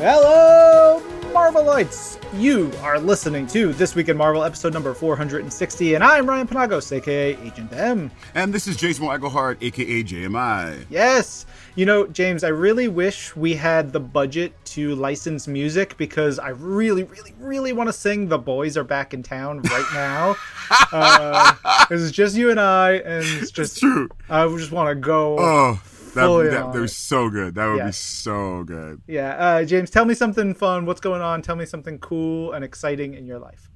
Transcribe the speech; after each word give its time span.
Hello, 0.00 1.02
Marvelites! 1.32 2.22
You 2.40 2.70
are 2.82 3.00
listening 3.00 3.48
to 3.48 3.72
This 3.72 3.96
Week 3.96 4.08
in 4.08 4.16
Marvel, 4.16 4.44
episode 4.44 4.72
number 4.72 4.94
460, 4.94 5.94
and 5.94 6.04
I'm 6.04 6.24
Ryan 6.24 6.46
Penagos, 6.46 6.92
aka 6.92 7.36
Agent 7.36 7.72
M. 7.72 8.08
And 8.36 8.54
this 8.54 8.68
is 8.68 8.76
Jason 8.76 9.06
Eichelhart, 9.06 9.56
aka 9.60 10.04
JMI. 10.04 10.86
Yes! 10.88 11.46
You 11.74 11.84
know, 11.84 12.06
James, 12.06 12.44
I 12.44 12.48
really 12.48 12.86
wish 12.86 13.34
we 13.34 13.54
had 13.54 13.92
the 13.92 13.98
budget 13.98 14.52
to 14.66 14.94
license 14.94 15.48
music 15.48 15.96
because 15.96 16.38
I 16.38 16.50
really, 16.50 17.02
really, 17.02 17.34
really 17.40 17.72
want 17.72 17.88
to 17.88 17.92
sing 17.92 18.28
The 18.28 18.38
Boys 18.38 18.76
Are 18.76 18.84
Back 18.84 19.14
in 19.14 19.24
Town 19.24 19.62
right 19.62 19.86
now. 19.92 20.36
uh, 20.92 21.86
it's 21.90 22.12
just 22.12 22.36
you 22.36 22.50
and 22.52 22.60
I, 22.60 22.92
and 22.98 23.24
it's 23.42 23.50
just. 23.50 23.72
It's 23.72 23.80
true. 23.80 24.08
I 24.30 24.46
just 24.56 24.70
want 24.70 24.90
to 24.90 24.94
go. 24.94 25.40
Oh. 25.40 25.80
That, 26.14 26.24
fully 26.26 26.48
that, 26.48 26.62
on 26.62 26.72
that 26.72 26.80
was 26.80 26.96
so 26.96 27.28
good. 27.28 27.54
That 27.54 27.66
would 27.66 27.84
be 27.84 27.92
so 27.92 28.64
good. 28.64 29.02
Yeah, 29.06 29.36
uh, 29.36 29.64
James, 29.64 29.90
tell 29.90 30.04
me 30.04 30.14
something 30.14 30.54
fun. 30.54 30.86
What's 30.86 31.00
going 31.00 31.22
on? 31.22 31.42
Tell 31.42 31.56
me 31.56 31.66
something 31.66 31.98
cool 31.98 32.52
and 32.52 32.64
exciting 32.64 33.14
in 33.14 33.26
your 33.26 33.38
life. 33.38 33.70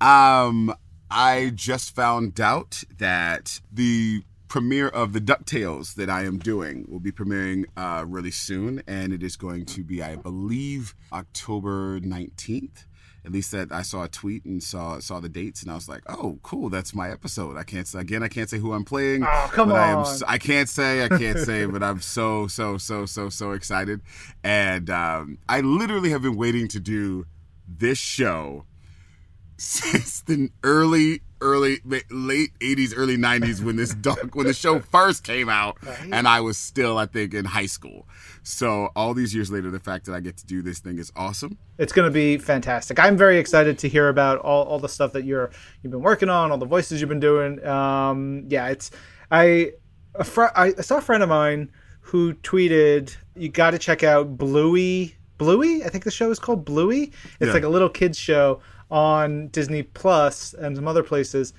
Um, 0.00 0.74
I 1.10 1.52
just 1.54 1.94
found 1.94 2.40
out 2.40 2.82
that 2.98 3.60
the 3.72 4.22
premiere 4.48 4.88
of 4.88 5.12
the 5.12 5.20
DuckTales 5.20 5.94
that 5.94 6.08
I 6.08 6.24
am 6.24 6.38
doing 6.38 6.86
will 6.88 7.00
be 7.00 7.12
premiering 7.12 7.66
uh, 7.76 8.04
really 8.06 8.30
soon, 8.30 8.82
and 8.86 9.12
it 9.12 9.22
is 9.22 9.36
going 9.36 9.66
to 9.66 9.84
be, 9.84 10.02
I 10.02 10.16
believe, 10.16 10.94
October 11.12 12.00
19th. 12.00 12.84
At 13.28 13.34
least 13.34 13.52
that 13.52 13.70
I 13.70 13.82
saw 13.82 14.04
a 14.04 14.08
tweet 14.08 14.46
and 14.46 14.62
saw 14.62 15.00
saw 15.00 15.20
the 15.20 15.28
dates, 15.28 15.60
and 15.60 15.70
I 15.70 15.74
was 15.74 15.86
like, 15.86 16.00
"Oh, 16.08 16.38
cool! 16.42 16.70
That's 16.70 16.94
my 16.94 17.10
episode." 17.10 17.58
I 17.58 17.62
can't 17.62 17.86
say 17.86 18.00
again. 18.00 18.22
I 18.22 18.28
can't 18.28 18.48
say 18.48 18.56
who 18.56 18.72
I'm 18.72 18.86
playing. 18.86 19.22
Oh, 19.22 19.50
come 19.52 19.68
but 19.68 19.76
I 19.76 19.90
am. 19.90 19.98
on. 19.98 20.20
I 20.26 20.38
can't 20.38 20.66
say. 20.66 21.04
I 21.04 21.08
can't 21.08 21.38
say. 21.38 21.66
But 21.70 21.82
I'm 21.82 22.00
so 22.00 22.46
so 22.46 22.78
so 22.78 23.04
so 23.04 23.28
so 23.28 23.52
excited, 23.52 24.00
and 24.42 24.88
um, 24.88 25.36
I 25.46 25.60
literally 25.60 26.08
have 26.08 26.22
been 26.22 26.38
waiting 26.38 26.68
to 26.68 26.80
do 26.80 27.26
this 27.68 27.98
show 27.98 28.64
since 29.58 30.22
the 30.22 30.48
early 30.62 31.20
early 31.40 31.78
late 32.10 32.50
80s 32.60 32.92
early 32.96 33.16
90s 33.16 33.62
when 33.62 33.76
this 33.76 33.94
dog 33.94 34.34
when 34.34 34.46
the 34.46 34.54
show 34.54 34.80
first 34.92 35.24
came 35.24 35.48
out 35.48 35.76
and 36.12 36.26
i 36.28 36.40
was 36.40 36.56
still 36.58 36.98
i 36.98 37.06
think 37.06 37.34
in 37.34 37.44
high 37.44 37.66
school 37.66 38.08
so 38.42 38.90
all 38.96 39.14
these 39.14 39.34
years 39.34 39.50
later 39.50 39.70
the 39.70 39.78
fact 39.80 40.06
that 40.06 40.14
i 40.14 40.20
get 40.20 40.36
to 40.36 40.46
do 40.46 40.62
this 40.62 40.78
thing 40.78 40.98
is 40.98 41.12
awesome 41.16 41.56
It's 41.78 41.92
going 41.92 42.06
to 42.06 42.12
be 42.12 42.38
fantastic. 42.38 42.98
I'm 42.98 43.16
very 43.16 43.38
excited 43.38 43.78
to 43.78 43.88
hear 43.88 44.08
about 44.08 44.38
all, 44.40 44.64
all 44.64 44.78
the 44.80 44.88
stuff 44.88 45.12
that 45.12 45.24
you're 45.24 45.50
you've 45.82 45.92
been 45.92 46.02
working 46.02 46.28
on, 46.28 46.50
all 46.50 46.58
the 46.58 46.66
voices 46.66 47.00
you've 47.00 47.08
been 47.08 47.20
doing. 47.20 47.64
Um, 47.64 48.44
yeah, 48.48 48.68
it's 48.68 48.90
I 49.30 49.72
a 50.16 50.24
fr- 50.24 50.54
I 50.56 50.72
saw 50.72 50.96
a 50.98 51.00
friend 51.00 51.22
of 51.22 51.28
mine 51.28 51.70
who 52.00 52.34
tweeted, 52.34 53.16
"You 53.36 53.48
got 53.48 53.70
to 53.72 53.78
check 53.78 54.02
out 54.02 54.36
Bluey." 54.36 55.14
Bluey, 55.36 55.84
I 55.84 55.88
think 55.88 56.02
the 56.02 56.10
show 56.10 56.32
is 56.32 56.40
called 56.40 56.64
Bluey. 56.64 57.12
It's 57.38 57.46
Yeah. 57.46 57.52
like 57.52 57.62
a 57.62 57.68
little 57.68 57.88
kids 57.88 58.18
show 58.18 58.60
on 58.90 59.48
Disney 59.48 59.82
Plus 59.82 60.54
and 60.54 60.76
some 60.76 60.88
other 60.88 61.02
places. 61.02 61.52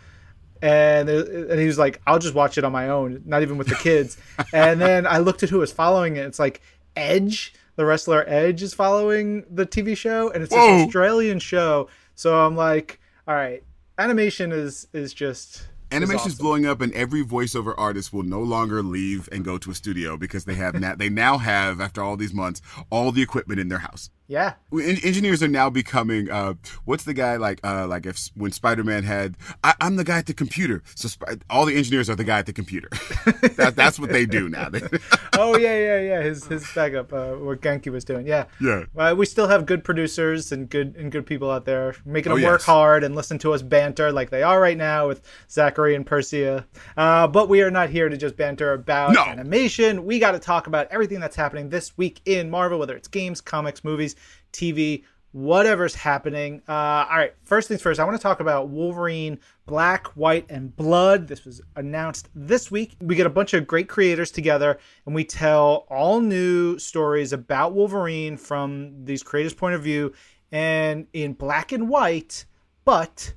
And 0.61 1.09
and 1.09 1.59
he 1.59 1.65
was 1.65 1.77
like, 1.77 2.01
"I'll 2.05 2.19
just 2.19 2.35
watch 2.35 2.57
it 2.57 2.65
on 2.65 2.71
my 2.73 2.89
own, 2.89 3.21
not 3.25 3.41
even 3.43 3.57
with 3.57 3.67
the 3.67 3.75
kids." 3.75 4.17
and 4.53 4.81
then 4.81 5.07
I 5.07 5.19
looked 5.19 5.41
at 5.41 5.49
who 5.49 5.59
was 5.59 5.71
following 5.71 6.17
it. 6.17 6.25
It's 6.25 6.39
like 6.39 6.61
Edge, 6.97 7.53
the 7.77 7.85
wrestler 7.85 8.25
Edge, 8.27 8.61
is 8.61 8.73
following 8.73 9.45
the 9.49 9.65
TV 9.65 9.95
show, 9.95 10.29
and 10.29 10.43
it's 10.43 10.53
Whoa. 10.53 10.79
this 10.79 10.87
Australian 10.87 11.39
show. 11.39 11.87
So 12.15 12.45
I'm 12.45 12.57
like, 12.57 12.99
"All 13.25 13.35
right, 13.35 13.63
animation 13.97 14.51
is 14.51 14.87
is 14.91 15.13
just." 15.13 15.67
Animation 15.91 16.03
is 16.03 16.09
animation's 16.09 16.33
awesome. 16.35 16.43
blowing 16.45 16.65
up 16.67 16.81
and 16.81 16.93
every 16.93 17.23
voiceover 17.23 17.73
artist 17.75 18.13
will 18.13 18.21
no 18.21 18.41
longer 18.41 18.83
leave 18.83 19.27
and 19.31 19.43
go 19.43 19.57
to 19.57 19.71
a 19.71 19.73
studio 19.73 20.17
because 20.17 20.45
they 20.45 20.53
have 20.53 20.79
na- 20.79 20.93
they 20.93 21.09
now 21.09 21.39
have 21.39 21.81
after 21.81 22.03
all 22.03 22.15
these 22.15 22.31
months 22.31 22.61
all 22.91 23.11
the 23.11 23.23
equipment 23.23 23.59
in 23.59 23.69
their 23.69 23.79
house 23.79 24.11
Yeah, 24.29 24.53
En- 24.71 24.79
engineers 25.03 25.41
are 25.41 25.47
now 25.47 25.71
becoming 25.71 26.29
uh, 26.29 26.53
what's 26.85 27.03
the 27.03 27.15
guy 27.15 27.35
like 27.37 27.59
uh, 27.63 27.87
like 27.87 28.05
if 28.05 28.29
when 28.35 28.51
spider-man 28.51 29.01
had 29.03 29.35
I, 29.63 29.73
i'm 29.81 29.95
the 29.95 30.03
guy 30.03 30.19
at 30.19 30.27
the 30.27 30.35
computer 30.35 30.83
so 30.93 31.09
all 31.49 31.65
the 31.65 31.75
engineers 31.75 32.11
are 32.11 32.15
the 32.15 32.23
guy 32.23 32.37
at 32.37 32.45
the 32.45 32.53
computer 32.53 32.89
that, 33.57 33.73
that's 33.75 33.99
what 33.99 34.11
they 34.11 34.27
do 34.27 34.47
now 34.47 34.69
oh 35.37 35.57
yeah, 35.57 35.75
yeah, 35.77 35.99
yeah. 35.99 36.21
His 36.21 36.45
his 36.45 36.63
backup, 36.75 37.11
uh, 37.11 37.31
what 37.31 37.61
Ganke 37.61 37.91
was 37.91 38.05
doing. 38.05 38.27
Yeah, 38.27 38.45
Yeah. 38.61 38.83
Uh, 38.95 39.15
we 39.17 39.25
still 39.25 39.47
have 39.47 39.65
good 39.65 39.83
producers 39.83 40.51
and 40.51 40.69
good 40.69 40.95
and 40.95 41.11
good 41.11 41.25
people 41.25 41.49
out 41.49 41.65
there 41.65 41.95
making 42.05 42.31
Oh, 42.31 42.35
them 42.35 42.43
work 42.45 42.59
yes. 42.59 42.65
hard 42.65 43.03
and 43.03 43.15
listen 43.15 43.39
to 43.39 43.53
us 43.53 43.63
banter 43.63 44.11
like 44.11 44.29
they 44.29 44.43
are 44.43 44.61
right 44.61 44.77
now 44.77 45.07
with 45.07 45.23
Zachary 45.49 45.95
and 45.95 46.05
Persia. 46.05 46.67
Uh, 46.95 47.27
but 47.27 47.49
we 47.49 47.63
are 47.63 47.71
not 47.71 47.89
here 47.89 48.09
to 48.09 48.17
just 48.17 48.35
banter 48.37 48.73
about 48.73 49.13
No. 49.13 49.23
animation. 49.23 50.05
We 50.05 50.19
got 50.19 50.31
to 50.33 50.39
talk 50.39 50.67
about 50.67 50.87
everything 50.91 51.19
that's 51.19 51.35
happening 51.35 51.69
this 51.69 51.97
week 51.97 52.21
in 52.25 52.49
Marvel, 52.51 52.77
whether 52.77 52.95
it's 52.95 53.07
games, 53.07 53.41
comics, 53.41 53.83
movies, 53.83 54.15
TV. 54.51 55.03
Whatever's 55.31 55.93
happening. 55.93 56.63
Uh, 56.67 56.71
all 57.07 57.17
right, 57.17 57.33
first 57.43 57.67
things 57.67 57.83
first, 57.83 57.99
I 57.99 58.03
want 58.03 58.17
to 58.17 58.21
talk 58.21 58.39
about 58.39 58.69
Wolverine 58.69 59.37
Black, 59.67 60.07
White, 60.17 60.47
and 60.49 60.75
Blood. 60.75 61.27
This 61.27 61.45
was 61.45 61.61
announced 61.75 62.29
this 62.33 62.71
week. 62.71 62.95
We 62.99 63.13
get 63.15 63.27
a 63.27 63.29
bunch 63.29 63.53
of 63.53 63.67
great 63.67 63.87
creators 63.87 64.31
together 64.31 64.79
and 65.05 65.13
we 65.13 65.23
tell 65.23 65.85
all 65.89 66.19
new 66.19 66.79
stories 66.79 67.31
about 67.31 67.73
Wolverine 67.73 68.37
from 68.37 69.05
these 69.05 69.21
creators' 69.21 69.53
point 69.53 69.75
of 69.75 69.83
view 69.83 70.13
and 70.51 71.05
in 71.13 71.33
black 71.33 71.71
and 71.73 71.87
white, 71.89 72.45
but 72.83 73.31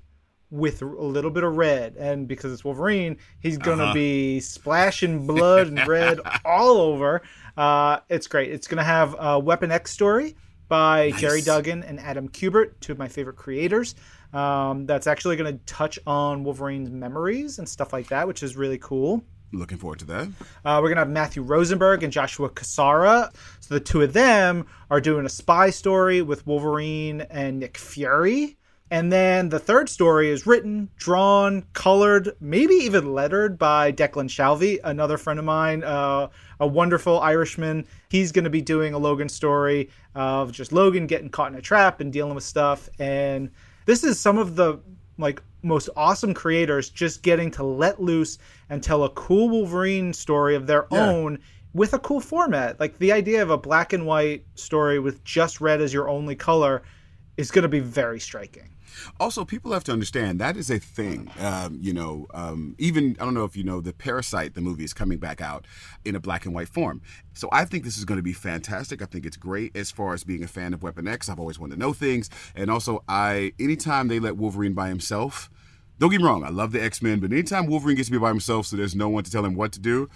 with 0.50 0.81
a 0.81 0.87
little 0.87 1.31
bit 1.31 1.44
of 1.44 1.56
red. 1.59 1.97
And 1.99 2.27
because 2.27 2.55
it's 2.55 2.65
Wolverine, 2.65 3.19
he's 3.41 3.59
going 3.59 3.77
to 3.79 3.84
Uh-huh. 3.84 3.93
be 3.94 4.41
splashing 4.41 5.27
blood 5.27 5.67
and 5.67 5.87
red 5.87 6.21
all 6.47 6.79
over. 6.79 7.21
Uh, 7.55 7.99
it's 8.09 8.27
great. 8.27 8.50
It's 8.50 8.67
going 8.67 8.79
to 8.79 8.84
have 8.84 9.15
a 9.19 9.39
Weapon 9.39 9.71
X 9.71 9.91
story 9.91 10.37
by 10.72 11.10
Gerry 11.19 11.43
Duggan 11.43 11.83
and 11.83 12.00
Adam 12.00 12.31
Kubert, 12.31 12.72
two 12.81 12.93
of 12.93 12.99
my 12.99 13.06
favorite 13.06 13.37
creators. 13.37 13.94
Um, 14.33 14.87
that's 14.87 15.06
actually 15.06 15.37
going 15.37 15.53
to 15.59 15.62
touch 15.66 15.99
on 16.06 16.44
Wolverine's 16.44 16.88
memories 16.88 17.59
and 17.59 17.69
stuff 17.69 17.93
like 17.93 18.09
that, 18.09 18.27
which 18.27 18.43
is 18.43 18.56
really 18.56 18.78
cool. 18.78 19.22
looking 19.53 19.77
forward 19.77 19.99
to 19.99 20.06
that 20.06 20.28
Uh, 20.65 20.81
we're 20.82 20.88
gonna 20.88 21.03
have 21.03 21.11
Matthew 21.11 21.43
Rosenberg 21.43 22.03
and 22.03 22.11
Joshua 22.11 22.49
Cassara. 22.49 23.31
So 23.61 23.75
the 23.75 23.81
two 23.81 24.00
of 24.00 24.15
them 24.15 24.65
are 24.91 24.99
doing 24.99 25.27
a 25.27 25.28
spy 25.28 25.69
story 25.69 26.22
with 26.22 26.47
Wolverine 26.47 27.21
and 27.28 27.61
Nick 27.61 27.77
Fury. 27.77 28.56
And 28.92 29.10
then 29.10 29.48
the 29.48 29.58
third 29.58 29.88
story 29.88 30.28
is 30.28 30.47
written, 30.47 30.91
drawn, 30.98 31.64
colored, 31.72 32.36
maybe 32.42 32.75
even 32.75 33.14
lettered 33.14 33.56
by 33.58 33.91
Declan 33.91 34.28
Shalvey, 34.28 34.80
another 34.84 35.16
friend 35.16 35.38
of 35.38 35.47
mine, 35.47 35.82
uh, 35.82 36.28
a 36.60 36.66
wonderful 36.66 37.19
Irishman. 37.19 37.86
He's 38.10 38.32
going 38.32 38.44
to 38.44 38.50
be 38.50 38.60
doing 38.60 38.92
a 38.92 38.98
Logan 38.98 39.31
story 39.31 39.88
of 40.14 40.52
just 40.52 40.72
Logan 40.72 41.06
getting 41.06 41.31
caught 41.31 41.52
in 41.52 41.58
a 41.58 41.62
trap 41.62 42.02
and 42.02 42.12
dealing 42.12 42.34
with 42.34 42.44
stuff. 42.44 42.91
And 42.98 43.50
this 43.86 44.04
is 44.04 44.20
some 44.20 44.36
of 44.36 44.56
the 44.56 44.78
like 45.16 45.42
most 45.62 45.88
awesome 45.97 46.34
creators 46.34 46.91
just 46.91 47.22
getting 47.22 47.50
to 47.52 47.62
let 47.62 47.98
loose 47.98 48.36
and 48.69 48.82
tell 48.82 49.04
a 49.04 49.10
cool 49.10 49.48
Wolverine 49.48 50.12
story 50.12 50.54
of 50.54 50.66
their 50.66 50.86
Yeah. 50.92 51.08
own 51.08 51.38
with 51.72 51.94
a 51.94 51.98
cool 51.98 52.20
format. 52.20 52.78
Like 52.78 52.98
the 52.98 53.12
idea 53.12 53.41
of 53.41 53.48
a 53.48 53.56
black 53.56 53.94
and 53.94 54.04
white 54.04 54.44
story 54.54 54.98
with 54.98 55.25
just 55.25 55.62
red 55.62 55.81
as 55.81 55.94
your 55.94 56.10
only 56.10 56.36
color 56.36 56.82
is 57.38 57.50
going 57.50 57.62
to 57.62 57.69
be 57.70 57.81
very 57.81 58.20
striking. 58.20 58.69
Also, 59.20 59.44
people 59.44 59.72
have 59.72 59.84
to 59.84 59.92
understand 59.92 60.41
that 60.41 60.56
is 60.56 60.70
a 60.70 60.78
thing. 60.78 61.30
Um, 61.41 61.78
you 61.80 61.92
know, 61.92 62.26
um, 62.34 62.75
even 62.78 63.16
I 63.20 63.25
don't 63.25 63.34
know 63.34 63.44
if 63.44 63.56
you 63.56 63.64
know 63.64 63.80
the 63.80 63.92
Parasite, 63.92 64.54
the 64.54 64.60
movie 64.60 64.84
is 64.84 64.92
coming 64.92 65.19
back 65.19 65.41
out 65.41 65.66
in 66.04 66.14
a 66.14 66.20
black 66.20 66.47
and 66.47 66.54
white 66.54 66.69
form. 66.69 67.02
So 67.34 67.48
I 67.52 67.64
think 67.64 67.84
this 67.84 67.97
is 67.97 68.04
going 68.04 68.19
to 68.19 68.22
be 68.22 68.32
fantastic. 68.32 69.02
I 69.02 69.06
think 69.06 69.26
it's 69.26 69.36
great 69.36 69.76
as 69.76 69.91
far 69.91 70.14
as 70.14 70.25
being 70.25 70.44
a 70.44 70.48
fan 70.48 70.75
of 70.75 70.82
Weapon 70.82 71.08
X. 71.08 71.28
I've 71.28 71.41
always 71.41 71.58
wanted 71.58 71.75
to 71.75 71.81
know 71.81 71.92
things, 71.92 72.31
and 72.54 72.70
also 72.70 73.02
I 73.08 73.52
anytime 73.58 74.08
they 74.08 74.20
let 74.20 74.36
Wolverine 74.36 74.75
by 74.75 74.88
himself. 74.88 75.50
Don't 75.98 76.10
get 76.10 76.20
me 76.20 76.26
wrong, 76.26 76.42
I 76.42 76.48
love 76.48 76.72
the 76.72 76.82
X 76.82 77.00
Men, 77.00 77.20
but 77.20 77.31
anytime 77.31 77.66
Wolverine 77.66 77.96
gets 77.96 78.08
to 78.08 78.12
be 78.12 78.19
by 78.19 78.31
himself, 78.31 78.67
so 78.67 78.76
there's 78.76 78.96
no 78.96 79.08
one 79.08 79.22
to 79.22 79.31
tell 79.31 79.44
him 79.44 79.55
what 79.55 79.70
to 79.72 79.78
do, 79.78 80.08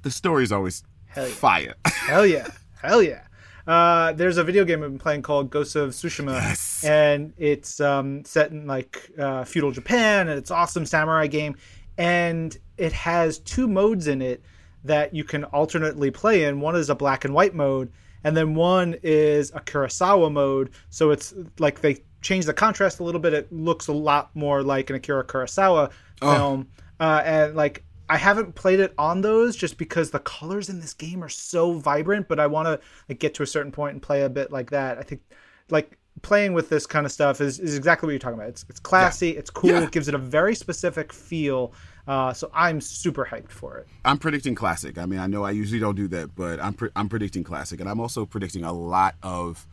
the 0.00 0.10
story 0.10 0.42
is 0.42 0.52
always 0.52 0.84
Hell 1.06 1.28
yeah. 1.28 1.34
fire. 1.34 1.74
Hell 1.86 2.26
yeah. 2.26 2.48
Hell 2.82 3.02
yeah. 3.02 3.22
Uh, 3.66 4.12
there's 4.12 4.36
a 4.36 4.44
video 4.44 4.64
game 4.64 4.82
I've 4.82 4.90
been 4.90 4.98
playing 4.98 5.22
called 5.22 5.50
Ghost 5.50 5.74
of 5.76 5.90
Tsushima, 5.90 6.34
Yes. 6.34 6.84
and 6.84 7.32
it's 7.38 7.80
um, 7.80 8.24
set 8.24 8.50
in 8.50 8.66
like 8.66 9.10
uh, 9.18 9.44
feudal 9.44 9.70
Japan, 9.72 10.28
and 10.28 10.38
it's 10.38 10.50
awesome 10.50 10.84
samurai 10.84 11.26
game, 11.26 11.56
and 11.96 12.56
it 12.76 12.92
has 12.92 13.38
two 13.38 13.66
modes 13.66 14.06
in 14.06 14.20
it 14.20 14.42
that 14.84 15.14
you 15.14 15.24
can 15.24 15.44
alternately 15.44 16.10
play 16.10 16.44
in. 16.44 16.60
One 16.60 16.76
is 16.76 16.90
a 16.90 16.94
black 16.94 17.24
and 17.24 17.32
white 17.32 17.54
mode, 17.54 17.90
and 18.22 18.36
then 18.36 18.54
one 18.54 18.96
is 19.02 19.50
a 19.54 19.60
Kurosawa 19.60 20.30
mode. 20.30 20.70
So 20.90 21.10
it's 21.10 21.32
like 21.58 21.80
they 21.80 22.02
change 22.20 22.44
the 22.44 22.52
contrast 22.52 23.00
a 23.00 23.04
little 23.04 23.20
bit. 23.20 23.32
It 23.32 23.50
looks 23.50 23.86
a 23.88 23.92
lot 23.94 24.34
more 24.36 24.62
like 24.62 24.90
an 24.90 24.96
Akira 24.96 25.24
Kurosawa 25.24 25.90
film, 26.20 26.68
uh, 27.00 27.22
and 27.24 27.54
like 27.56 27.82
I 28.14 28.18
haven't 28.18 28.54
played 28.54 28.78
it 28.78 28.94
on 28.96 29.22
those 29.22 29.56
just 29.56 29.76
because 29.76 30.10
the 30.12 30.20
colors 30.20 30.68
in 30.68 30.80
this 30.80 30.94
game 30.94 31.22
are 31.24 31.28
so 31.28 31.72
vibrant, 31.72 32.28
but 32.28 32.38
I 32.38 32.46
want 32.46 32.66
to 32.68 32.78
like 33.08 33.18
get 33.18 33.34
to 33.34 33.42
a 33.42 33.46
certain 33.46 33.72
point 33.72 33.94
and 33.94 34.00
play 34.00 34.22
a 34.22 34.28
bit 34.28 34.52
like 34.52 34.70
that. 34.70 34.98
I 34.98 35.02
think 35.02 35.20
like 35.68 35.98
playing 36.22 36.52
with 36.52 36.68
this 36.68 36.86
kind 36.86 37.04
of 37.06 37.10
stuff 37.10 37.40
is, 37.40 37.58
is 37.58 37.76
exactly 37.76 38.06
what 38.06 38.12
you're 38.12 38.20
talking 38.20 38.38
about. 38.38 38.50
It's 38.50 38.64
it's 38.68 38.78
classy, 38.78 39.30
it's 39.30 39.50
cool, 39.50 39.70
Yeah. 39.70 39.82
it 39.82 39.90
gives 39.90 40.06
it 40.06 40.14
a 40.14 40.18
very 40.18 40.54
specific 40.54 41.12
feel. 41.12 41.72
Uh, 42.06 42.32
so 42.32 42.50
I'm 42.54 42.80
super 42.80 43.24
hyped 43.24 43.50
for 43.50 43.78
it. 43.78 43.88
I'm 44.04 44.18
predicting 44.18 44.54
classic. 44.54 44.96
I 44.96 45.06
mean, 45.06 45.18
I 45.18 45.26
know 45.26 45.42
I 45.42 45.50
usually 45.50 45.80
don't 45.80 45.96
do 45.96 46.06
that, 46.08 46.36
but 46.36 46.60
I'm 46.62 46.74
pre- 46.74 46.90
I'm 46.94 47.08
predicting 47.08 47.42
classic, 47.42 47.80
and 47.80 47.88
I'm 47.90 47.98
also 47.98 48.24
predicting 48.26 48.62
a 48.62 48.72
lot 48.72 49.16
of 49.24 49.66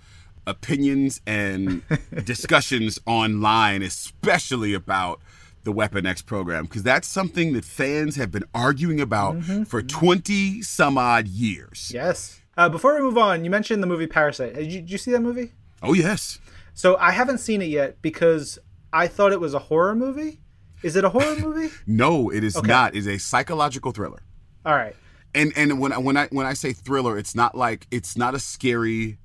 opinions 0.47 1.21
and 1.27 1.83
discussions 2.25 2.97
online, 3.05 3.83
especially 3.83 4.73
about 4.73 5.21
the 5.63 5.71
Weapon 5.71 6.05
X 6.05 6.21
program, 6.21 6.65
because 6.65 6.83
that's 6.83 7.07
something 7.07 7.53
that 7.53 7.63
fans 7.65 8.15
have 8.15 8.31
been 8.31 8.45
arguing 8.53 8.99
about 8.99 9.35
Mm-hmm. 9.35 9.63
for 9.63 9.81
20 9.81 10.61
some 10.61 10.97
odd 10.97 11.27
years. 11.27 11.91
Yes. 11.93 12.41
Uh, 12.57 12.67
before 12.69 12.95
we 12.95 13.01
move 13.01 13.17
on, 13.17 13.43
you 13.45 13.49
mentioned 13.51 13.81
the 13.81 13.87
movie 13.87 14.07
Parasite. 14.07 14.55
Did 14.55 14.71
you, 14.71 14.81
did 14.81 14.91
you 14.91 14.97
see 14.97 15.11
that 15.11 15.21
movie? 15.21 15.51
Oh, 15.81 15.93
yes. 15.93 16.39
So 16.73 16.97
I 16.97 17.11
haven't 17.11 17.37
seen 17.39 17.61
it 17.61 17.69
yet 17.69 18.01
because 18.01 18.59
I 18.93 19.07
thought 19.07 19.31
it 19.31 19.39
was 19.39 19.53
a 19.53 19.59
horror 19.59 19.95
movie. 19.95 20.39
Is 20.83 20.95
it 20.95 21.03
a 21.03 21.09
horror 21.09 21.35
movie? 21.39 21.73
No, 21.87 22.29
it 22.29 22.43
is 22.43 22.61
not. 22.63 22.95
It's 22.95 23.07
a 23.07 23.17
psychological 23.17 23.91
thriller. 23.91 24.21
All 24.65 24.75
right. 24.75 24.95
And 25.33 25.53
and 25.55 25.79
when 25.79 25.93
I, 25.93 25.97
when 25.97 26.17
I 26.17 26.27
when 26.27 26.45
I 26.45 26.53
say 26.53 26.73
thriller, 26.73 27.17
it's 27.17 27.33
not 27.35 27.55
like 27.55 27.87
it's 27.89 28.17
not 28.17 28.35
a 28.35 28.39
scary 28.39 29.17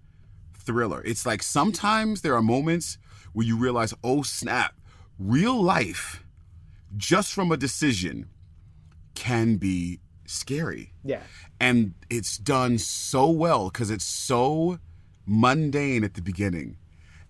thriller. 0.55 1.03
It's 1.05 1.27
like 1.27 1.43
sometimes 1.43 2.21
there 2.21 2.35
are 2.37 2.43
moments 2.43 2.99
where 3.33 3.45
you 3.47 3.57
realize, 3.57 3.93
oh 4.05 4.23
snap, 4.23 4.75
real 5.19 5.61
life, 5.61 6.23
just 6.97 7.33
from 7.33 7.51
a 7.51 7.57
decision, 7.57 8.29
can 9.15 9.57
be 9.57 10.01
scary. 10.27 10.93
Yeah. 11.03 11.23
And 11.61 11.95
it's 12.11 12.37
done 12.39 12.79
so 12.79 13.31
well 13.31 13.71
because 13.71 13.91
it's 13.91 14.05
so 14.05 14.79
mundane 15.25 16.05
at 16.05 16.15
the 16.15 16.23
beginning. 16.23 16.77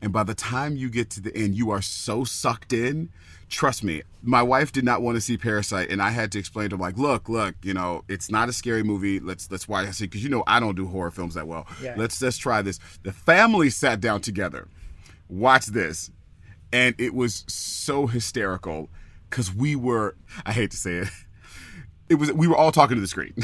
And 0.03 0.13
by 0.13 0.25
the 0.25 0.35
time 0.35 0.77
you 0.77 0.91
get 0.91 1.09
to 1.11 1.21
the 1.21 1.35
end, 1.35 1.55
you 1.55 1.71
are 1.71 1.81
so 1.81 2.25
sucked 2.25 2.73
in. 2.73 3.11
Trust 3.49 3.83
me, 3.83 4.03
my 4.23 4.43
wife 4.43 4.73
did 4.73 4.85
not 4.85 5.01
want 5.03 5.17
to 5.17 5.21
see 5.21 5.39
Parasite, 5.39 5.89
and 5.91 6.03
I 6.03 6.11
had 6.11 6.33
to 6.33 6.39
explain 6.39 6.69
to 6.71 6.77
her, 6.77 6.83
like, 6.83 6.99
look, 6.99 7.29
look, 7.29 7.55
you 7.63 7.73
know, 7.73 8.03
it's 8.09 8.31
not 8.31 8.49
a 8.49 8.53
scary 8.53 8.83
movie. 8.83 9.21
Let's 9.21 9.51
let's 9.51 9.69
watch. 9.69 9.87
I 9.87 9.93
said, 9.93 10.11
because 10.11 10.23
you 10.23 10.29
know, 10.29 10.43
I 10.49 10.59
don't 10.61 10.75
do 10.75 10.87
horror 10.87 11.13
films 11.13 11.35
that 11.35 11.47
well. 11.47 11.67
Yeah. 11.81 11.95
Let's 11.97 12.21
let's 12.21 12.37
try 12.37 12.61
this. 12.61 12.81
The 13.05 13.13
family 13.13 13.71
sat 13.71 14.01
down 14.01 14.21
together, 14.21 14.69
watched 15.29 15.73
this, 15.73 16.11
and 16.73 16.95
it 16.99 17.15
was 17.15 17.45
so 17.47 18.09
hysterical 18.09 18.91
because 19.31 19.55
we 19.55 19.77
were. 19.77 20.17
I 20.45 20.53
hate 20.53 20.71
to 20.73 20.77
say 20.77 20.95
it. 20.95 21.09
It 22.09 22.15
was 22.21 22.33
we 22.33 22.47
were 22.47 22.55
all 22.57 22.71
talking 22.71 22.95
to 22.95 23.01
the 23.01 23.09
screen. 23.09 23.35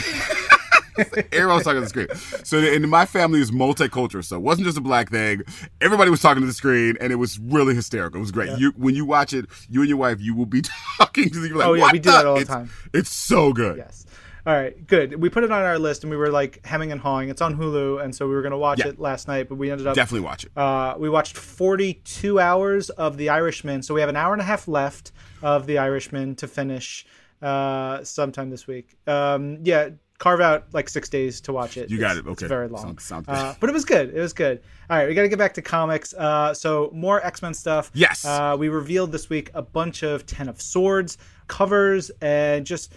Everyone 1.32 1.56
was 1.56 1.64
talking 1.64 1.80
to 1.80 1.80
the 1.80 1.88
screen. 1.88 2.06
So, 2.44 2.58
and 2.58 2.88
my 2.88 3.06
family 3.06 3.40
is 3.40 3.50
multicultural, 3.50 4.22
so 4.24 4.36
it 4.36 4.42
wasn't 4.42 4.66
just 4.66 4.76
a 4.78 4.80
black 4.82 5.10
thing. 5.10 5.42
Everybody 5.80 6.10
was 6.10 6.20
talking 6.20 6.42
to 6.42 6.46
the 6.46 6.52
screen, 6.52 6.96
and 7.00 7.12
it 7.12 7.16
was 7.16 7.38
really 7.40 7.74
hysterical. 7.74 8.18
It 8.18 8.20
was 8.20 8.30
great. 8.30 8.56
You, 8.58 8.72
when 8.76 8.94
you 8.94 9.04
watch 9.06 9.32
it, 9.32 9.46
you 9.68 9.80
and 9.80 9.88
your 9.88 9.98
wife, 9.98 10.20
you 10.20 10.34
will 10.34 10.46
be 10.46 10.62
talking 10.98 11.30
to 11.30 11.40
the. 11.40 11.48
Like, 11.48 11.66
Oh, 11.66 11.72
yeah, 11.72 11.82
"What 11.82 11.92
we 11.94 11.98
do 11.98 12.10
that 12.12 12.26
all 12.26 12.34
the 12.36 12.42
It's- 12.42 12.54
time. 12.56 12.70
It's 12.92 13.10
so 13.10 13.52
good. 13.52 13.78
Yes. 13.78 14.06
All 14.44 14.52
right. 14.54 14.86
Good. 14.86 15.20
We 15.20 15.28
put 15.28 15.44
it 15.44 15.52
on 15.52 15.62
our 15.62 15.78
list, 15.78 16.02
and 16.02 16.10
we 16.10 16.16
were 16.16 16.30
like 16.30 16.64
hemming 16.66 16.90
and 16.90 17.00
hawing. 17.00 17.28
It's 17.28 17.40
on 17.40 17.56
Hulu, 17.56 18.02
and 18.02 18.12
so 18.14 18.26
we 18.26 18.34
were 18.34 18.42
going 18.42 18.50
to 18.52 18.58
watch 18.58 18.80
Yeah. 18.80 18.88
it 18.88 18.98
last 18.98 19.28
night, 19.28 19.48
but 19.48 19.54
we 19.54 19.70
ended 19.70 19.86
up 19.86 19.94
Definitely 19.94 20.24
watch 20.26 20.44
it. 20.44 20.50
Uh, 20.56 20.96
we 20.98 21.08
watched 21.08 21.36
42 21.36 22.40
hours 22.40 22.90
of 22.90 23.16
The 23.16 23.28
Irishman, 23.28 23.82
so 23.82 23.94
we 23.94 24.00
have 24.00 24.10
an 24.10 24.16
hour 24.16 24.32
and 24.32 24.42
a 24.42 24.44
half 24.44 24.66
left 24.66 25.12
of 25.42 25.66
The 25.66 25.78
Irishman 25.78 26.34
to 26.36 26.48
finish 26.48 27.06
uh, 27.40 28.02
sometime 28.02 28.50
this 28.50 28.66
week. 28.66 28.96
Um, 29.06 29.58
yeah, 29.62 29.90
carve 30.18 30.40
out 30.40 30.66
like 30.72 30.88
six 30.88 31.08
days 31.08 31.40
to 31.42 31.52
watch 31.52 31.76
it. 31.76 31.88
You 31.90 31.98
got 31.98 32.16
It's- 32.16 32.26
it. 32.26 32.30
It's 32.30 32.42
Okay. 32.42 32.48
very 32.48 32.68
long. 32.68 32.98
Sounds- 32.98 33.04
sounds 33.04 33.28
uh, 33.28 33.54
but 33.60 33.70
it 33.70 33.72
was 33.72 33.84
good. 33.84 34.12
It 34.14 34.20
was 34.20 34.32
good. 34.32 34.60
All 34.90 34.96
right, 34.96 35.08
we 35.08 35.14
got 35.14 35.22
to 35.22 35.28
get 35.28 35.38
back 35.38 35.54
to 35.54 35.62
comics. 35.62 36.14
Uh, 36.14 36.52
so 36.52 36.90
more 36.92 37.24
X 37.24 37.42
Men 37.42 37.54
stuff. 37.54 37.90
Yes. 37.94 38.24
Uh, 38.24 38.56
we 38.58 38.68
revealed 38.68 39.12
this 39.12 39.28
week 39.28 39.50
a 39.54 39.62
bunch 39.62 40.02
of 40.02 40.26
Ten 40.26 40.48
of 40.48 40.60
Swords 40.60 41.16
covers 41.46 42.10
and 42.20 42.66
just. 42.66 42.92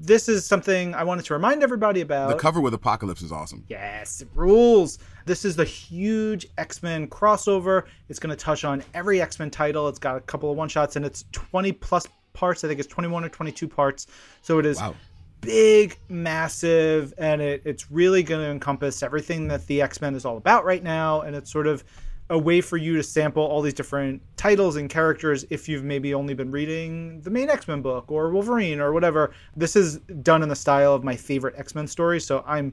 This 0.00 0.28
is 0.28 0.46
something 0.46 0.94
I 0.94 1.04
wanted 1.04 1.24
to 1.26 1.34
remind 1.34 1.62
everybody 1.62 2.00
about. 2.00 2.28
the 2.28 2.34
cover 2.36 2.60
with 2.60 2.74
Apocalypse 2.74 3.22
is 3.22 3.32
awesome. 3.32 3.64
Yes, 3.68 4.20
it 4.20 4.28
rules. 4.34 4.98
This 5.24 5.44
is 5.44 5.56
the 5.56 5.64
huge 5.64 6.46
X 6.58 6.82
Men 6.82 7.08
crossover. 7.08 7.84
It's 8.08 8.18
going 8.18 8.30
to 8.36 8.42
touch 8.42 8.64
on 8.64 8.82
every 8.92 9.20
X 9.20 9.38
Men 9.38 9.50
title. 9.50 9.88
It's 9.88 9.98
got 9.98 10.16
a 10.16 10.20
couple 10.20 10.50
of 10.50 10.56
one 10.56 10.68
shots 10.68 10.96
and 10.96 11.04
it's 11.04 11.24
20 11.32 11.72
plus 11.72 12.06
parts. 12.32 12.64
I 12.64 12.68
think 12.68 12.80
it's 12.80 12.88
21 12.88 13.24
or 13.24 13.28
22 13.28 13.66
parts. 13.68 14.06
So 14.42 14.58
it 14.58 14.66
is 14.66 14.78
Wow. 14.78 14.94
big, 15.40 15.96
massive, 16.08 17.14
and 17.18 17.40
it, 17.40 17.62
it's 17.64 17.90
really 17.90 18.22
going 18.22 18.40
to 18.44 18.50
encompass 18.50 19.02
everything 19.02 19.48
that 19.48 19.66
the 19.66 19.80
X 19.80 20.00
Men 20.00 20.14
is 20.14 20.24
all 20.24 20.36
about 20.36 20.64
right 20.64 20.82
now. 20.82 21.22
And 21.22 21.34
it's 21.36 21.50
sort 21.50 21.66
of 21.66 21.84
a 22.30 22.38
way 22.38 22.60
for 22.60 22.76
you 22.76 22.96
to 22.96 23.02
sample 23.02 23.42
all 23.42 23.60
these 23.60 23.74
different 23.74 24.22
titles 24.36 24.76
and 24.76 24.88
characters 24.88 25.44
if 25.50 25.68
you've 25.68 25.84
maybe 25.84 26.14
only 26.14 26.32
been 26.34 26.50
reading 26.50 27.20
the 27.20 27.30
main 27.30 27.50
X 27.50 27.68
Men 27.68 27.82
book 27.82 28.10
or 28.10 28.30
Wolverine 28.30 28.80
or 28.80 28.92
whatever. 28.92 29.32
This 29.56 29.76
is 29.76 29.98
done 30.22 30.42
in 30.42 30.48
the 30.48 30.56
style 30.56 30.94
of 30.94 31.04
my 31.04 31.16
favorite 31.16 31.54
X 31.58 31.74
Men 31.74 31.86
stories. 31.86 32.24
So 32.26 32.42
I'm 32.46 32.72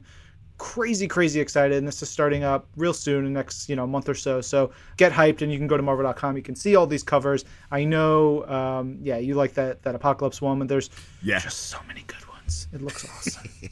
crazy 0.57 1.07
crazy 1.07 1.39
excited 1.39 1.75
and 1.75 1.87
this 1.87 2.03
is 2.03 2.09
starting 2.09 2.43
up 2.43 2.67
real 2.77 2.93
soon 2.93 3.25
in 3.25 3.33
the 3.33 3.39
next 3.39 3.67
you 3.67 3.75
know 3.75 3.87
month 3.87 4.07
or 4.07 4.13
so 4.13 4.39
so 4.39 4.69
get 4.95 5.11
hyped 5.11 5.41
and 5.41 5.51
you 5.51 5.57
can 5.57 5.65
go 5.65 5.75
to 5.75 5.81
marvel.com 5.81 6.37
you 6.37 6.43
can 6.43 6.53
see 6.55 6.75
all 6.75 6.85
these 6.85 7.01
covers 7.01 7.45
i 7.71 7.83
know 7.83 8.45
um, 8.47 8.95
yeah 9.01 9.17
you 9.17 9.33
like 9.33 9.55
that 9.55 9.81
that 9.81 9.95
apocalypse 9.95 10.39
one 10.39 10.59
but 10.59 10.67
there's 10.67 10.91
Yeah. 11.23 11.39
just 11.39 11.61
so 11.69 11.79
many 11.87 12.03
good 12.05 12.23
ones 12.29 12.67
it 12.73 12.79
looks 12.83 13.03
awesome 13.09 13.49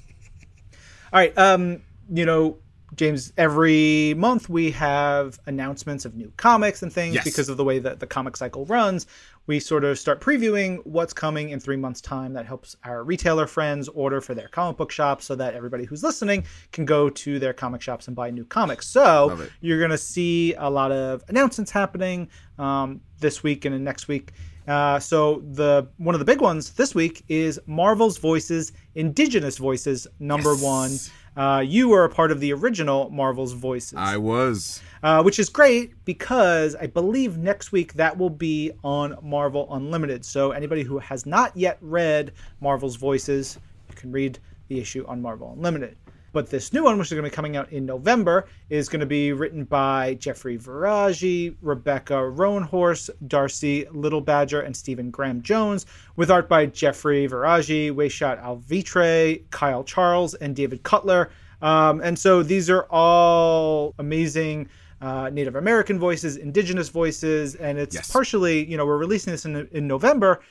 all 1.14 1.20
right 1.20 1.38
um 1.38 1.80
you 2.12 2.26
know 2.26 2.58
james 2.96 3.32
every 3.38 4.14
month 4.18 4.50
we 4.50 4.72
have 4.72 5.40
announcements 5.46 6.06
of 6.06 6.16
new 6.16 6.32
comics 6.38 6.82
and 6.84 6.92
things 6.92 7.16
Yes. 7.16 7.24
because 7.24 7.50
of 7.50 7.58
the 7.58 7.64
way 7.64 7.80
that 7.80 8.00
the 8.00 8.08
comic 8.08 8.36
cycle 8.38 8.66
runs 8.66 9.06
we 9.48 9.60
sort 9.60 9.84
of 9.84 9.98
start 9.98 10.22
previewing 10.22 10.80
what's 10.86 11.12
coming 11.14 11.50
in 11.50 11.60
three 11.60 11.76
months 11.78 12.02
time 12.02 12.34
that 12.34 12.46
helps 12.46 12.76
our 12.84 13.04
retailer 13.04 13.48
friends 13.48 13.88
order 13.90 14.22
for 14.22 14.36
their 14.36 14.48
comic 14.48 14.78
book 14.78 14.92
shops 14.92 15.26
so 15.26 15.36
that 15.36 15.54
everybody 15.56 15.86
who's 15.86 16.04
listening 16.04 16.44
can 16.72 16.86
go 16.86 17.10
to 17.10 17.40
their 17.40 17.54
comic 17.54 17.82
shops 17.82 18.08
and 18.08 18.16
buy 18.16 18.30
new 18.30 18.46
comics 18.46 18.88
so 18.88 19.30
you're 19.62 19.80
going 19.80 19.90
to 19.92 19.98
see 19.98 20.54
a 20.56 20.70
lot 20.70 20.92
of 20.92 21.24
announcements 21.30 21.72
happening 21.72 22.28
um, 22.58 23.02
this 23.20 23.42
week 23.44 23.66
and 23.66 23.84
next 23.84 24.08
week 24.08 24.32
uh, 24.68 25.00
so 25.00 25.42
the 25.54 25.88
one 25.98 26.14
of 26.14 26.20
the 26.20 26.26
big 26.26 26.42
ones 26.42 26.72
this 26.74 26.94
week 26.94 27.24
is 27.28 27.60
Marvel's 27.66 28.20
Voices, 28.20 28.72
Indigenous 28.94 29.58
Voices, 29.58 30.06
number 30.20 30.52
Yes. 30.54 30.62
one. 30.62 30.92
Uh, 31.38 31.64
you 31.66 31.90
were 31.90 32.04
a 32.04 32.10
part 32.10 32.32
of 32.32 32.40
the 32.40 32.52
original 32.54 33.10
Marvel's 33.10 33.54
Voices, 33.54 33.98
I 33.98 34.18
was. 34.18 34.82
uh, 35.04 35.22
which 35.24 35.40
is 35.40 35.50
great 35.50 35.94
because 36.06 36.76
I 36.76 36.88
believe 36.88 37.38
next 37.38 37.72
week 37.72 37.94
that 37.94 38.18
will 38.18 38.30
be 38.30 38.72
on 38.84 39.18
Marvel 39.22 39.68
Unlimited. 39.74 40.26
So 40.26 40.52
anybody 40.52 40.84
who 40.84 41.00
has 41.00 41.26
not 41.26 41.56
yet 41.56 41.78
read 41.82 42.34
Marvel's 42.62 42.96
Voices, 42.98 43.58
you 43.90 43.96
can 43.96 44.12
read 44.12 44.40
the 44.68 44.80
issue 44.80 45.06
on 45.08 45.22
Marvel 45.22 45.54
Unlimited. 45.56 45.98
But 46.32 46.50
this 46.50 46.72
new 46.74 46.84
one, 46.84 46.98
which 46.98 47.08
is 47.08 47.14
going 47.14 47.24
to 47.24 47.30
be 47.30 47.36
coming 47.36 47.56
out 47.58 47.72
in 47.72 47.86
November, 47.86 48.48
is 48.70 48.88
going 48.90 49.00
to 49.00 49.06
be 49.06 49.34
written 49.34 49.64
by 49.64 50.14
Jeffrey 50.16 50.58
Veregge, 50.58 51.56
Rebecca 51.62 52.14
Roanhorse, 52.14 53.10
Darcy 53.28 53.86
Little 53.92 54.22
Badger, 54.22 54.62
and 54.62 54.76
Stephen 54.76 55.10
Graham 55.12 55.42
Jones, 55.42 55.86
with 56.16 56.30
art 56.32 56.48
by 56.48 56.66
Jeffrey 56.68 57.28
Veregge, 57.28 57.92
Weshoyot 57.92 58.44
Alvitre, 58.44 59.44
Kyle 59.52 59.84
Charles, 59.84 60.34
and 60.36 60.56
David 60.56 60.84
Cutler. 60.84 61.30
Um, 61.62 62.00
and 62.02 62.18
so 62.18 62.44
these 62.44 62.70
are 62.70 62.84
all 62.90 63.94
amazing 64.00 64.70
uh, 65.02 65.30
Native 65.30 65.56
American 65.56 65.98
voices, 66.00 66.38
Indigenous 66.38 66.90
voices, 66.90 67.56
and 67.56 67.78
it's 67.78 67.96
Yes. 67.96 68.12
partially, 68.12 68.70
you 68.70 68.78
know, 68.78 68.86
we're 68.86 68.98
releasing 68.98 69.32
this 69.32 69.46
in, 69.46 69.68
in 69.72 69.88
November 69.88 70.42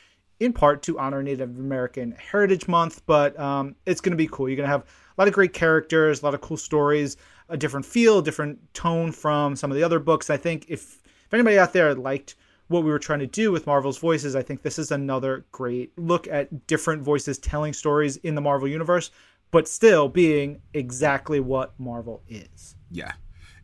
in 0.40 0.52
part 0.52 0.82
to 0.84 0.98
honor 0.98 1.22
Native 1.22 1.50
American 1.58 2.12
Heritage 2.12 2.68
Month, 2.68 3.02
but 3.06 3.38
um, 3.38 3.74
it's 3.86 4.00
going 4.00 4.12
to 4.12 4.16
be 4.16 4.28
cool. 4.30 4.48
You're 4.48 4.56
going 4.56 4.68
to 4.68 4.70
have 4.72 4.84
a 5.18 5.20
lot 5.20 5.28
of 5.28 5.34
great 5.34 5.52
characters, 5.52 6.22
a 6.22 6.24
lot 6.24 6.34
of 6.34 6.40
cool 6.40 6.56
stories, 6.56 7.16
a 7.48 7.56
different 7.56 7.84
feel, 7.84 8.22
different 8.22 8.72
tone 8.72 9.10
from 9.10 9.56
some 9.56 9.70
of 9.70 9.76
the 9.76 9.82
other 9.82 9.98
books. 9.98 10.30
I 10.30 10.36
think 10.36 10.66
if 10.68 11.02
if 11.26 11.34
anybody 11.34 11.58
out 11.58 11.72
there 11.72 11.94
liked 11.94 12.36
what 12.68 12.84
we 12.84 12.90
were 12.90 12.98
trying 12.98 13.18
to 13.18 13.26
do 13.26 13.50
with 13.50 13.66
Marvel's 13.66 13.98
voices, 13.98 14.36
I 14.36 14.42
think 14.42 14.62
this 14.62 14.78
is 14.78 14.90
another 14.90 15.44
great 15.52 15.98
look 15.98 16.28
at 16.28 16.66
different 16.66 17.02
voices 17.02 17.38
telling 17.38 17.72
stories 17.72 18.16
in 18.18 18.34
the 18.34 18.40
Marvel 18.40 18.68
universe, 18.68 19.10
but 19.50 19.66
still 19.66 20.08
being 20.08 20.60
exactly 20.72 21.40
what 21.40 21.78
Marvel 21.78 22.22
is. 22.28 22.76
Yeah. 22.90 23.12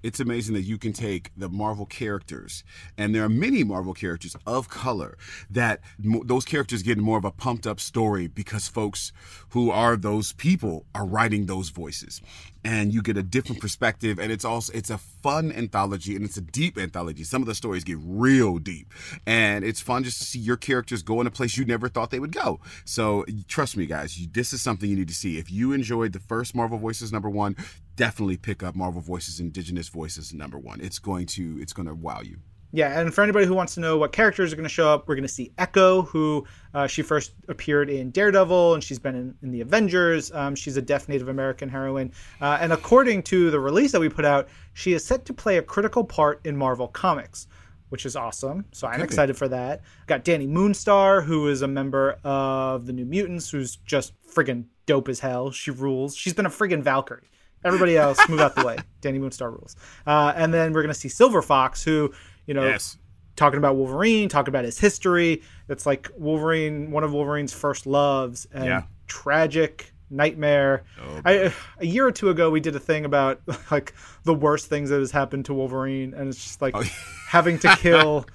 It's 0.04 0.20
amazing 0.20 0.54
that 0.54 0.64
you 0.64 0.76
can 0.76 0.92
take 0.92 1.30
the 1.34 1.49
Marvel 1.49 1.87
characters, 1.87 2.62
and 2.99 3.14
there 3.14 3.25
are 3.25 3.28
many 3.30 3.64
Marvel 3.64 3.94
characters 3.94 4.37
of 4.46 4.68
color 4.68 5.16
that 5.49 5.80
mo- 5.99 6.23
those 6.23 6.44
characters 6.44 6.82
get 6.82 6.99
more 6.99 7.16
of 7.16 7.25
a 7.25 7.30
pumped 7.30 7.66
up 7.66 7.80
story 7.80 8.26
because 8.26 8.68
folks 8.68 9.12
who 9.49 9.70
are 9.70 9.96
those 9.96 10.34
people 10.34 10.84
are 10.94 11.06
writing 11.06 11.46
those 11.46 11.70
voices, 11.70 12.20
and 12.62 12.92
you 12.92 13.00
get 13.00 13.16
a 13.16 13.23
different 13.23 13.62
perspective. 13.62 14.18
And 14.18 14.30
it's 14.30 14.44
also 14.44 14.75
it's 14.75 14.90
a 14.90 14.99
fun 14.99 15.50
anthology 15.50 16.14
and 16.14 16.25
it's 16.26 16.37
a 16.37 16.42
deep 16.42 16.76
anthology. 16.76 17.25
Some 17.25 17.40
of 17.40 17.49
the 17.49 17.54
stories 17.54 17.82
get 17.82 17.96
real 18.02 18.58
deep, 18.58 18.92
and 19.26 19.64
it's 19.64 19.80
fun 19.80 20.04
just 20.04 20.18
to 20.18 20.25
see 20.25 20.38
your 20.38 20.58
characters 20.58 21.02
go 21.02 21.23
in 21.23 21.26
a 21.26 21.30
place 21.30 21.56
you 21.56 21.64
never 21.64 21.88
thought 21.88 22.11
they 22.11 22.20
would 22.20 22.32
go. 22.32 22.61
So 22.84 23.25
trust 23.49 23.75
me, 23.78 23.87
guys, 23.87 24.20
you, 24.20 24.28
this 24.30 24.52
is 24.52 24.61
something 24.61 24.90
you 24.90 24.96
need 24.96 25.08
to 25.08 25.14
see. 25.14 25.38
If 25.38 25.50
you 25.50 25.73
enjoyed 25.73 26.12
the 26.12 26.20
first 26.20 26.54
Marvel 26.54 26.76
Voices 26.76 27.11
number 27.11 27.30
one, 27.30 27.56
definitely 27.96 28.36
pick 28.36 28.62
up 28.62 28.74
Marvel 28.74 29.00
Voices 29.00 29.40
Indigenous 29.40 29.88
Voices 29.88 30.32
number 30.32 30.58
one. 30.58 30.80
It's 30.80 30.98
going 30.98 31.26
to 31.26 31.58
it's 31.60 31.72
going 31.72 31.86
to 31.88 31.94
wow 31.94 32.20
you. 32.22 32.38
Yeah, 32.72 32.98
and 33.00 33.14
for 33.14 33.22
anybody 33.22 33.46
who 33.46 33.54
wants 33.54 33.74
to 33.74 33.80
know 33.80 33.96
what 33.98 34.10
characters 34.10 34.52
are 34.52 34.56
going 34.56 34.64
to 34.64 34.68
show 34.68 34.88
up, 34.88 35.06
we're 35.06 35.14
going 35.14 35.22
to 35.22 35.32
see 35.32 35.52
Echo, 35.58 36.02
who 36.02 36.44
uh, 36.74 36.88
she 36.88 37.02
first 37.02 37.32
appeared 37.46 37.88
in 37.88 38.10
Daredevil, 38.10 38.74
and 38.74 38.82
she's 38.82 38.98
been 38.98 39.14
in, 39.14 39.32
in 39.42 39.52
the 39.52 39.60
Avengers. 39.60 40.32
Um, 40.32 40.56
she's 40.56 40.76
a 40.76 40.82
deaf 40.82 41.08
Native 41.08 41.28
American 41.28 41.68
heroine, 41.68 42.10
uh, 42.40 42.58
and 42.60 42.72
according 42.72 43.22
to 43.24 43.52
the 43.52 43.60
release 43.60 43.92
that 43.92 44.00
we 44.00 44.08
put 44.08 44.24
out, 44.24 44.48
she 44.72 44.92
is 44.92 45.04
set 45.04 45.24
to 45.26 45.32
play 45.32 45.58
a 45.58 45.62
critical 45.62 46.02
part 46.02 46.40
in 46.44 46.56
Marvel 46.56 46.88
Comics, 46.88 47.46
which 47.90 48.04
is 48.04 48.16
awesome. 48.16 48.64
So 48.72 48.88
I'm 48.88 48.94
Okay. 48.94 49.04
excited 49.04 49.36
for 49.36 49.46
that. 49.46 49.82
Got 50.08 50.24
Dani 50.24 50.48
Moonstar, 50.48 51.22
who 51.24 51.46
is 51.46 51.62
a 51.62 51.68
member 51.68 52.18
of 52.24 52.86
the 52.86 52.92
New 52.92 53.04
Mutants, 53.04 53.50
who's 53.50 53.76
just 53.76 54.14
friggin' 54.26 54.64
dope 54.86 55.08
as 55.08 55.20
hell. 55.20 55.52
She 55.52 55.70
rules. 55.70 56.16
She's 56.16 56.34
been 56.34 56.46
a 56.46 56.50
friggin' 56.50 56.82
Valkyrie. 56.82 57.30
Everybody 57.64 57.97
else, 57.97 58.18
move 58.28 58.40
out 58.40 58.54
the 58.54 58.64
way. 58.64 58.76
Dani 59.02 59.18
Moonstar 59.21 59.50
rules. 59.50 59.76
Uh, 60.06 60.33
and 60.37 60.52
then 60.52 60.73
we're 60.73 60.83
gonna 60.83 60.94
see 60.94 61.09
Silver 61.09 61.42
Fox, 61.42 61.83
who 61.83 62.12
you 62.47 62.54
know 62.54 62.66
Yes. 62.66 62.99
talking 63.37 63.59
about 63.59 63.76
Wolverine, 63.76 64.28
talking 64.28 64.50
about 64.50 64.64
his 64.64 64.78
history. 64.78 65.42
It's 65.68 65.87
like 65.87 66.11
Wolverine, 66.16 66.90
one 66.90 67.04
of 67.04 67.12
Wolverine's 67.12 67.52
first 67.54 67.87
loves, 67.87 68.47
and 68.52 68.64
Yeah. 68.66 68.83
tragic 69.06 69.92
nightmare. 70.11 70.85
Oh, 71.02 71.21
I, 71.25 71.52
a 71.78 71.87
year 71.87 72.06
or 72.06 72.12
two 72.12 72.28
ago, 72.28 72.50
we 72.50 72.61
did 72.61 72.76
a 72.76 72.80
thing 72.80 73.04
about 73.04 73.40
like 73.71 73.94
the 74.25 74.35
worst 74.35 74.66
things 74.68 74.90
that 74.90 74.99
has 75.00 75.11
happened 75.11 75.47
to 75.47 75.54
Wolverine, 75.54 76.12
and 76.14 76.28
it's 76.28 76.42
just 76.42 76.61
like 76.62 76.75
Oh, 76.76 76.83
having 77.28 77.59
to 77.61 77.75
kill 77.76 78.26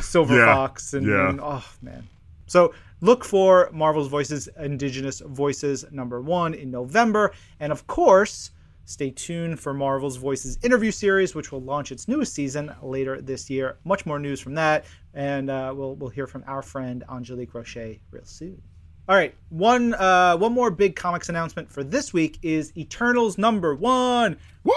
Silver 0.00 0.36
Yeah. 0.36 0.54
Fox, 0.54 0.92
and, 0.92 1.06
Yeah. 1.06 1.28
and 1.30 1.40
oh 1.40 1.64
man. 1.80 2.08
So 2.46 2.74
look 3.00 3.24
for 3.24 3.70
Marvel's 3.72 4.08
Voices 4.08 4.48
Indigenous 4.58 5.20
Voices 5.24 5.84
number 5.92 6.20
one 6.20 6.52
in 6.54 6.70
November, 6.70 7.32
and 7.60 7.70
of 7.72 7.86
course. 7.86 8.50
Stay 8.84 9.10
tuned 9.10 9.60
for 9.60 9.72
Marvel's 9.72 10.16
Voices 10.16 10.58
interview 10.62 10.90
series, 10.90 11.34
which 11.34 11.52
will 11.52 11.62
launch 11.62 11.92
its 11.92 12.08
newest 12.08 12.34
season 12.34 12.74
later 12.82 13.20
this 13.20 13.48
year. 13.48 13.78
Much 13.84 14.04
more 14.06 14.18
news 14.18 14.40
from 14.40 14.54
that, 14.54 14.84
and 15.14 15.50
uh, 15.50 15.72
we'll 15.74 15.94
we'll 15.94 16.10
hear 16.10 16.26
from 16.26 16.42
our 16.46 16.62
friend 16.62 17.04
Angelique 17.08 17.54
Roche 17.54 17.76
real 18.10 18.24
soon. 18.24 18.60
All 19.08 19.16
right, 19.16 19.34
one 19.50 19.94
uh, 19.94 20.36
one 20.36 20.52
more 20.52 20.70
big 20.70 20.96
comics 20.96 21.28
announcement 21.28 21.70
for 21.70 21.84
this 21.84 22.12
week 22.12 22.38
is 22.42 22.72
Eternals 22.76 23.38
number 23.38 23.74
one. 23.74 24.36
Woo! 24.64 24.72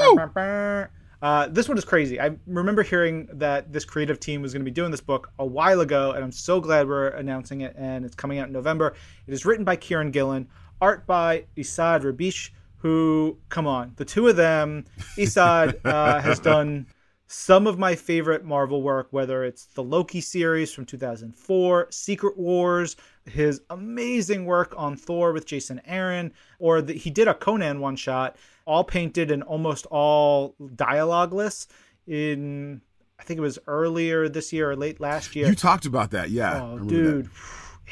Uh, 1.22 1.48
this 1.48 1.68
one 1.68 1.78
is 1.78 1.86
crazy. 1.86 2.20
I 2.20 2.36
remember 2.46 2.84
hearing 2.84 3.28
that 3.34 3.74
this 3.74 3.86
creative 3.86 4.20
team 4.20 4.44
was 4.44 4.54
going 4.54 4.62
to 4.62 4.70
be 4.70 4.74
doing 4.74 4.92
this 4.92 5.02
book 5.02 5.32
a 5.40 5.46
while 5.46 5.82
ago, 5.82 6.12
and 6.12 6.24
I'm 6.24 6.32
so 6.32 6.60
glad 6.60 6.88
we're 6.88 7.08
announcing 7.08 7.62
it. 7.62 7.74
And 7.78 8.06
it's 8.06 8.16
coming 8.16 8.38
out 8.38 8.48
in 8.48 8.54
November. 8.54 8.94
It 9.26 9.34
is 9.34 9.46
written 9.46 9.66
by 9.66 9.78
Kieron 9.78 10.12
Gillen, 10.12 10.48
art 10.82 11.08
by 11.08 11.46
Esad 11.58 12.04
Ribić. 12.04 12.52
Who, 12.77 13.39
come 13.50 13.65
on, 13.65 13.94
the 13.96 14.05
two 14.05 14.27
of 14.27 14.36
them. 14.36 14.86
Esad 15.17 15.79
uh, 15.86 16.22
has 16.22 16.39
done 16.39 16.88
some 17.27 17.65
of 17.65 17.79
my 17.79 17.96
favorite 17.96 18.46
Marvel 18.46 18.82
work, 18.82 19.08
whether 19.12 19.44
it's 19.44 19.65
the 19.65 19.84
Loki 19.84 20.22
series 20.22 20.72
from 20.72 20.86
2004, 20.86 21.88
Secret 21.89 22.38
Wars, 22.38 22.96
his 23.25 23.62
amazing 23.70 24.46
work 24.46 24.74
on 24.77 24.96
Thor 24.96 25.34
with 25.34 25.46
Jason 25.46 25.82
Aaron, 25.86 26.32
or 26.60 26.82
the, 26.82 26.94
he 26.94 27.10
did 27.10 27.27
a 27.27 27.34
Conan 27.34 27.79
one 27.79 27.96
shot, 27.96 28.38
all 28.65 28.84
painted 28.84 29.32
and 29.32 29.41
almost 29.44 29.88
all 29.88 30.55
dialogueless 30.60 31.67
in, 32.05 32.82
I 33.20 33.24
think 33.24 33.39
it 33.39 33.41
was 33.41 33.58
earlier 33.65 34.29
this 34.29 34.53
year 34.53 34.70
or 34.70 34.75
late 34.75 35.00
last 35.00 35.36
year. 35.36 35.48
You 35.48 35.55
talked 35.55 35.86
about 35.86 36.12
that, 36.12 36.29
yeah. 36.29 36.62
Oh, 36.62 36.77
dude, 36.79 37.29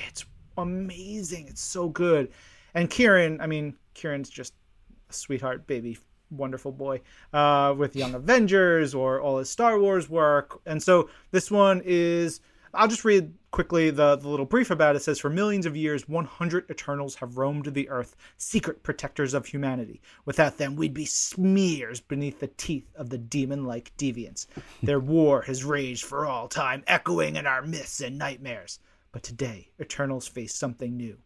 it's 0.08 0.26
amazing. 0.58 1.48
It's 1.48 1.62
so 1.62 1.90
good. 1.90 2.30
And 2.76 2.90
Kieron, 2.90 3.42
I 3.42 3.48
mean, 3.48 3.76
Kieron's 3.96 4.30
just 4.30 4.54
sweetheart, 5.14 5.68
baby, 5.68 5.98
wonderful 6.30 6.72
boy 6.72 7.02
uh, 7.32 7.74
with 7.78 7.96
Young 7.96 8.14
Avengers 8.16 8.94
or 8.94 9.22
all 9.22 9.38
his 9.38 9.50
Star 9.50 9.80
Wars 9.80 10.10
work. 10.10 10.60
And 10.66 10.82
so 10.82 11.10
this 11.32 11.52
one 11.52 11.82
is. 11.86 12.42
I'll 12.76 12.88
just 12.88 13.06
read 13.06 13.36
quickly 13.52 13.92
the, 13.92 14.16
the 14.16 14.28
little 14.28 14.48
brief 14.48 14.72
about 14.72 14.96
it. 14.96 14.98
It 14.98 15.04
says, 15.04 15.20
For 15.20 15.30
millions 15.30 15.68
of 15.68 15.78
years, 15.78 16.10
100 16.10 16.72
Eternals 16.72 17.14
have 17.14 17.38
roamed 17.38 17.68
the 17.68 17.88
earth, 17.88 18.16
secret 18.38 18.82
protectors 18.82 19.36
of 19.36 19.46
humanity. 19.46 20.02
Without 20.26 20.58
them, 20.58 20.76
we'd 20.76 20.92
be 20.92 21.06
smears 21.06 22.00
beneath 22.00 22.40
the 22.40 22.48
teeth 22.48 22.92
of 22.96 23.12
the 23.12 23.20
demon 23.20 23.66
like 23.66 23.96
deviants. 23.96 24.48
Their 24.82 25.00
war 25.00 25.44
has 25.44 25.64
raged 25.64 26.04
for 26.04 26.26
all 26.26 26.48
time, 26.48 26.84
echoing 26.88 27.36
in 27.36 27.46
our 27.46 27.62
myths 27.62 28.02
and 28.02 28.18
nightmares. 28.18 28.80
But 29.12 29.22
today, 29.22 29.70
Eternals 29.80 30.28
face 30.28 30.56
something 30.56 30.98
new 30.98 31.20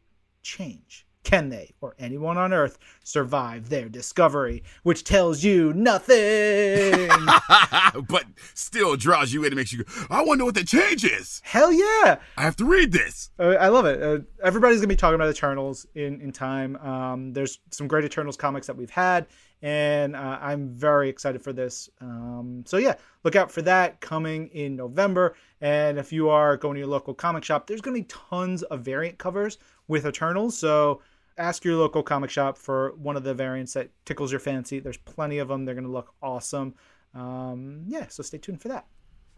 change. 0.44 1.07
Can 1.24 1.50
they, 1.50 1.74
or 1.82 1.94
anyone 2.00 2.38
on 2.38 2.54
Earth, 2.54 2.78
survive 3.04 3.70
their 3.70 3.90
discovery? 3.90 4.64
Which 4.84 5.04
tells 5.04 5.44
you 5.44 5.74
nothing. 5.74 7.10
but 8.08 8.26
still 8.54 8.96
draws 8.96 9.34
you 9.34 9.42
in 9.42 9.48
and 9.48 9.56
makes 9.56 9.74
you 9.74 9.84
go, 9.84 9.92
I 10.10 10.24
wonder 10.24 10.46
what 10.46 10.56
the 10.56 10.64
change 10.64 11.04
is. 11.04 11.42
Hell 11.44 11.74
yeah! 11.74 12.18
I 12.38 12.44
have 12.44 12.56
to 12.58 12.66
read 12.66 12.92
this. 12.92 13.30
Uh, 13.38 13.56
I 13.60 13.68
love 13.68 13.86
it. 13.86 14.02
Uh, 14.02 14.20
everybody's 14.44 14.80
gonna 14.80 14.88
be 14.88 14.96
talking 14.96 15.16
about 15.16 15.30
Eternals 15.30 15.86
in 15.96 16.22
in 16.22 16.32
time. 16.32 16.78
Um, 16.78 17.34
there's 17.34 17.60
some 17.72 17.88
great 17.88 18.06
Eternals 18.06 18.38
comics 18.38 18.68
that 18.68 18.78
we've 18.78 18.90
had, 18.90 19.28
and 19.62 20.16
uh, 20.16 20.38
I'm 20.42 20.70
very 20.70 21.10
excited 21.10 21.42
for 21.42 21.54
this. 21.54 21.90
Um, 22.00 22.64
so 22.66 22.78
yeah, 22.78 22.96
look 23.24 23.36
out 23.36 23.52
for 23.52 23.62
that 23.64 24.00
coming 24.02 24.50
in 24.50 24.76
November. 24.76 25.36
And 25.62 25.98
if 25.98 26.14
you 26.14 26.30
are 26.30 26.58
going 26.58 26.76
to 26.76 26.80
your 26.80 26.88
local 26.88 27.14
comic 27.14 27.44
shop, 27.44 27.68
there's 27.68 27.82
gonna 27.82 27.98
be 27.98 28.04
tons 28.04 28.64
of 28.64 28.82
variant 28.82 29.18
covers 29.18 29.58
with 29.88 30.06
Eternals. 30.06 30.58
So 30.58 31.02
ask 31.38 31.64
your 31.64 31.76
local 31.76 32.04
comic 32.04 32.30
shop 32.30 32.58
for 32.58 32.94
one 32.98 33.16
of 33.16 33.24
the 33.24 33.34
variants 33.34 33.74
that 33.74 33.90
tickles 34.06 34.32
your 34.32 34.40
fancy. 34.40 34.80
There's 34.80 34.98
plenty 34.98 35.40
of 35.40 35.48
them. 35.48 35.66
They're 35.66 35.76
gonna 35.76 35.88
look 35.88 36.14
awesome. 36.22 36.76
Um, 37.16 37.84
yeah, 37.88 38.08
so 38.10 38.22
stay 38.22 38.38
tuned 38.38 38.62
for 38.62 38.68
that. 38.68 38.86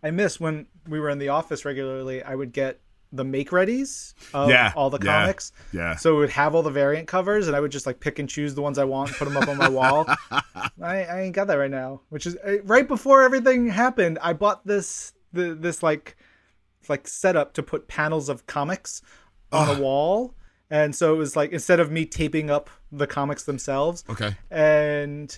I 0.03 0.11
miss 0.11 0.39
when 0.39 0.67
we 0.87 0.99
were 0.99 1.09
in 1.09 1.19
the 1.19 1.29
office 1.29 1.65
regularly. 1.65 2.23
I 2.23 2.35
would 2.35 2.53
get 2.53 2.79
the 3.11 3.23
make 3.23 3.49
readies 3.49 4.13
of 4.33 4.49
Yeah, 4.49 4.71
all 4.75 4.89
the 4.89 4.99
yeah, 5.03 5.21
comics. 5.21 5.51
yeah. 5.73 5.95
So 5.95 6.15
it 6.15 6.19
would 6.19 6.29
have 6.31 6.53
all 6.55 6.61
the 6.63 6.69
variant 6.69 7.07
covers, 7.07 7.47
and 7.47 7.55
I 7.55 7.59
would 7.59 7.71
just 7.71 7.85
like 7.85 7.99
pick 7.99 8.19
and 8.19 8.29
choose 8.29 8.53
the 8.55 8.61
ones 8.61 8.77
I 8.77 8.83
want 8.83 9.09
and 9.09 9.17
put 9.17 9.25
them 9.25 9.37
up 9.37 9.47
on 9.47 9.57
my 9.57 9.69
wall. 9.69 10.05
I, 10.31 11.03
I 11.03 11.21
ain't 11.21 11.33
got 11.35 11.47
that 11.47 11.55
right 11.55 11.71
now. 11.71 12.01
Which 12.09 12.25
is 12.27 12.35
uh, 12.37 12.61
right 12.63 12.87
before 12.87 13.23
everything 13.23 13.67
happened. 13.69 14.19
I 14.21 14.33
bought 14.33 14.65
this 14.67 15.13
the 15.33 15.55
this 15.55 15.81
like 15.83 16.17
like 16.87 17.07
setup 17.07 17.53
to 17.53 17.63
put 17.63 17.87
panels 17.87 18.29
of 18.29 18.45
comics 18.47 19.01
on 19.51 19.75
a 19.77 19.81
wall. 19.81 20.35
And 20.71 20.95
so 20.95 21.13
it 21.13 21.17
was 21.17 21.35
like 21.35 21.51
instead 21.51 21.79
of 21.79 21.91
me 21.91 22.05
taping 22.05 22.51
up 22.51 22.69
the 22.91 23.07
comics 23.07 23.43
themselves, 23.43 24.03
Okay. 24.07 24.35
and 24.51 25.35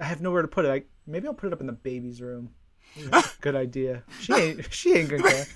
I 0.00 0.04
have 0.04 0.20
nowhere 0.20 0.42
to 0.42 0.48
put 0.48 0.64
it. 0.64 0.70
I, 0.70 0.82
maybe 1.06 1.28
I'll 1.28 1.34
put 1.34 1.46
it 1.46 1.52
up 1.52 1.60
in 1.60 1.66
the 1.68 1.72
baby's 1.72 2.20
room. 2.20 2.50
Good 3.40 3.54
idea. 3.54 4.02
She 4.20 4.32
ain't. 4.32 4.72
She 4.74 4.94
ain't 4.94 5.08
gonna 5.10 5.22
care. 5.22 5.46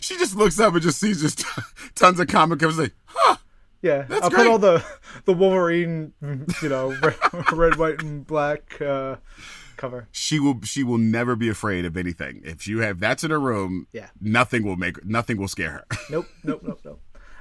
She 0.00 0.16
just 0.18 0.36
looks 0.36 0.58
up 0.60 0.74
and 0.74 0.82
just 0.82 1.00
sees 1.00 1.20
just 1.20 1.44
tons 1.94 2.20
of 2.20 2.28
comic 2.28 2.58
covers 2.60 2.78
like, 2.78 2.94
huh, 3.06 3.36
Yeah, 3.82 4.02
That's 4.02 4.22
I'll 4.22 4.30
great. 4.30 4.38
put 4.44 4.46
all 4.50 4.58
the 4.58 4.84
the 5.24 5.32
Wolverine, 5.32 6.12
you 6.62 6.68
know, 6.68 6.96
red, 7.02 7.52
red 7.52 7.76
white, 7.76 8.02
and 8.02 8.26
black 8.26 8.80
uh, 8.80 9.16
cover. 9.76 10.08
she 10.12 10.38
will 10.40 10.60
she 10.62 10.82
will 10.84 10.98
never 10.98 11.36
be 11.36 11.48
afraid 11.48 11.84
of 11.84 11.96
anything. 11.96 12.40
If 12.44 12.66
you 12.66 12.80
have 12.80 12.98
that's 13.00 13.24
in 13.24 13.30
her 13.30 13.40
room, 13.40 13.86
Yeah. 13.92 14.08
nothing 14.20 14.62
will 14.64 14.76
make 14.76 15.04
nothing 15.04 15.36
will 15.38 15.48
scare 15.48 15.70
her. 15.70 15.86
Nope, 16.10 16.26
nope, 16.44 16.62
nope, 16.64 16.80
nope. 16.84 17.00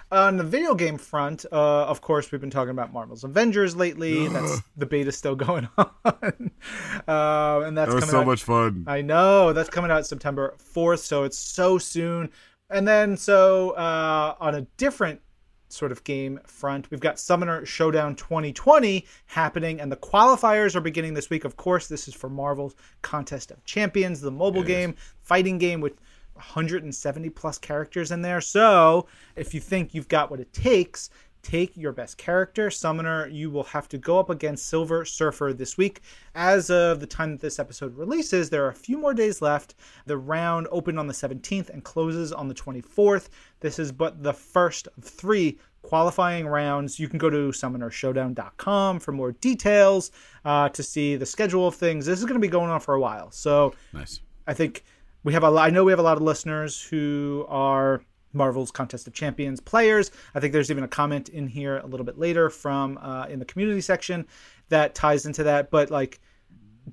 On 0.09 0.37
the 0.37 0.43
video 0.43 0.73
game 0.73 0.97
front, 0.97 1.45
uh, 1.51 1.83
of 1.85 1.99
course, 1.99 2.31
we've 2.31 2.39
been 2.39 2.49
talking 2.49 2.69
about 2.69 2.93
Marvel's 2.93 3.25
Avengers 3.25 3.75
lately. 3.75 4.27
That's 4.29 4.61
the 4.77 4.85
beta 4.85 5.11
still 5.11 5.35
going 5.35 5.67
on, 5.77 5.91
uh, 6.05 7.61
and 7.65 7.77
that's 7.77 7.89
That 7.89 7.95
was 7.95 8.09
so 8.09 8.21
out 8.21 8.25
much 8.25 8.43
fun. 8.43 8.85
I 8.87 9.01
know 9.01 9.51
that's 9.51 9.69
coming 9.69 9.91
out 9.91 10.05
September 10.05 10.55
4th, 10.73 10.99
so 10.99 11.23
it's 11.23 11.37
so 11.37 11.77
soon. 11.77 12.29
And 12.69 12.87
then, 12.87 13.17
so 13.17 13.71
uh, 13.71 14.35
on 14.39 14.55
a 14.55 14.61
different 14.77 15.21
sort 15.69 15.91
of 15.91 16.03
game 16.05 16.39
front, 16.45 16.89
we've 16.89 17.01
got 17.01 17.19
Summoner 17.19 17.65
Showdown 17.65 18.15
2020 18.15 19.05
happening, 19.25 19.81
and 19.81 19.91
the 19.91 19.97
qualifiers 19.97 20.75
are 20.75 20.81
beginning 20.81 21.15
this 21.15 21.29
week. 21.29 21.43
Of 21.43 21.57
course, 21.57 21.87
this 21.87 22.07
is 22.07 22.13
for 22.13 22.29
Marvel's 22.29 22.75
Contest 23.01 23.51
of 23.51 23.63
Champions, 23.65 24.21
the 24.21 24.31
mobile 24.31 24.63
game, 24.63 24.95
fighting 25.21 25.57
game 25.57 25.81
with 25.81 25.99
170 26.38 27.29
plus 27.32 27.58
characters 27.58 28.12
in 28.12 28.22
there. 28.22 28.41
So 28.41 29.08
if 29.36 29.53
you 29.53 29.60
think 29.60 29.94
you've 29.94 30.08
got 30.08 30.32
what 30.32 30.39
it 30.39 30.53
takes, 30.53 31.10
take 31.44 31.77
your 31.77 31.94
best 31.94 32.17
character. 32.17 32.70
Summoner, 32.70 33.27
you 33.27 33.50
will 33.50 33.63
have 33.63 33.88
to 33.89 33.98
go 33.98 34.20
up 34.20 34.29
against 34.29 34.67
Silver 34.67 35.06
Surfer 35.06 35.53
this 35.53 35.77
week. 35.77 36.01
As 36.36 36.70
of 36.70 37.00
the 37.00 37.08
time 37.08 37.32
that 37.32 37.39
this 37.39 37.60
episode 37.60 37.96
releases, 37.96 38.50
there 38.50 38.65
are 38.65 38.70
a 38.70 38.75
few 38.75 38.98
more 38.98 39.13
days 39.13 39.41
left. 39.41 39.75
The 40.06 40.17
round 40.17 40.67
opened 40.72 41.00
on 41.00 41.08
the 41.08 41.13
17th 41.13 41.70
and 41.70 41.84
closes 41.84 42.34
on 42.34 42.48
the 42.48 42.53
24th. 42.53 43.29
This 43.62 43.79
is 43.79 43.91
but 43.91 44.22
the 44.24 44.34
first 44.34 44.88
of 44.98 45.03
three 45.03 45.58
qualifying 45.84 46.48
rounds. 46.48 47.00
You 47.00 47.08
can 47.08 47.17
go 47.17 47.29
to 47.29 47.50
summonershowdown.com 47.50 49.00
for 49.00 49.12
more 49.13 49.32
details 49.32 50.12
uh, 50.44 50.67
to 50.70 50.84
see 50.84 51.15
the 51.15 51.25
schedule 51.25 51.67
of 51.67 51.75
things. 51.75 52.06
This 52.06 52.20
is 52.20 52.25
going 52.25 52.39
to 52.39 52.46
be 52.46 52.50
going 52.50 52.70
on 52.70 52.82
for 52.82 52.94
a 52.94 53.00
while. 53.00 53.32
So 53.32 53.74
Nice. 53.94 54.20
I 54.48 54.53
think 54.53 54.84
we 55.27 55.34
have 55.34 55.43
a 55.43 55.50
lot, 55.50 55.67
I 55.67 55.72
know 55.72 55.84
we 55.84 55.91
have 55.91 56.00
a 56.00 56.03
lot 56.03 56.15
of 56.15 56.24
listeners 56.24 56.81
who 56.81 57.46
are 57.50 58.01
Marvel's 58.31 58.72
Contest 58.72 59.07
of 59.07 59.13
Champions 59.13 59.60
players. 59.60 60.10
I 60.34 60.39
think 60.39 60.53
there's 60.53 60.72
even 60.72 60.86
a 60.86 60.88
comment 60.88 61.27
in 61.27 61.48
here 61.48 61.79
a 61.79 61.86
little 61.86 62.05
bit 62.05 62.17
later 62.17 62.50
from 62.50 62.98
uh, 63.00 63.25
in 63.25 63.39
the 63.39 63.43
community 63.43 63.81
section 63.81 64.25
that 64.69 64.96
ties 64.96 65.25
into 65.25 65.43
that. 65.43 65.69
But 65.69 65.91
like, 65.91 66.22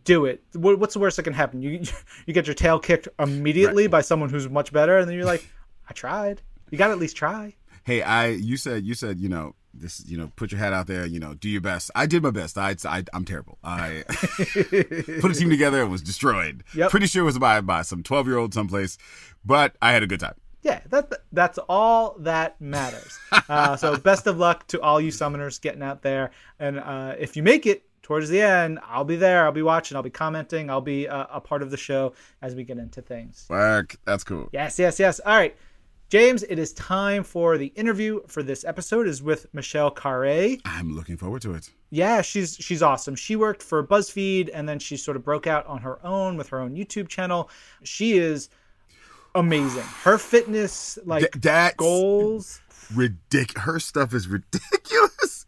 do 0.02 0.24
it. 0.24 0.42
What's 0.52 0.94
the 0.94 0.98
worst 0.98 1.16
that 1.16 1.22
can 1.22 1.32
happen? 1.32 1.62
You 1.62 1.84
you 2.26 2.34
get 2.34 2.48
your 2.48 2.54
tail 2.54 2.80
kicked 2.80 3.06
immediately 3.20 3.84
right. 3.84 3.90
by 3.92 4.00
someone 4.00 4.30
who's 4.30 4.48
much 4.48 4.72
better, 4.72 4.98
and 4.98 5.08
then 5.08 5.14
you're 5.14 5.24
like, 5.24 5.48
I 5.88 5.92
tried. 5.92 6.42
You 6.72 6.76
got 6.76 6.88
to 6.88 6.92
at 6.94 6.98
least 6.98 7.16
try. 7.16 7.54
Hey, 7.84 8.02
I 8.02 8.30
you 8.30 8.56
said 8.56 8.82
you 8.82 8.94
said 8.94 9.20
you 9.20 9.28
know 9.28 9.54
this 9.78 10.04
you 10.06 10.16
know 10.16 10.30
put 10.36 10.52
your 10.52 10.58
head 10.58 10.72
out 10.72 10.86
there 10.86 11.06
you 11.06 11.18
know 11.18 11.34
do 11.34 11.48
your 11.48 11.60
best 11.60 11.90
i 11.94 12.06
did 12.06 12.22
my 12.22 12.30
best 12.30 12.56
i, 12.56 12.74
I 12.84 13.04
i'm 13.12 13.24
terrible 13.24 13.58
i 13.62 14.04
put 14.08 15.30
a 15.30 15.34
team 15.34 15.50
together 15.50 15.82
and 15.82 15.90
was 15.90 16.02
destroyed 16.02 16.64
yep. 16.74 16.90
pretty 16.90 17.06
sure 17.06 17.22
it 17.22 17.26
was 17.26 17.38
by 17.38 17.60
by 17.60 17.82
some 17.82 18.02
12 18.02 18.26
year 18.26 18.38
old 18.38 18.54
someplace 18.54 18.98
but 19.44 19.76
i 19.82 19.92
had 19.92 20.02
a 20.02 20.06
good 20.06 20.20
time 20.20 20.34
yeah 20.62 20.80
that 20.90 21.12
that's 21.32 21.58
all 21.68 22.16
that 22.18 22.60
matters 22.60 23.18
uh, 23.48 23.76
so 23.76 23.96
best 23.96 24.26
of 24.26 24.38
luck 24.38 24.66
to 24.68 24.80
all 24.80 25.00
you 25.00 25.10
summoners 25.10 25.60
getting 25.60 25.82
out 25.82 26.02
there 26.02 26.30
and 26.58 26.78
uh, 26.78 27.14
if 27.18 27.36
you 27.36 27.42
make 27.42 27.66
it 27.66 27.84
towards 28.04 28.28
the 28.28 28.40
end, 28.40 28.78
I'll 28.86 29.04
be 29.04 29.16
there. 29.16 29.44
I'll 29.44 29.52
be 29.52 29.62
watching. 29.62 29.96
I'll 29.96 30.02
be 30.02 30.10
commenting. 30.10 30.70
I'll 30.70 30.80
be 30.80 31.06
a, 31.06 31.26
a 31.32 31.40
part 31.40 31.62
of 31.62 31.70
the 31.72 31.76
show 31.76 32.12
as 32.40 32.54
we 32.54 32.62
get 32.62 32.78
into 32.78 33.02
things. 33.02 33.46
Work. 33.48 33.96
That's 34.04 34.22
cool. 34.22 34.50
Yes, 34.52 34.78
yes, 34.78 35.00
yes. 35.00 35.18
All 35.20 35.34
right. 35.34 35.56
James, 36.14 36.44
it 36.44 36.60
is 36.60 36.72
time 36.74 37.24
for 37.24 37.58
the 37.58 37.72
interview 37.74 38.20
for 38.28 38.44
this 38.44 38.64
episode 38.64 39.08
is 39.08 39.20
with 39.20 39.52
Michelle 39.52 39.92
Khare. 39.92 40.60
I'm 40.64 40.94
looking 40.94 41.16
forward 41.16 41.42
to 41.42 41.54
it. 41.54 41.70
Yeah, 41.90 42.22
she's 42.22 42.54
she's 42.54 42.82
awesome. 42.82 43.16
She 43.16 43.34
worked 43.34 43.64
for 43.64 43.84
BuzzFeed 43.84 44.48
and 44.54 44.68
then 44.68 44.78
she 44.78 44.96
sort 44.96 45.16
of 45.16 45.24
broke 45.24 45.48
out 45.48 45.66
on 45.66 45.80
her 45.80 45.98
own 46.06 46.36
with 46.36 46.50
her 46.50 46.60
own 46.60 46.76
YouTube 46.76 47.08
channel. 47.08 47.50
She 47.82 48.12
is 48.12 48.48
amazing. 49.34 49.82
Her 50.04 50.16
fitness 50.16 51.00
like 51.04 51.32
Th- 51.32 51.76
goals 51.76 52.60
ridiculous. 52.94 53.64
Her 53.64 53.80
stuff 53.80 54.14
is 54.14 54.28
ridiculous. 54.28 55.46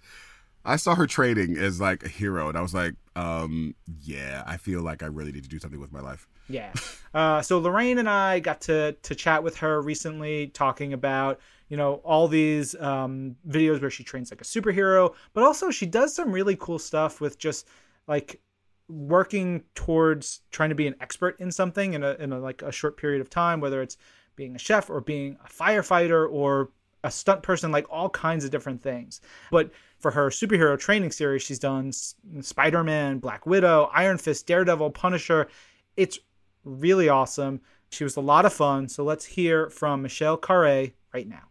I 0.65 0.75
saw 0.75 0.97
her 0.97 1.07
trading 1.07 1.57
as 1.57 1.81
like 1.81 2.03
a 2.05 2.09
hero, 2.09 2.49
and 2.49 2.59
I 2.59 2.61
was 2.61 2.75
like, 2.75 2.95
um, 3.17 3.75
yeah, 4.03 4.45
I 4.47 4.59
feel 4.59 4.83
like 4.83 5.03
I 5.03 5.07
really 5.07 5.33
need 5.33 5.43
to 5.43 5.49
do 5.49 5.59
something 5.59 5.81
with 5.81 5.91
my 5.91 6.01
life. 6.01 6.29
Yeah. 6.49 6.73
Uh, 7.15 7.41
so 7.41 7.59
Lorraine 7.59 7.97
and 7.97 8.11
I 8.11 8.41
got 8.41 8.61
to 8.63 8.93
to 8.93 9.15
chat 9.15 9.43
with 9.43 9.57
her 9.57 9.81
recently, 9.81 10.49
talking 10.49 10.93
about 10.93 11.41
you 11.71 11.77
know 11.79 11.95
all 12.05 12.29
these 12.29 12.75
um, 12.75 13.37
videos 13.49 13.81
where 13.81 13.89
she 13.89 14.05
trains 14.05 14.31
like 14.31 14.43
a 14.43 14.45
superhero, 14.45 15.15
but 15.33 15.43
also 15.43 15.71
she 15.71 15.87
does 15.87 16.15
some 16.15 16.31
really 16.31 16.57
cool 16.57 16.79
stuff 16.79 17.19
with 17.19 17.39
just 17.39 17.69
like 18.07 18.43
working 18.91 19.65
towards 19.75 20.43
trying 20.51 20.69
to 20.69 20.75
be 20.75 20.87
an 20.87 20.95
expert 21.01 21.41
in 21.41 21.51
something 21.51 21.95
in 21.95 22.03
a 22.03 22.17
in 22.17 22.35
a, 22.35 22.39
like 22.39 22.61
a 22.61 22.71
short 22.71 22.99
period 22.99 23.23
of 23.23 23.31
time, 23.31 23.61
whether 23.61 23.81
it's 23.81 23.97
being 24.35 24.55
a 24.55 24.59
chef 24.59 24.91
or 24.91 25.01
being 25.01 25.39
a 25.43 25.49
firefighter 25.49 26.31
or 26.31 26.69
a 27.03 27.11
stunt 27.11 27.43
person, 27.43 27.73
like 27.73 27.87
all 27.89 28.11
kinds 28.11 28.45
of 28.45 28.51
different 28.51 28.83
things. 28.83 29.23
But 29.51 29.71
for 29.99 30.11
her 30.11 30.29
superhero 30.31 30.79
training 30.79 31.11
series, 31.13 31.43
she's 31.43 31.59
done 31.59 31.93
Spider 31.93 32.85
Man, 32.85 33.19
Black 33.19 33.47
Widow, 33.47 33.91
Iron 33.93 34.19
Fist, 34.19 34.47
Daredevil, 34.47 34.91
Punisher. 34.91 35.49
It's 35.97 36.19
really 36.65 37.09
awesome. 37.09 37.61
She 37.91 38.05
was 38.05 38.17
a 38.17 38.21
lot 38.21 38.45
of 38.45 38.53
fun. 38.53 38.89
So 38.89 39.05
let's 39.05 39.25
hear 39.25 39.71
from 39.71 40.03
Michelle 40.03 40.37
Khare 40.37 40.93
right 41.15 41.29
now. 41.29 41.43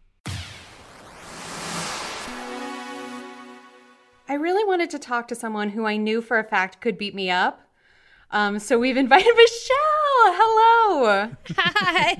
I 4.28 4.34
really 4.34 4.64
wanted 4.64 4.90
to 4.90 4.98
talk 4.98 5.28
to 5.28 5.34
someone 5.34 5.70
who 5.70 5.86
I 5.86 5.96
knew 5.96 6.20
for 6.20 6.38
a 6.38 6.44
fact 6.44 6.80
could 6.80 6.98
beat 6.98 7.14
me 7.14 7.30
up. 7.30 7.65
Um, 8.30 8.58
so 8.58 8.78
we've 8.78 8.96
invited 8.96 9.32
Michelle. 9.36 9.76
Hello. 10.38 11.30
Hi. 11.56 12.16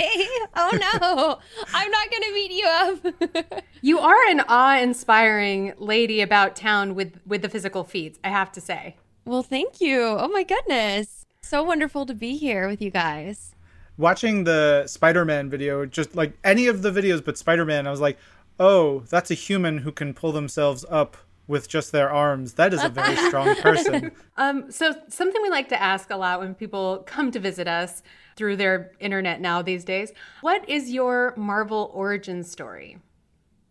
Oh 0.54 0.70
no, 0.72 1.38
I'm 1.74 1.90
not 1.90 2.10
going 2.10 2.22
to 2.22 2.32
beat 2.34 2.50
you 2.52 2.66
up. 2.66 3.62
you 3.82 3.98
are 3.98 4.28
an 4.28 4.40
awe-inspiring 4.48 5.74
lady 5.78 6.20
about 6.20 6.56
town 6.56 6.94
with 6.94 7.20
with 7.26 7.42
the 7.42 7.48
physical 7.48 7.84
feats. 7.84 8.18
I 8.22 8.28
have 8.28 8.52
to 8.52 8.60
say. 8.60 8.96
Well, 9.24 9.42
thank 9.42 9.80
you. 9.80 10.02
Oh 10.02 10.28
my 10.28 10.44
goodness, 10.44 11.26
so 11.40 11.62
wonderful 11.62 12.06
to 12.06 12.14
be 12.14 12.36
here 12.36 12.68
with 12.68 12.80
you 12.80 12.90
guys. 12.90 13.54
Watching 13.98 14.44
the 14.44 14.86
Spider-Man 14.86 15.50
video, 15.50 15.86
just 15.86 16.14
like 16.14 16.34
any 16.44 16.68
of 16.68 16.82
the 16.82 16.92
videos 16.92 17.24
but 17.24 17.36
Spider-Man, 17.36 17.86
I 17.86 17.90
was 17.90 18.00
like, 18.00 18.18
oh, 18.60 19.00
that's 19.08 19.30
a 19.30 19.34
human 19.34 19.78
who 19.78 19.90
can 19.90 20.14
pull 20.14 20.32
themselves 20.32 20.84
up 20.88 21.16
with 21.48 21.68
just 21.68 21.92
their 21.92 22.10
arms. 22.10 22.54
That 22.54 22.74
is 22.74 22.82
a 22.82 22.88
very 22.88 23.16
strong 23.16 23.54
person. 23.62 24.12
Um, 24.36 24.70
so 24.70 24.94
something 25.08 25.40
we 25.42 25.50
like 25.50 25.68
to 25.70 25.80
ask 25.80 26.10
a 26.10 26.16
lot 26.16 26.40
when 26.40 26.54
people 26.54 27.04
come 27.06 27.30
to 27.32 27.40
visit 27.40 27.68
us 27.68 28.02
through 28.36 28.56
their 28.56 28.92
internet 29.00 29.40
now 29.40 29.62
these 29.62 29.84
days, 29.84 30.12
what 30.40 30.68
is 30.68 30.90
your 30.90 31.34
Marvel 31.36 31.90
origin 31.94 32.42
story? 32.42 32.98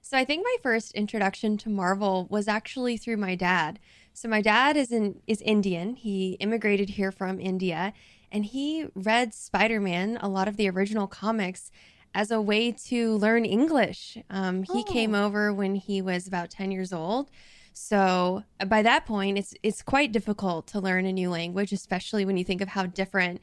So 0.02 0.18
I 0.18 0.26
think 0.26 0.44
my 0.44 0.56
first 0.62 0.94
introduction 0.94 1.58
to 1.58 1.70
Marvel 1.70 2.28
was 2.30 2.48
actually 2.48 2.98
through 2.98 3.18
my 3.18 3.36
dad. 3.36 3.80
So 4.14 4.30
my 4.30 4.42
dad 4.42 4.78
is 4.78 4.92
in 4.92 5.20
is 5.28 5.42
Indian. 5.42 5.96
He 5.96 6.34
immigrated 6.40 6.92
here 6.92 7.12
from 7.12 7.40
India 7.40 7.92
and 8.32 8.46
he 8.46 8.88
read 8.96 9.34
Spider-Man, 9.34 10.18
a 10.22 10.30
lot 10.30 10.48
of 10.48 10.58
the 10.58 10.70
original 10.70 11.08
comics 11.08 11.72
as 12.14 12.32
a 12.32 12.42
way 12.42 12.72
to 12.72 13.18
learn 13.18 13.46
English. 13.46 14.18
Um, 14.30 14.64
he 14.64 14.80
oh. 14.80 14.84
came 14.84 15.14
over 15.14 15.54
when 15.54 15.76
he 15.76 16.02
was 16.02 16.28
about 16.28 16.50
10 16.50 16.72
years 16.72 16.94
old 16.94 17.30
so 17.78 18.44
uh, 18.62 18.66
by 18.66 18.82
that 18.84 19.06
point, 19.06 19.38
it's 19.38 19.54
it's 19.62 19.82
quite 19.82 20.14
difficult 20.14 20.66
to 20.68 20.80
learn 20.80 21.06
a 21.06 21.12
new 21.12 21.30
language, 21.30 21.74
especially 21.74 22.24
when 22.24 22.38
you 22.38 22.46
think 22.46 22.62
of 22.62 22.70
how 22.70 22.86
different 22.86 23.42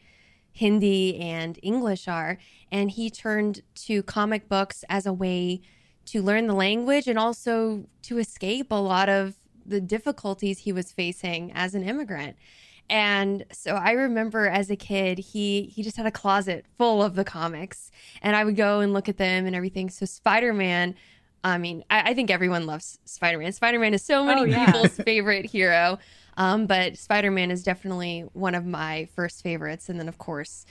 Hindi 0.53 1.21
and 1.21 1.59
English 1.63 2.09
are. 2.09 2.39
And 2.71 2.91
he 2.91 3.11
turned 3.11 3.61
to 3.87 4.03
comic 4.03 4.49
books 4.49 4.85
as 4.89 5.05
a 5.05 5.13
way 5.13 5.61
to 6.07 6.23
learn 6.23 6.47
the 6.47 6.55
language 6.55 7.07
and 7.07 7.19
also 7.19 7.87
to 8.05 8.19
escape 8.19 8.73
a 8.73 8.77
lot 8.77 9.11
of 9.11 9.35
the 9.67 9.83
difficulties 9.83 10.61
he 10.61 10.73
was 10.73 10.91
facing 10.91 11.53
as 11.53 11.75
an 11.75 11.85
immigrant. 11.85 12.37
And 12.89 13.45
so 13.53 13.75
I 13.75 13.93
remember 13.93 14.49
as 14.49 14.71
a 14.71 14.77
kid, 14.77 15.19
he 15.19 15.65
he 15.65 15.83
just 15.83 15.99
had 15.99 16.07
a 16.07 16.11
closet 16.11 16.65
full 16.79 17.03
of 17.03 17.17
the 17.17 17.25
comics, 17.25 17.91
and 18.23 18.35
I 18.35 18.45
would 18.45 18.57
go 18.57 18.81
and 18.81 18.95
look 18.95 19.11
at 19.11 19.19
them 19.19 19.45
and 19.45 19.55
everything. 19.55 19.91
So 19.91 20.07
Spider 20.07 20.55
Man 20.55 20.95
I 21.45 21.59
mean, 21.59 21.85
I, 21.91 22.11
I 22.11 22.15
think 22.15 22.31
everyone 22.31 22.67
loves 22.67 22.99
Spider 23.05 23.39
Man. 23.39 23.53
Spider 23.53 23.79
Man 23.79 23.95
is 23.95 24.03
so 24.03 24.25
many 24.25 24.43
oh, 24.43 24.45
yeah. 24.45 24.67
people's 24.67 24.97
favorite 24.97 25.47
hero. 25.47 25.99
Um, 26.37 26.67
but 26.67 26.97
Spider 26.97 27.31
Man 27.31 27.51
is 27.51 27.63
definitely 27.63 28.25
one 28.33 28.55
of 28.55 28.65
my 28.65 29.09
first 29.15 29.43
favorites. 29.43 29.89
And 29.89 29.99
then, 29.99 30.09
of 30.09 30.19
course, 30.19 30.65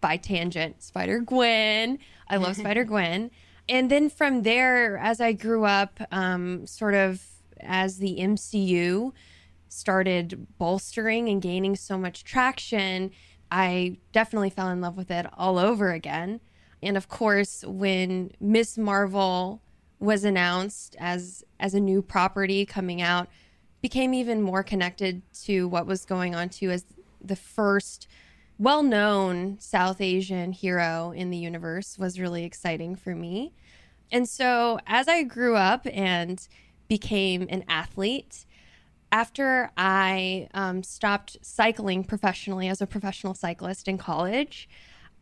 by 0.00 0.16
tangent, 0.16 0.82
Spider 0.82 1.20
Gwen. 1.20 1.98
I 2.28 2.36
love 2.36 2.56
Spider 2.58 2.84
Gwen. 2.84 3.30
And 3.68 3.90
then 3.90 4.10
from 4.10 4.42
there, 4.42 4.98
as 4.98 5.20
I 5.20 5.32
grew 5.32 5.64
up, 5.64 6.00
um, 6.10 6.66
sort 6.66 6.94
of 6.94 7.24
as 7.60 7.98
the 7.98 8.16
MCU 8.18 9.12
started 9.68 10.46
bolstering 10.58 11.28
and 11.28 11.40
gaining 11.40 11.76
so 11.76 11.96
much 11.96 12.24
traction, 12.24 13.12
I 13.50 13.98
definitely 14.12 14.50
fell 14.50 14.68
in 14.68 14.80
love 14.80 14.96
with 14.96 15.10
it 15.10 15.26
all 15.36 15.58
over 15.58 15.92
again. 15.92 16.40
And 16.82 16.96
of 16.96 17.08
course, 17.08 17.64
when 17.66 18.32
Ms. 18.40 18.78
Marvel 18.78 19.60
was 20.00 20.24
announced 20.24 20.96
as 20.98 21.44
as 21.60 21.74
a 21.74 21.80
new 21.80 22.02
property 22.02 22.66
coming 22.66 23.00
out 23.00 23.28
became 23.82 24.12
even 24.14 24.42
more 24.42 24.62
connected 24.62 25.22
to 25.32 25.68
what 25.68 25.86
was 25.86 26.04
going 26.04 26.34
on 26.34 26.48
too 26.48 26.70
as 26.70 26.84
the 27.22 27.36
first 27.36 28.08
well-known 28.58 29.58
South 29.58 30.00
Asian 30.00 30.52
hero 30.52 31.12
in 31.12 31.30
the 31.30 31.38
universe 31.38 31.98
was 31.98 32.20
really 32.20 32.44
exciting 32.44 32.94
for 32.94 33.14
me. 33.14 33.54
And 34.12 34.28
so 34.28 34.78
as 34.86 35.08
I 35.08 35.22
grew 35.22 35.56
up 35.56 35.86
and 35.90 36.46
became 36.88 37.46
an 37.48 37.64
athlete, 37.68 38.44
after 39.12 39.70
I 39.76 40.48
um, 40.52 40.82
stopped 40.82 41.38
cycling 41.40 42.04
professionally 42.04 42.68
as 42.68 42.82
a 42.82 42.86
professional 42.86 43.34
cyclist 43.34 43.88
in 43.88 43.96
college, 43.96 44.68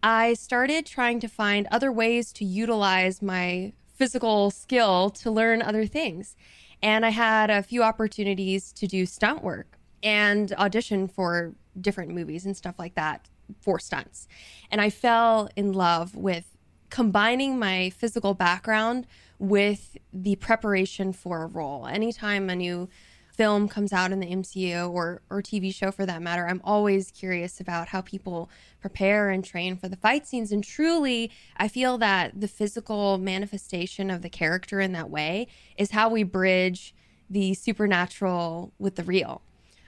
I 0.02 0.34
started 0.34 0.84
trying 0.84 1.20
to 1.20 1.28
find 1.28 1.68
other 1.70 1.92
ways 1.92 2.32
to 2.34 2.44
utilize 2.44 3.22
my 3.22 3.72
physical 3.98 4.50
skill 4.50 5.10
to 5.10 5.30
learn 5.30 5.60
other 5.60 5.84
things. 5.84 6.36
And 6.82 7.04
I 7.04 7.10
had 7.10 7.50
a 7.50 7.62
few 7.62 7.82
opportunities 7.82 8.72
to 8.74 8.86
do 8.86 9.04
stunt 9.04 9.42
work 9.42 9.76
and 10.02 10.52
audition 10.54 11.08
for 11.08 11.54
different 11.80 12.14
movies 12.14 12.46
and 12.46 12.56
stuff 12.56 12.76
like 12.78 12.94
that 12.94 13.28
for 13.60 13.80
stunts. 13.80 14.28
And 14.70 14.80
I 14.80 14.90
fell 14.90 15.48
in 15.56 15.72
love 15.72 16.14
with 16.14 16.56
combining 16.90 17.58
my 17.58 17.90
physical 17.90 18.34
background 18.34 19.06
with 19.38 19.96
the 20.12 20.36
preparation 20.36 21.12
for 21.12 21.42
a 21.42 21.46
role. 21.46 21.86
Anytime 21.86 22.48
a 22.48 22.56
new 22.56 22.88
film 23.38 23.68
comes 23.68 23.92
out 23.92 24.10
in 24.10 24.18
the 24.18 24.26
MCU 24.26 24.90
or 24.90 25.22
or 25.30 25.40
TV 25.40 25.72
show 25.72 25.92
for 25.92 26.04
that 26.04 26.20
matter, 26.20 26.46
I'm 26.46 26.60
always 26.64 27.12
curious 27.12 27.60
about 27.60 27.86
how 27.88 28.00
people 28.00 28.50
prepare 28.80 29.30
and 29.30 29.44
train 29.44 29.76
for 29.76 29.88
the 29.88 29.96
fight 29.96 30.26
scenes 30.26 30.50
and 30.50 30.62
truly 30.62 31.30
I 31.56 31.68
feel 31.68 31.98
that 31.98 32.40
the 32.40 32.48
physical 32.48 33.16
manifestation 33.16 34.10
of 34.10 34.22
the 34.22 34.28
character 34.28 34.80
in 34.80 34.90
that 34.92 35.08
way 35.08 35.46
is 35.76 35.92
how 35.92 36.08
we 36.08 36.24
bridge 36.24 36.92
the 37.30 37.54
supernatural 37.54 38.72
with 38.78 38.96
the 38.96 39.04
real. 39.04 39.40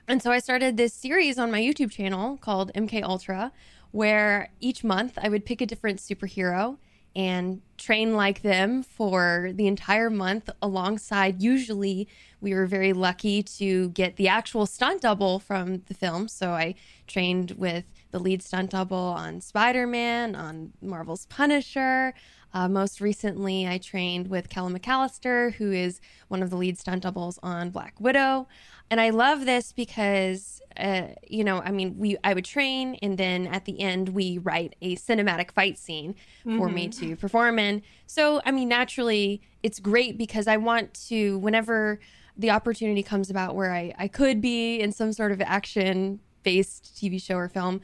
And 0.07 0.23
so 0.23 0.31
I 0.31 0.39
started 0.39 0.77
this 0.77 0.95
series 0.95 1.37
on 1.37 1.51
my 1.51 1.61
YouTube 1.61 1.91
channel 1.91 2.37
called 2.37 2.73
MK 2.75 3.03
Ultra 3.03 3.51
where 3.91 4.51
each 4.61 4.85
month 4.85 5.19
I 5.21 5.29
would 5.29 5.45
pick 5.45 5.61
a 5.61 5.67
different 5.67 5.99
superhero 5.99 6.79
and 7.17 7.61
train 7.77 8.15
like 8.15 8.43
them 8.43 8.83
for 8.83 9.51
the 9.55 9.67
entire 9.67 10.11
month 10.11 10.51
alongside 10.63 11.43
usually 11.43 12.07
we 12.41 12.55
were 12.55 12.67
very 12.67 12.93
lucky 12.93 13.43
to 13.43 13.89
get 13.91 14.17
the 14.17 14.29
actual 14.29 14.67
stunt 14.67 15.03
double 15.03 15.39
from 15.39 15.83
the 15.87 15.95
film. 15.95 16.29
So 16.29 16.51
i 16.51 16.75
trained 17.07 17.53
with 17.53 17.85
the 18.13 18.19
lead 18.19 18.43
stunt 18.43 18.71
double 18.71 18.97
on 18.97 19.41
spider-man 19.41 20.35
on 20.35 20.73
marvel's 20.81 21.27
punisher 21.27 22.15
uh, 22.53 22.69
most 22.69 23.01
recently 23.01 23.67
i 23.67 23.79
trained 23.79 24.29
with 24.29 24.49
kella 24.49 24.71
mcallister 24.71 25.55
who 25.55 25.73
is 25.73 26.01
one 26.29 26.43
of 26.43 26.51
the 26.51 26.57
lead 26.57 26.79
stunt 26.79 27.03
doubles 27.03 27.39
on 27.43 27.71
black 27.71 27.95
widow 27.99 28.47
and 28.91 29.01
I 29.01 29.11
love 29.11 29.47
this 29.47 29.73
because, 29.73 30.61
uh, 30.77 31.09
you 31.27 31.45
know, 31.45 31.63
I 31.65 31.71
mean, 31.71 31.97
we 31.97 32.17
I 32.25 32.35
would 32.35 32.45
train, 32.45 32.97
and 33.03 33.17
then 33.17 33.47
at 33.47 33.65
the 33.65 33.81
end 33.81 34.11
we 34.11 34.39
write 34.39 34.75
a 34.83 34.97
cinematic 34.97 35.53
fight 35.53 35.79
scene 35.79 36.15
mm-hmm. 36.45 36.59
for 36.59 36.69
me 36.69 36.89
mm-hmm. 36.89 37.11
to 37.11 37.17
perform 37.17 37.61
in. 37.61 37.83
So, 38.07 38.43
I 38.45 38.51
mean, 38.51 38.69
naturally, 38.69 39.43
it's 39.63 39.79
great 39.79 40.19
because 40.19 40.49
I 40.49 40.57
want 40.57 40.93
to 41.09 41.39
whenever 41.39 42.01
the 42.37 42.51
opportunity 42.51 43.05
comes 43.05 43.31
about 43.31 43.55
where 43.55 43.73
I 43.73 43.95
I 43.97 44.09
could 44.09 44.41
be 44.41 44.81
in 44.81 44.91
some 44.91 45.13
sort 45.13 45.31
of 45.31 45.41
action 45.41 46.19
based 46.43 46.97
TV 46.97 47.23
show 47.23 47.37
or 47.37 47.49
film. 47.49 47.81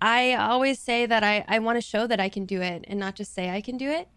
I 0.00 0.34
always 0.34 0.78
say 0.78 1.06
that 1.06 1.24
I, 1.24 1.44
I 1.48 1.58
want 1.58 1.76
to 1.76 1.80
show 1.80 2.06
that 2.06 2.20
I 2.20 2.28
can 2.28 2.44
do 2.44 2.60
it 2.60 2.84
and 2.88 3.00
not 3.00 3.14
just 3.14 3.34
say 3.34 3.50
I 3.50 3.60
can 3.60 3.76
do 3.76 3.88
it. 3.88 4.08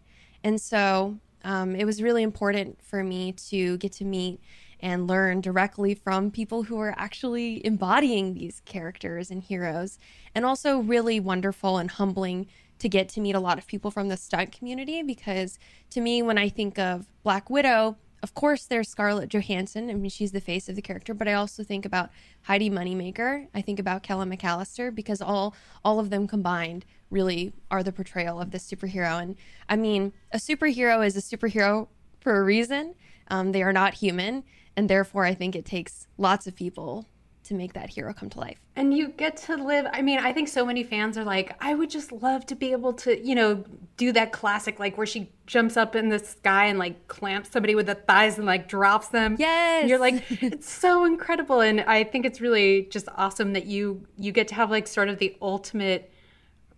And 0.44 0.60
so 0.60 1.18
um, 1.44 1.74
it 1.74 1.84
was 1.84 2.02
really 2.02 2.22
important 2.22 2.82
for 2.82 3.02
me 3.02 3.32
to 3.48 3.78
get 3.78 3.92
to 3.92 4.04
meet 4.04 4.40
and 4.80 5.06
learn 5.06 5.40
directly 5.40 5.94
from 5.94 6.30
people 6.30 6.64
who 6.64 6.78
are 6.78 6.94
actually 6.96 7.64
embodying 7.66 8.34
these 8.34 8.62
characters 8.64 9.30
and 9.30 9.42
heroes. 9.42 9.98
And 10.34 10.44
also, 10.44 10.78
really 10.78 11.20
wonderful 11.20 11.78
and 11.78 11.90
humbling 11.90 12.46
to 12.78 12.88
get 12.88 13.08
to 13.10 13.20
meet 13.20 13.34
a 13.34 13.40
lot 13.40 13.58
of 13.58 13.66
people 13.66 13.90
from 13.90 14.08
the 14.08 14.16
stunt 14.16 14.52
community 14.52 15.02
because 15.02 15.58
to 15.90 16.00
me, 16.00 16.22
when 16.22 16.38
I 16.38 16.48
think 16.48 16.78
of 16.78 17.06
Black 17.22 17.50
Widow, 17.50 17.96
of 18.22 18.34
course, 18.34 18.66
there's 18.66 18.88
Scarlett 18.88 19.30
Johansson. 19.30 19.88
I 19.88 19.94
mean, 19.94 20.10
she's 20.10 20.32
the 20.32 20.40
face 20.40 20.68
of 20.68 20.76
the 20.76 20.82
character, 20.82 21.14
but 21.14 21.26
I 21.28 21.34
also 21.34 21.64
think 21.64 21.86
about 21.86 22.10
Heidi 22.42 22.68
Moneymaker. 22.68 23.46
I 23.54 23.62
think 23.62 23.78
about 23.78 24.02
Kella 24.02 24.26
McAllister 24.26 24.94
because 24.94 25.22
all 25.22 25.54
all 25.84 25.98
of 25.98 26.10
them 26.10 26.26
combined 26.26 26.84
really 27.10 27.52
are 27.70 27.82
the 27.82 27.92
portrayal 27.92 28.40
of 28.40 28.50
this 28.50 28.70
superhero. 28.70 29.20
And 29.22 29.36
I 29.68 29.76
mean, 29.76 30.12
a 30.32 30.38
superhero 30.38 31.04
is 31.04 31.16
a 31.16 31.36
superhero 31.36 31.88
for 32.20 32.38
a 32.38 32.44
reason. 32.44 32.94
Um, 33.28 33.52
they 33.52 33.62
are 33.62 33.72
not 33.72 33.94
human, 33.94 34.44
and 34.76 34.90
therefore, 34.90 35.24
I 35.24 35.34
think 35.34 35.56
it 35.56 35.64
takes 35.64 36.06
lots 36.18 36.46
of 36.46 36.54
people 36.54 37.06
to 37.50 37.54
make 37.56 37.72
that 37.72 37.90
hero 37.90 38.14
come 38.14 38.30
to 38.30 38.38
life. 38.38 38.58
And 38.76 38.96
you 38.96 39.08
get 39.08 39.36
to 39.38 39.56
live. 39.56 39.84
I 39.92 40.02
mean, 40.02 40.20
I 40.20 40.32
think 40.32 40.46
so 40.46 40.64
many 40.64 40.84
fans 40.84 41.18
are 41.18 41.24
like, 41.24 41.52
I 41.60 41.74
would 41.74 41.90
just 41.90 42.12
love 42.12 42.46
to 42.46 42.54
be 42.54 42.70
able 42.70 42.92
to, 42.94 43.20
you 43.20 43.34
know, 43.34 43.64
do 43.96 44.12
that 44.12 44.30
classic, 44.30 44.78
like 44.78 44.96
where 44.96 45.06
she 45.06 45.32
jumps 45.46 45.76
up 45.76 45.96
in 45.96 46.10
the 46.10 46.20
sky 46.20 46.66
and 46.66 46.78
like 46.78 47.08
clamps 47.08 47.50
somebody 47.50 47.74
with 47.74 47.86
the 47.86 47.96
thighs 47.96 48.38
and 48.38 48.46
like 48.46 48.68
drops 48.68 49.08
them. 49.08 49.34
Yes. 49.36 49.80
And 49.80 49.90
you're 49.90 49.98
like, 49.98 50.24
it's 50.42 50.70
so 50.70 51.04
incredible. 51.04 51.60
And 51.60 51.80
I 51.80 52.04
think 52.04 52.24
it's 52.24 52.40
really 52.40 52.86
just 52.90 53.08
awesome 53.16 53.52
that 53.54 53.66
you 53.66 54.06
you 54.16 54.30
get 54.30 54.46
to 54.48 54.54
have 54.54 54.70
like 54.70 54.86
sort 54.86 55.08
of 55.08 55.18
the 55.18 55.36
ultimate 55.42 56.12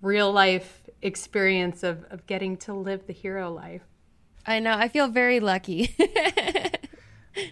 real 0.00 0.32
life 0.32 0.80
experience 1.02 1.82
of, 1.82 2.04
of 2.10 2.26
getting 2.26 2.56
to 2.56 2.72
live 2.72 3.06
the 3.06 3.12
hero 3.12 3.52
life. 3.52 3.82
I 4.46 4.58
know. 4.58 4.72
I 4.72 4.88
feel 4.88 5.08
very 5.08 5.38
lucky. 5.38 5.94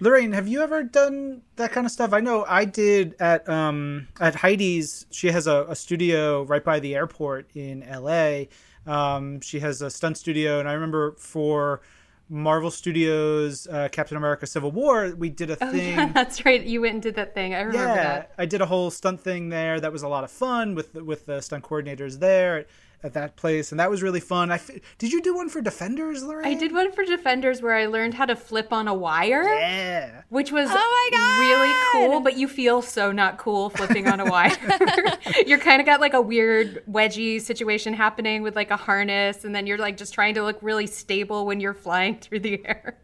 Lorraine, 0.00 0.32
have 0.32 0.48
you 0.48 0.62
ever 0.62 0.82
done 0.82 1.42
that 1.56 1.72
kind 1.72 1.86
of 1.86 1.92
stuff? 1.92 2.12
I 2.12 2.20
know 2.20 2.44
I 2.46 2.64
did 2.64 3.14
at 3.20 3.48
um, 3.48 4.08
at 4.20 4.34
Heidi's. 4.34 5.06
She 5.10 5.28
has 5.28 5.46
a, 5.46 5.66
a 5.68 5.76
studio 5.76 6.42
right 6.42 6.64
by 6.64 6.80
the 6.80 6.94
airport 6.94 7.50
in 7.54 7.84
LA. 7.88 8.44
Um, 8.86 9.40
she 9.40 9.60
has 9.60 9.82
a 9.82 9.90
stunt 9.90 10.18
studio, 10.18 10.58
and 10.58 10.68
I 10.68 10.72
remember 10.72 11.12
for 11.12 11.80
Marvel 12.28 12.70
Studios 12.70 13.66
uh, 13.66 13.88
Captain 13.90 14.16
America 14.16 14.46
Civil 14.46 14.70
War, 14.70 15.12
we 15.16 15.30
did 15.30 15.50
a 15.50 15.56
oh, 15.62 15.70
thing. 15.70 15.94
Yeah, 15.94 16.12
that's 16.14 16.44
right. 16.44 16.62
You 16.62 16.82
went 16.82 16.94
and 16.94 17.02
did 17.02 17.16
that 17.16 17.34
thing. 17.34 17.54
I 17.54 17.60
remember 17.60 17.94
yeah, 17.94 18.04
that. 18.04 18.32
I 18.38 18.46
did 18.46 18.60
a 18.60 18.66
whole 18.66 18.90
stunt 18.90 19.20
thing 19.20 19.48
there. 19.48 19.80
That 19.80 19.92
was 19.92 20.02
a 20.02 20.08
lot 20.08 20.24
of 20.24 20.30
fun 20.30 20.74
with 20.74 20.94
with 20.94 21.26
the 21.26 21.40
stunt 21.40 21.64
coordinators 21.64 22.18
there 22.18 22.66
at 23.02 23.14
that 23.14 23.36
place, 23.36 23.70
and 23.72 23.80
that 23.80 23.90
was 23.90 24.02
really 24.02 24.20
fun. 24.20 24.50
I 24.50 24.56
f- 24.56 24.70
did 24.98 25.12
you 25.12 25.22
do 25.22 25.34
one 25.34 25.48
for 25.48 25.60
Defenders, 25.60 26.22
Lorraine? 26.22 26.46
I 26.46 26.54
did 26.54 26.72
one 26.72 26.92
for 26.92 27.04
Defenders 27.04 27.62
where 27.62 27.74
I 27.74 27.86
learned 27.86 28.14
how 28.14 28.26
to 28.26 28.36
flip 28.36 28.72
on 28.72 28.88
a 28.88 28.94
wire. 28.94 29.42
Yeah, 29.42 30.22
which 30.28 30.52
was 30.52 30.68
oh 30.70 30.74
my 30.74 31.10
God. 31.16 31.38
really 31.40 32.08
cool. 32.08 32.20
But 32.20 32.36
you 32.36 32.46
feel 32.46 32.82
so 32.82 33.10
not 33.12 33.38
cool 33.38 33.70
flipping 33.70 34.06
on 34.06 34.20
a 34.20 34.26
wire. 34.26 34.56
you're 35.46 35.58
kind 35.58 35.80
of 35.80 35.86
got 35.86 36.00
like 36.00 36.14
a 36.14 36.20
weird 36.20 36.82
wedgie 36.90 37.40
situation 37.40 37.94
happening 37.94 38.42
with 38.42 38.54
like 38.56 38.70
a 38.70 38.76
harness, 38.76 39.44
and 39.44 39.54
then 39.54 39.66
you're 39.66 39.78
like 39.78 39.96
just 39.96 40.12
trying 40.12 40.34
to 40.34 40.42
look 40.42 40.58
really 40.60 40.86
stable 40.86 41.46
when 41.46 41.60
you're 41.60 41.74
flying 41.74 42.16
through 42.20 42.40
the 42.40 42.64
air. 42.66 42.98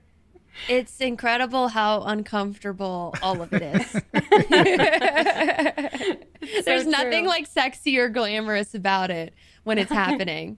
It's 0.69 1.01
incredible 1.01 1.69
how 1.69 2.01
uncomfortable 2.03 3.15
all 3.23 3.43
of 3.43 3.53
it 3.53 3.63
is. 3.63 3.93
There's 6.65 6.85
so 6.85 6.91
nothing 6.91 7.27
like 7.27 7.47
sexy 7.47 7.99
or 7.99 8.09
glamorous 8.09 8.75
about 8.75 9.11
it 9.11 9.35
when 9.67 9.79
it's 9.79 9.93
happening. 10.07 10.57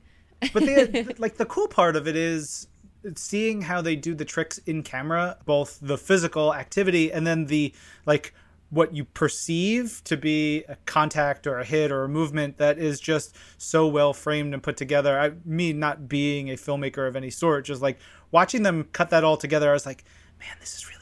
but 0.52 0.52
the, 0.62 1.14
like 1.18 1.36
the 1.36 1.46
cool 1.46 1.66
part 1.66 1.96
of 1.96 2.06
it 2.06 2.14
is 2.14 2.68
seeing 3.16 3.62
how 3.62 3.80
they 3.80 3.96
do 3.96 4.14
the 4.14 4.24
tricks 4.24 4.58
in 4.58 4.82
camera, 4.82 5.38
both 5.46 5.78
the 5.80 5.96
physical 5.96 6.54
activity 6.54 7.10
and 7.10 7.26
then 7.26 7.46
the 7.46 7.72
like 8.06 8.34
what 8.70 8.94
you 8.94 9.04
perceive 9.04 10.02
to 10.04 10.14
be 10.14 10.62
a 10.68 10.76
contact 10.84 11.46
or 11.46 11.58
a 11.58 11.64
hit 11.64 11.90
or 11.90 12.04
a 12.04 12.08
movement 12.08 12.58
that 12.58 12.78
is 12.78 13.00
just 13.00 13.34
so 13.56 13.86
well 13.86 14.12
framed 14.12 14.52
and 14.52 14.62
put 14.62 14.76
together. 14.76 15.18
I 15.18 15.32
me 15.46 15.72
not 15.72 16.06
being 16.06 16.50
a 16.50 16.54
filmmaker 16.54 17.08
of 17.08 17.16
any 17.16 17.30
sort, 17.30 17.64
just 17.64 17.80
like 17.80 17.98
watching 18.30 18.62
them 18.62 18.84
cut 18.92 19.08
that 19.10 19.24
all 19.24 19.38
together, 19.38 19.70
I 19.70 19.72
was 19.72 19.86
like, 19.86 20.04
man, 20.38 20.54
this 20.60 20.76
is 20.76 20.86
really 20.90 20.97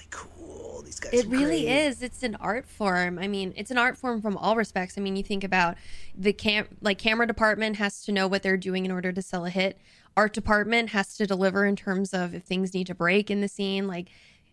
these 0.83 1.01
guys. 1.01 1.13
It 1.13 1.27
really 1.27 1.65
great. 1.65 1.87
is. 1.87 2.03
It's 2.03 2.23
an 2.23 2.37
art 2.37 2.67
form. 2.67 3.19
I 3.19 3.29
mean, 3.29 3.53
it's 3.57 3.71
an 3.71 3.79
art 3.79 3.97
form 3.97 4.21
from 4.21 4.37
all 4.37 4.57
respects. 4.57 4.97
I 4.97 5.01
mean, 5.01 5.17
you 5.17 5.23
think 5.23 5.45
about 5.45 5.77
the 6.17 6.33
cam 6.33 6.69
like 6.81 6.99
camera 6.99 7.27
department 7.27 7.77
has 7.77 8.05
to 8.05 8.13
know 8.13 8.27
what 8.29 8.43
they're 8.43 8.57
doing 8.57 8.85
in 8.85 8.91
order 8.91 9.13
to 9.13 9.23
sell 9.23 9.45
a 9.45 9.51
hit. 9.51 9.79
Art 10.17 10.33
department 10.33 10.91
has 10.91 11.17
to 11.17 11.27
deliver 11.27 11.67
in 11.67 11.77
terms 11.77 12.15
of 12.15 12.35
if 12.35 12.45
things 12.45 12.73
need 12.73 12.87
to 12.87 12.95
break 12.95 13.31
in 13.31 13.41
the 13.41 13.49
scene, 13.49 13.87
like 13.87 14.09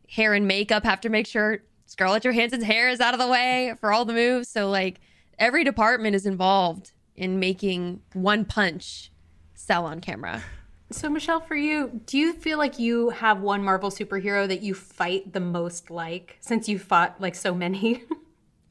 hair 0.10 0.34
and 0.34 0.48
makeup 0.48 0.84
have 0.84 1.02
to 1.02 1.10
make 1.10 1.26
sure 1.28 1.60
Scarlett 1.86 2.24
Johansson's 2.24 2.64
hair 2.64 2.90
is 2.90 3.00
out 3.00 3.14
of 3.14 3.20
the 3.20 3.28
way 3.28 3.74
for 3.80 3.94
all 3.94 4.06
the 4.06 4.14
moves. 4.14 4.50
So 4.50 4.70
like 4.70 5.00
every 5.40 5.64
department 5.64 6.16
is 6.16 6.26
involved 6.26 6.92
in 7.16 7.40
making 7.40 8.02
one 8.14 8.46
punch 8.46 9.12
sell 9.54 9.86
on 9.86 10.02
camera. 10.02 10.44
So, 10.91 11.10
Michelle, 11.10 11.39
for 11.39 11.56
you, 11.56 12.02
do 12.06 12.17
you 12.17 12.34
feel 12.34 12.58
like 12.58 12.78
you 12.78 13.10
have 13.10 13.41
one 13.41 13.63
Marvel 13.63 13.89
superhero 13.89 14.48
that 14.48 14.62
you 14.62 14.76
fight 14.76 15.34
the 15.34 15.39
most 15.39 15.89
like 15.89 16.38
since 16.39 16.69
you 16.69 16.78
fought 16.78 17.19
like 17.19 17.36
so 17.36 17.54
many? 17.54 18.04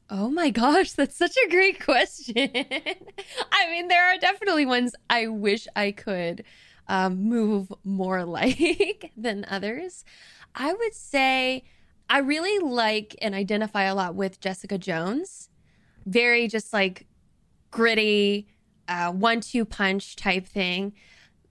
Oh 0.09 0.29
my 0.29 0.51
gosh, 0.51 0.91
that's 0.91 1.15
such 1.17 1.35
a 1.37 1.49
great 1.49 1.83
question. 1.83 2.35
I 2.53 3.71
mean, 3.71 3.87
there 3.87 4.05
are 4.13 4.17
definitely 4.19 4.65
ones 4.65 4.93
I 5.09 5.27
wish 5.27 5.65
I 5.75 5.91
could 5.91 6.43
um, 6.87 7.23
move 7.23 7.73
more 7.83 8.23
like 8.25 9.11
than 9.17 9.45
others. 9.49 10.05
I 10.53 10.71
would 10.71 10.93
say 10.93 11.63
I 12.09 12.19
really 12.19 12.59
like 12.59 13.15
and 13.21 13.33
identify 13.33 13.83
a 13.83 13.95
lot 13.95 14.13
with 14.13 14.39
Jessica 14.39 14.77
Jones. 14.77 15.49
Very 16.05 16.47
just 16.47 16.73
like 16.73 17.07
gritty, 17.71 18.47
uh, 18.87 19.11
one 19.11 19.41
two 19.41 19.65
punch 19.65 20.15
type 20.15 20.45
thing 20.45 20.93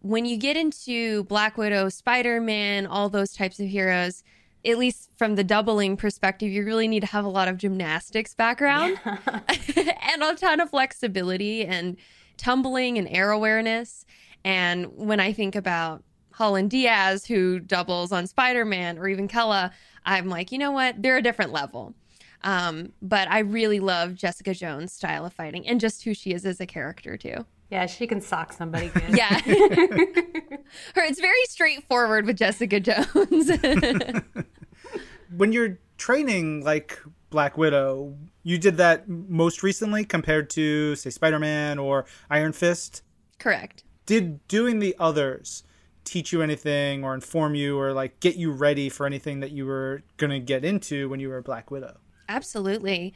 when 0.02 0.26
you 0.26 0.36
get 0.36 0.56
into 0.56 1.24
Black 1.24 1.56
Widow, 1.56 1.88
Spider 1.88 2.40
Man, 2.40 2.86
all 2.86 3.08
those 3.08 3.32
types 3.32 3.58
of 3.60 3.68
heroes, 3.68 4.22
at 4.64 4.78
least 4.78 5.10
from 5.16 5.36
the 5.36 5.44
doubling 5.44 5.96
perspective, 5.96 6.50
you 6.50 6.64
really 6.64 6.88
need 6.88 7.00
to 7.00 7.06
have 7.06 7.24
a 7.24 7.28
lot 7.28 7.48
of 7.48 7.56
gymnastics 7.56 8.34
background 8.34 8.98
yeah. 9.04 9.40
and 10.12 10.22
a 10.22 10.34
ton 10.34 10.60
of 10.60 10.70
flexibility 10.70 11.64
and 11.64 11.96
tumbling 12.36 12.98
and 12.98 13.08
air 13.08 13.30
awareness. 13.30 14.04
And 14.44 14.86
when 14.96 15.20
I 15.20 15.32
think 15.32 15.54
about 15.54 16.02
Holland 16.32 16.70
Diaz, 16.70 17.26
who 17.26 17.60
doubles 17.60 18.12
on 18.12 18.26
Spider 18.26 18.64
Man, 18.64 18.98
or 18.98 19.08
even 19.08 19.28
Kella, 19.28 19.72
I'm 20.04 20.28
like, 20.28 20.50
you 20.50 20.58
know 20.58 20.72
what? 20.72 21.00
They're 21.00 21.18
a 21.18 21.22
different 21.22 21.52
level. 21.52 21.94
Um, 22.42 22.92
but 23.00 23.30
I 23.30 23.40
really 23.40 23.78
love 23.78 24.16
Jessica 24.16 24.52
Jones' 24.52 24.92
style 24.92 25.24
of 25.24 25.32
fighting 25.32 25.66
and 25.68 25.78
just 25.78 26.02
who 26.02 26.12
she 26.12 26.32
is 26.32 26.44
as 26.44 26.60
a 26.60 26.66
character, 26.66 27.16
too. 27.16 27.46
Yeah, 27.72 27.86
she 27.86 28.06
can 28.06 28.20
sock 28.20 28.52
somebody 28.52 28.88
good. 28.94 29.16
yeah. 29.16 29.40
Her 30.94 31.04
it's 31.04 31.18
very 31.18 31.44
straightforward 31.48 32.26
with 32.26 32.36
Jessica 32.36 32.78
Jones. 32.78 33.50
when 35.34 35.54
you're 35.54 35.78
training 35.96 36.62
like 36.64 37.00
Black 37.30 37.56
Widow, 37.56 38.14
you 38.42 38.58
did 38.58 38.76
that 38.76 39.08
most 39.08 39.62
recently 39.62 40.04
compared 40.04 40.50
to 40.50 40.94
say 40.96 41.08
Spider-Man 41.08 41.78
or 41.78 42.04
Iron 42.28 42.52
Fist? 42.52 43.02
Correct. 43.38 43.84
Did 44.04 44.46
doing 44.48 44.78
the 44.78 44.94
others 44.98 45.64
teach 46.04 46.30
you 46.30 46.42
anything 46.42 47.02
or 47.04 47.14
inform 47.14 47.54
you 47.54 47.78
or 47.78 47.94
like 47.94 48.20
get 48.20 48.36
you 48.36 48.50
ready 48.52 48.90
for 48.90 49.06
anything 49.06 49.40
that 49.40 49.50
you 49.50 49.64
were 49.64 50.02
going 50.18 50.30
to 50.30 50.40
get 50.40 50.62
into 50.62 51.08
when 51.08 51.20
you 51.20 51.30
were 51.30 51.40
Black 51.40 51.70
Widow? 51.70 51.96
Absolutely. 52.28 53.14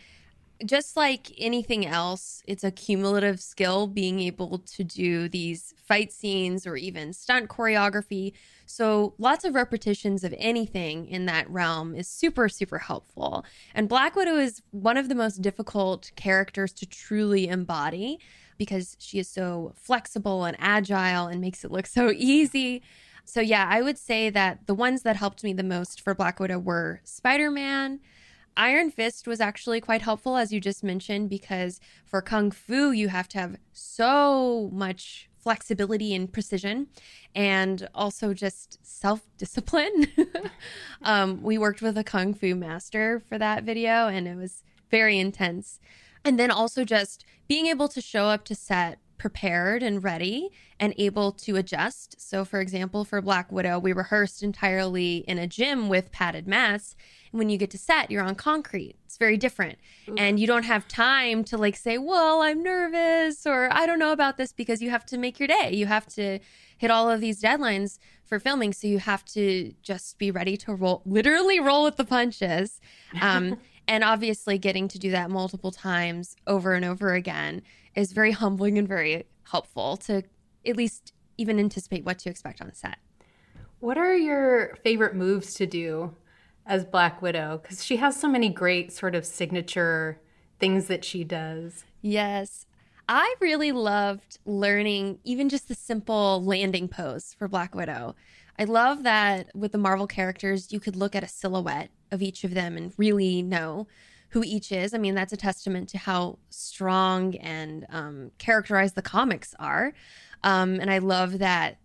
Just 0.64 0.96
like 0.96 1.32
anything 1.38 1.84
else, 1.84 2.42
it's 2.46 2.64
a 2.64 2.70
cumulative 2.70 3.40
skill 3.40 3.86
being 3.86 4.20
able 4.20 4.58
to 4.58 4.84
do 4.84 5.28
these 5.28 5.74
fight 5.86 6.12
scenes 6.12 6.66
or 6.66 6.76
even 6.76 7.12
stunt 7.12 7.48
choreography. 7.48 8.32
So, 8.64 9.14
lots 9.18 9.44
of 9.44 9.54
repetitions 9.54 10.24
of 10.24 10.34
anything 10.38 11.06
in 11.06 11.26
that 11.26 11.48
realm 11.50 11.94
is 11.94 12.08
super, 12.08 12.48
super 12.48 12.78
helpful. 12.78 13.44
And 13.74 13.88
Black 13.88 14.16
Widow 14.16 14.36
is 14.36 14.62
one 14.70 14.96
of 14.96 15.08
the 15.08 15.14
most 15.14 15.42
difficult 15.42 16.10
characters 16.16 16.72
to 16.74 16.86
truly 16.86 17.48
embody 17.48 18.18
because 18.58 18.96
she 18.98 19.18
is 19.18 19.28
so 19.28 19.74
flexible 19.76 20.44
and 20.44 20.56
agile 20.58 21.26
and 21.26 21.40
makes 21.40 21.64
it 21.64 21.70
look 21.70 21.86
so 21.86 22.10
easy. 22.16 22.82
So, 23.24 23.40
yeah, 23.40 23.66
I 23.68 23.82
would 23.82 23.98
say 23.98 24.30
that 24.30 24.66
the 24.66 24.74
ones 24.74 25.02
that 25.02 25.16
helped 25.16 25.44
me 25.44 25.52
the 25.52 25.62
most 25.62 26.00
for 26.00 26.14
Black 26.14 26.40
Widow 26.40 26.58
were 26.58 27.00
Spider 27.04 27.50
Man. 27.50 28.00
Iron 28.56 28.90
Fist 28.90 29.26
was 29.26 29.40
actually 29.40 29.80
quite 29.80 30.02
helpful, 30.02 30.36
as 30.36 30.52
you 30.52 30.60
just 30.60 30.82
mentioned, 30.82 31.28
because 31.28 31.80
for 32.04 32.22
Kung 32.22 32.50
Fu, 32.50 32.90
you 32.90 33.08
have 33.08 33.28
to 33.28 33.38
have 33.38 33.56
so 33.72 34.70
much 34.72 35.28
flexibility 35.38 36.12
and 36.12 36.32
precision 36.32 36.88
and 37.34 37.88
also 37.94 38.34
just 38.34 38.78
self 38.82 39.20
discipline. 39.36 40.08
um, 41.02 41.42
we 41.42 41.58
worked 41.58 41.82
with 41.82 41.96
a 41.96 42.04
Kung 42.04 42.34
Fu 42.34 42.54
master 42.54 43.20
for 43.28 43.38
that 43.38 43.62
video, 43.62 44.08
and 44.08 44.26
it 44.26 44.36
was 44.36 44.64
very 44.90 45.18
intense. 45.18 45.78
And 46.24 46.38
then 46.38 46.50
also 46.50 46.84
just 46.84 47.24
being 47.46 47.66
able 47.66 47.88
to 47.88 48.00
show 48.00 48.24
up 48.24 48.44
to 48.46 48.54
set 48.54 48.98
prepared 49.18 49.82
and 49.82 50.02
ready 50.02 50.50
and 50.78 50.94
able 50.98 51.32
to 51.32 51.56
adjust. 51.56 52.20
So, 52.20 52.44
for 52.44 52.60
example, 52.60 53.04
for 53.04 53.20
Black 53.22 53.50
Widow, 53.50 53.78
we 53.78 53.92
rehearsed 53.92 54.42
entirely 54.42 55.18
in 55.28 55.38
a 55.38 55.46
gym 55.46 55.88
with 55.88 56.12
padded 56.12 56.46
mats. 56.46 56.96
When 57.36 57.50
you 57.50 57.58
get 57.58 57.70
to 57.70 57.78
set, 57.78 58.10
you're 58.10 58.22
on 58.22 58.34
concrete. 58.34 58.96
It's 59.04 59.16
very 59.16 59.36
different. 59.36 59.78
And 60.16 60.40
you 60.40 60.46
don't 60.46 60.64
have 60.64 60.88
time 60.88 61.44
to 61.44 61.58
like 61.58 61.76
say, 61.76 61.98
well, 61.98 62.42
I'm 62.42 62.62
nervous 62.62 63.46
or 63.46 63.68
I 63.72 63.86
don't 63.86 63.98
know 63.98 64.12
about 64.12 64.36
this 64.36 64.52
because 64.52 64.80
you 64.80 64.90
have 64.90 65.04
to 65.06 65.18
make 65.18 65.38
your 65.38 65.48
day. 65.48 65.70
You 65.72 65.86
have 65.86 66.06
to 66.14 66.38
hit 66.78 66.90
all 66.90 67.10
of 67.10 67.20
these 67.20 67.40
deadlines 67.42 67.98
for 68.24 68.38
filming. 68.38 68.72
So 68.72 68.86
you 68.86 68.98
have 68.98 69.24
to 69.26 69.72
just 69.82 70.18
be 70.18 70.30
ready 70.30 70.56
to 70.58 70.74
roll, 70.74 71.02
literally 71.04 71.60
roll 71.60 71.84
with 71.84 71.96
the 71.96 72.04
punches. 72.04 72.80
Um, 73.20 73.58
and 73.88 74.02
obviously, 74.04 74.58
getting 74.58 74.88
to 74.88 74.98
do 74.98 75.10
that 75.12 75.30
multiple 75.30 75.70
times 75.70 76.36
over 76.46 76.74
and 76.74 76.84
over 76.84 77.14
again 77.14 77.62
is 77.94 78.12
very 78.12 78.32
humbling 78.32 78.78
and 78.78 78.86
very 78.86 79.26
helpful 79.44 79.96
to 79.96 80.22
at 80.66 80.76
least 80.76 81.12
even 81.38 81.58
anticipate 81.58 82.04
what 82.04 82.18
to 82.20 82.30
expect 82.30 82.60
on 82.60 82.72
set. 82.72 82.98
What 83.80 83.98
are 83.98 84.16
your 84.16 84.76
favorite 84.82 85.14
moves 85.14 85.54
to 85.54 85.66
do 85.66 86.14
as 86.66 86.84
Black 86.84 87.22
Widow? 87.22 87.60
Because 87.62 87.84
she 87.84 87.96
has 87.96 88.18
so 88.18 88.28
many 88.28 88.48
great 88.48 88.92
sort 88.92 89.14
of 89.14 89.24
signature 89.24 90.20
things 90.58 90.86
that 90.86 91.04
she 91.04 91.24
does. 91.24 91.84
Yes. 92.02 92.66
I 93.08 93.34
really 93.40 93.72
loved 93.72 94.38
learning 94.44 95.20
even 95.24 95.48
just 95.48 95.68
the 95.68 95.74
simple 95.74 96.42
landing 96.44 96.88
pose 96.88 97.34
for 97.38 97.46
Black 97.46 97.74
Widow. 97.74 98.16
I 98.58 98.64
love 98.64 99.02
that 99.04 99.54
with 99.54 99.72
the 99.72 99.78
Marvel 99.78 100.06
characters, 100.06 100.72
you 100.72 100.80
could 100.80 100.96
look 100.96 101.14
at 101.14 101.22
a 101.22 101.28
silhouette 101.28 101.90
of 102.10 102.22
each 102.22 102.42
of 102.42 102.54
them 102.54 102.76
and 102.76 102.92
really 102.96 103.42
know 103.42 103.86
who 104.30 104.42
each 104.42 104.72
is. 104.72 104.92
I 104.92 104.98
mean, 104.98 105.14
that's 105.14 105.32
a 105.32 105.36
testament 105.36 105.88
to 105.90 105.98
how 105.98 106.38
strong 106.50 107.36
and 107.36 107.86
um, 107.90 108.30
characterized 108.38 108.94
the 108.94 109.02
comics 109.02 109.54
are. 109.58 109.92
Um, 110.42 110.80
and 110.80 110.90
I 110.90 110.98
love 110.98 111.38
that 111.38 111.78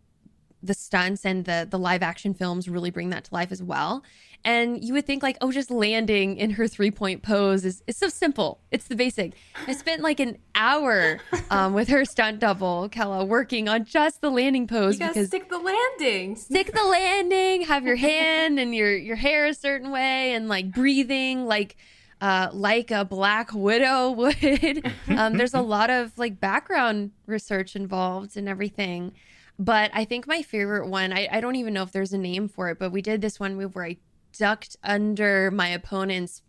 the 0.63 0.73
stunts 0.73 1.25
and 1.25 1.45
the 1.45 1.67
the 1.69 1.79
live 1.79 2.03
action 2.03 2.33
films 2.33 2.69
really 2.69 2.91
bring 2.91 3.09
that 3.09 3.25
to 3.25 3.33
life 3.33 3.51
as 3.51 3.63
well. 3.63 4.03
And 4.43 4.83
you 4.83 4.93
would 4.93 5.05
think 5.05 5.21
like, 5.21 5.37
oh, 5.39 5.51
just 5.51 5.69
landing 5.69 6.37
in 6.37 6.51
her 6.51 6.67
three 6.67 6.89
point 6.89 7.21
pose 7.21 7.63
is, 7.63 7.83
is 7.85 7.97
so 7.97 8.09
simple. 8.09 8.59
It's 8.71 8.87
the 8.87 8.95
basic. 8.95 9.33
I 9.67 9.73
spent 9.73 10.01
like 10.01 10.19
an 10.19 10.37
hour 10.55 11.19
um, 11.51 11.73
with 11.73 11.89
her 11.89 12.05
stunt 12.05 12.39
double, 12.39 12.89
Kella, 12.89 13.23
working 13.23 13.69
on 13.69 13.85
just 13.85 14.21
the 14.21 14.31
landing 14.31 14.67
pose 14.67 14.99
you 14.99 15.07
because 15.07 15.27
stick 15.27 15.49
the 15.49 15.59
landing. 15.59 16.35
Stick 16.35 16.73
the 16.73 16.83
landing, 16.83 17.61
have 17.63 17.85
your 17.85 17.95
hand 17.95 18.59
and 18.59 18.73
your 18.73 18.95
your 18.95 19.15
hair 19.15 19.45
a 19.45 19.53
certain 19.53 19.91
way 19.91 20.33
and 20.33 20.47
like 20.47 20.71
breathing 20.71 21.45
like 21.45 21.75
uh, 22.21 22.49
like 22.53 22.91
a 22.91 23.03
black 23.03 23.51
widow 23.53 24.11
would. 24.11 24.85
um, 25.09 25.37
there's 25.37 25.53
a 25.53 25.61
lot 25.61 25.89
of 25.89 26.17
like 26.17 26.39
background 26.39 27.11
research 27.25 27.75
involved 27.75 28.37
and 28.37 28.47
everything. 28.47 29.11
But 29.59 29.91
I 29.93 30.05
think 30.05 30.27
my 30.27 30.41
favorite 30.41 30.87
one, 30.87 31.11
I, 31.13 31.27
I 31.31 31.41
don't 31.41 31.55
even 31.55 31.73
know 31.73 31.83
if 31.83 31.91
there's 31.91 32.13
a 32.13 32.17
name 32.17 32.47
for 32.47 32.69
it, 32.69 32.79
but 32.79 32.91
we 32.91 33.01
did 33.01 33.21
this 33.21 33.39
one 33.39 33.55
move 33.55 33.75
where 33.75 33.85
I 33.85 33.97
ducked 34.41 34.75
under 34.83 35.51
my 35.51 35.67
opponent's 35.67 36.41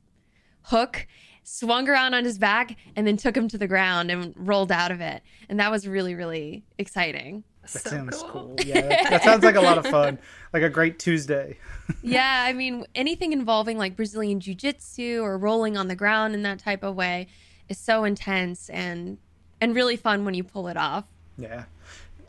hook, 0.63 1.07
swung 1.45 1.87
around 1.91 2.15
on 2.15 2.25
his 2.25 2.39
back, 2.39 2.75
and 2.97 3.07
then 3.07 3.19
took 3.19 3.37
him 3.37 3.49
to 3.49 3.59
the 3.59 3.69
ground 3.69 4.11
and 4.11 4.33
rolled 4.35 4.73
out 4.73 4.91
of 4.91 5.03
it. 5.03 5.23
And 5.51 5.61
that 5.61 5.71
was 5.71 5.87
really, 5.87 6.15
really 6.15 6.65
exciting. 6.79 7.45
That 7.61 7.69
So 7.69 7.91
sounds 7.91 8.17
cool. 8.23 8.31
cool. 8.31 8.57
Yeah, 8.65 8.81
that, 8.81 9.11
that 9.11 9.23
sounds 9.29 9.45
like 9.45 9.57
a 9.57 9.61
lot 9.61 9.77
of 9.77 9.87
fun. 9.87 10.19
Like 10.55 10.63
a 10.63 10.71
great 10.71 10.99
Tuesday. 10.99 11.59
yeah, 12.03 12.45
I 12.49 12.55
mean, 12.55 12.87
anything 12.95 13.35
involving 13.35 13.77
like 13.77 13.95
Brazilian 13.95 14.41
jiu 14.41 14.55
jitsu 14.55 15.21
or 15.21 15.37
rolling 15.37 15.77
on 15.77 15.89
the 15.89 15.95
ground 15.95 16.33
in 16.33 16.43
that 16.45 16.61
type 16.61 16.83
of 16.83 16.95
way 16.97 17.29
is 17.69 17.77
so 17.77 18.05
intense 18.05 18.71
and 18.71 19.19
and 19.61 19.75
really 19.77 19.97
fun 19.97 20.25
when 20.25 20.33
you 20.33 20.45
pull 20.45 20.67
it 20.67 20.79
off. 20.79 21.05
Yeah. 21.37 21.65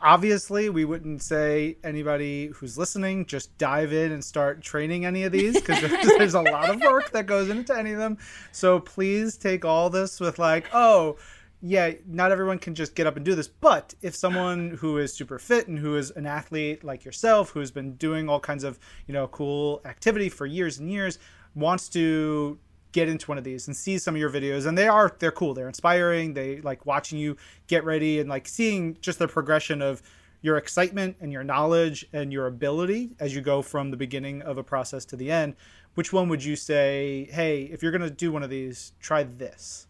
Obviously, 0.04 0.68
we 0.68 0.84
wouldn't 0.84 1.22
say 1.22 1.78
anybody 1.82 2.48
who's 2.48 2.78
listening 2.78 3.26
just 3.26 3.58
dive 3.58 3.94
in 3.94 4.12
and 4.12 4.24
start 4.24 4.62
training 4.62 5.06
any 5.06 5.24
of 5.24 5.32
these 5.32 5.54
because 5.54 5.80
there's, 5.82 6.08
there's 6.18 6.34
a 6.34 6.42
lot 6.42 6.70
of 6.70 6.82
work 6.82 7.12
that 7.12 7.26
goes 7.26 7.50
into 7.50 7.76
any 7.76 7.94
of 7.94 8.00
them. 8.00 8.18
So 8.52 8.82
please 8.82 9.38
take 9.38 9.64
all 9.64 9.90
this 9.90 10.20
with 10.20 10.40
like, 10.40 10.66
oh, 10.74 11.18
yeah, 11.62 11.94
not 12.06 12.34
everyone 12.34 12.60
can 12.60 12.76
just 12.76 12.94
get 12.94 13.08
up 13.08 13.16
and 13.16 13.24
do 13.24 13.34
this. 13.34 13.48
But 13.48 13.94
if 14.02 14.14
someone 14.14 14.72
who 14.72 14.98
is 14.98 15.14
super 15.14 15.40
fit 15.40 15.70
and 15.70 15.80
who 15.80 15.96
is 15.96 16.12
an 16.12 16.26
athlete 16.26 16.84
like 16.84 17.06
yourself, 17.06 17.52
who's 17.52 17.72
been 17.72 17.96
doing 17.96 18.28
all 18.28 18.42
kinds 18.42 18.66
of 18.66 18.78
you 19.08 19.14
know 19.14 19.28
cool 19.28 19.82
activity 19.86 20.28
for 20.28 20.46
years 20.46 20.80
and 20.80 20.92
years, 20.92 21.18
wants 21.56 21.88
to 21.90 22.60
get 22.94 23.10
into 23.10 23.28
one 23.28 23.38
of 23.38 23.44
these 23.44 23.68
and 23.68 23.76
see 23.76 23.98
some 23.98 24.16
of 24.16 24.20
your 24.20 24.30
videos 24.30 24.66
and 24.66 24.78
they 24.78 24.88
are 24.88 25.14
they're 25.20 25.32
cool 25.32 25.54
they're 25.54 25.68
inspiring 25.68 26.34
they 26.34 26.62
like 26.62 26.86
watching 26.86 27.20
you 27.20 27.36
get 27.68 27.84
ready 27.84 28.20
and 28.20 28.30
like 28.30 28.48
seeing 28.48 28.98
just 29.02 29.20
the 29.20 29.28
progression 29.28 29.82
of 29.82 30.02
your 30.42 30.58
excitement 30.58 31.16
and 31.20 31.32
your 31.34 31.44
knowledge 31.44 32.06
and 32.14 32.32
your 32.32 32.48
ability 32.48 33.12
as 33.20 33.36
you 33.36 33.42
go 33.42 33.62
from 33.62 33.92
the 33.92 33.98
beginning 33.98 34.42
of 34.42 34.58
a 34.58 34.64
process 34.64 35.04
to 35.04 35.16
the 35.16 35.30
end 35.30 35.56
which 35.96 36.14
one 36.14 36.30
would 36.30 36.44
you 36.44 36.56
say 36.56 37.28
hey 37.32 37.64
if 37.64 37.84
you're 37.84 37.92
going 37.92 38.02
to 38.02 38.10
do 38.10 38.32
one 38.32 38.44
of 38.44 38.50
these 38.50 38.94
try 39.02 39.24
this 39.24 39.88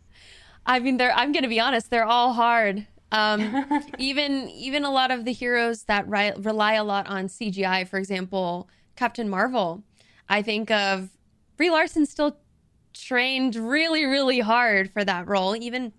I 0.65 0.79
mean, 0.79 0.97
they're. 0.97 1.13
I'm 1.13 1.31
going 1.31 1.43
to 1.43 1.49
be 1.49 1.59
honest; 1.59 1.89
they're 1.89 2.05
all 2.05 2.33
hard. 2.33 2.87
Um, 3.11 3.83
even 3.97 4.49
even 4.49 4.83
a 4.83 4.91
lot 4.91 5.11
of 5.11 5.25
the 5.25 5.33
heroes 5.33 5.83
that 5.83 6.07
ri- 6.07 6.33
rely 6.37 6.73
a 6.73 6.83
lot 6.83 7.07
on 7.07 7.27
CGI, 7.27 7.87
for 7.87 7.97
example, 7.97 8.69
Captain 8.95 9.29
Marvel. 9.29 9.83
I 10.29 10.41
think 10.41 10.71
of 10.71 11.09
Brie 11.57 11.69
Larson 11.69 12.05
still 12.05 12.37
trained 12.93 13.55
really 13.55 14.05
really 14.05 14.39
hard 14.39 14.91
for 14.91 15.03
that 15.03 15.27
role, 15.27 15.55
even 15.55 15.93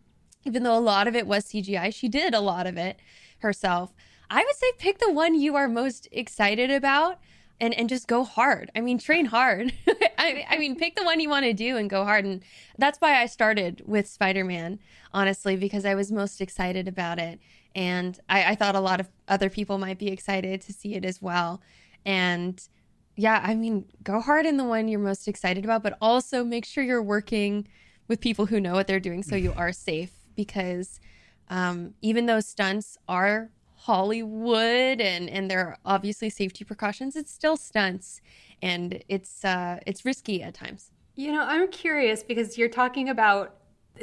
even 0.45 0.63
though 0.63 0.77
a 0.77 0.81
lot 0.81 1.09
of 1.09 1.17
it 1.17 1.27
was 1.27 1.47
CGI. 1.47 1.95
She 1.95 2.09
did 2.09 2.35
a 2.35 2.41
lot 2.41 2.67
of 2.67 2.77
it 2.77 2.99
herself. 3.39 3.93
I 4.31 4.45
would 4.45 4.57
say 4.57 4.67
pick 4.79 4.99
the 4.99 5.13
one 5.13 5.39
you 5.39 5.55
are 5.57 5.69
most 5.69 6.09
excited 6.13 6.71
about 6.71 7.19
and 7.61 7.75
and 7.75 7.89
just 7.89 8.07
go 8.07 8.25
hard. 8.25 8.71
I 8.75 8.81
mean, 8.81 8.99
train 8.99 9.27
hard. 9.27 9.73
I, 10.19 10.47
I 10.49 10.59
mean, 10.59 10.77
pick 10.77 10.97
the 10.97 11.05
one 11.05 11.21
you 11.21 11.29
want 11.29 11.45
to 11.45 11.53
do 11.53 11.77
and 11.77 11.91
go 11.91 12.05
hard. 12.05 12.25
And 12.25 12.43
that's 12.79 13.01
why 13.01 13.21
I 13.21 13.27
started 13.27 13.83
with 13.85 14.09
Spider 14.09 14.45
Man, 14.45 14.79
honestly, 15.13 15.57
because 15.57 15.85
I 15.85 15.95
was 15.95 16.11
most 16.11 16.41
excited 16.41 16.89
about 16.89 17.19
it, 17.19 17.39
and 17.75 18.19
I, 18.29 18.53
I 18.53 18.55
thought 18.55 18.75
a 18.75 18.81
lot 18.81 19.01
of 19.01 19.09
other 19.29 19.51
people 19.51 19.79
might 19.79 19.99
be 19.99 20.09
excited 20.09 20.61
to 20.63 20.73
see 20.73 20.95
it 20.95 21.05
as 21.05 21.21
well. 21.21 21.61
And 22.07 22.67
yeah, 23.17 23.41
I 23.43 23.55
mean, 23.55 23.85
go 24.03 24.21
hard 24.21 24.47
in 24.47 24.57
the 24.57 24.65
one 24.65 24.89
you're 24.89 25.01
most 25.01 25.29
excited 25.29 25.65
about, 25.65 25.83
but 25.83 25.97
also 26.01 26.45
make 26.45 26.65
sure 26.65 26.83
you're 26.83 27.03
working 27.03 27.69
with 28.09 28.21
people 28.21 28.47
who 28.47 28.61
know 28.61 28.75
what 28.75 28.87
they're 28.87 29.01
doing, 29.01 29.23
so 29.23 29.37
you 29.37 29.53
are 29.57 29.73
safe. 29.73 30.13
Because 30.35 31.01
um, 31.49 31.95
even 32.03 32.27
though 32.27 32.41
stunts 32.41 32.99
are 33.09 33.51
Hollywood 33.85 34.99
and 34.99 35.29
and 35.29 35.51
there 35.51 35.61
are 35.61 35.79
obviously 35.85 36.31
safety 36.31 36.65
precautions. 36.65 37.17
It's 37.17 37.31
still 37.31 37.59
stunts, 37.59 38.23
and 38.63 39.03
it's 39.09 39.45
uh, 39.45 39.79
it's 39.87 40.07
risky 40.07 40.43
at 40.43 40.55
times. 40.55 40.91
You 41.17 41.33
know, 41.33 41.43
I'm 41.43 41.69
curious 41.69 42.23
because 42.23 42.57
you're 42.57 42.71
talking 42.71 43.11
about 43.11 43.57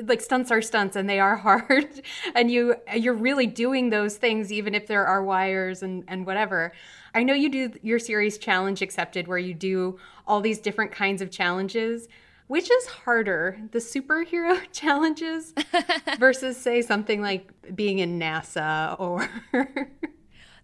like 0.04 0.22
stunts 0.22 0.52
are 0.52 0.62
stunts 0.62 0.96
and 0.96 1.10
they 1.10 1.20
are 1.20 1.36
hard 1.48 2.02
and 2.36 2.52
you 2.52 2.76
you're 2.96 3.14
really 3.14 3.48
doing 3.48 3.90
those 3.90 4.18
things 4.18 4.52
even 4.52 4.74
if 4.74 4.88
there 4.88 5.06
are 5.06 5.24
wires 5.24 5.84
and 5.84 6.04
and 6.08 6.26
whatever. 6.26 6.72
I 7.14 7.24
know 7.24 7.34
you 7.34 7.50
do 7.50 7.74
your 7.82 8.00
series 8.00 8.38
challenge 8.38 8.82
accepted 8.82 9.28
where 9.28 9.38
you 9.38 9.54
do 9.54 10.00
all 10.26 10.42
these 10.42 10.60
different 10.60 10.92
kinds 10.92 11.22
of 11.22 11.32
challenges. 11.32 12.08
Which 12.48 12.70
is 12.70 12.86
harder, 12.86 13.58
the 13.72 13.80
superhero 13.80 14.60
challenges 14.74 15.54
versus 16.20 16.58
say 16.58 16.82
something 16.82 17.22
like 17.22 17.50
being 17.74 18.00
in 18.00 18.20
NASA 18.20 19.00
or 19.00 19.30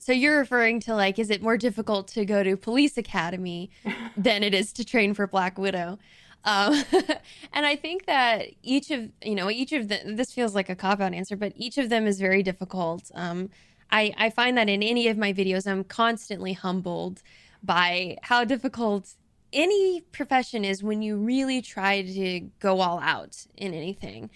So 0.07 0.13
you're 0.13 0.37
referring 0.37 0.79
to 0.81 0.95
like, 0.95 1.19
is 1.19 1.29
it 1.29 1.41
more 1.41 1.57
difficult 1.57 2.07
to 2.09 2.23
go 2.23 2.41
to 2.41 2.55
police 2.55 2.97
academy 2.97 3.69
than 4.15 4.41
it 4.41 4.53
is 4.53 4.71
to 4.73 4.85
train 4.85 5.13
for 5.13 5.27
Black 5.27 5.57
Widow? 5.57 5.99
Um, 6.45 6.83
and 7.53 7.65
I 7.65 7.75
think 7.75 8.05
that 8.05 8.47
each 8.63 8.91
of 8.91 9.09
you 9.23 9.35
know 9.35 9.49
each 9.49 9.73
of 9.73 9.87
the 9.87 9.99
this 10.05 10.31
feels 10.33 10.55
like 10.55 10.69
a 10.69 10.75
cop 10.75 10.99
out 10.99 11.13
answer, 11.13 11.35
but 11.35 11.53
each 11.55 11.77
of 11.77 11.89
them 11.89 12.07
is 12.07 12.19
very 12.19 12.43
difficult. 12.43 13.11
Um, 13.13 13.49
I 13.91 14.13
I 14.17 14.29
find 14.29 14.57
that 14.57 14.69
in 14.69 14.83
any 14.83 15.07
of 15.07 15.17
my 15.17 15.33
videos, 15.33 15.67
I'm 15.67 15.83
constantly 15.83 16.53
humbled 16.53 17.21
by 17.63 18.17
how 18.23 18.43
difficult 18.43 19.15
any 19.53 20.01
profession 20.11 20.65
is 20.65 20.83
when 20.83 21.01
you 21.01 21.15
really 21.17 21.61
try 21.61 22.01
to 22.01 22.41
go 22.59 22.81
all 22.81 22.99
out 22.99 23.45
in 23.55 23.73
anything. 23.73 24.29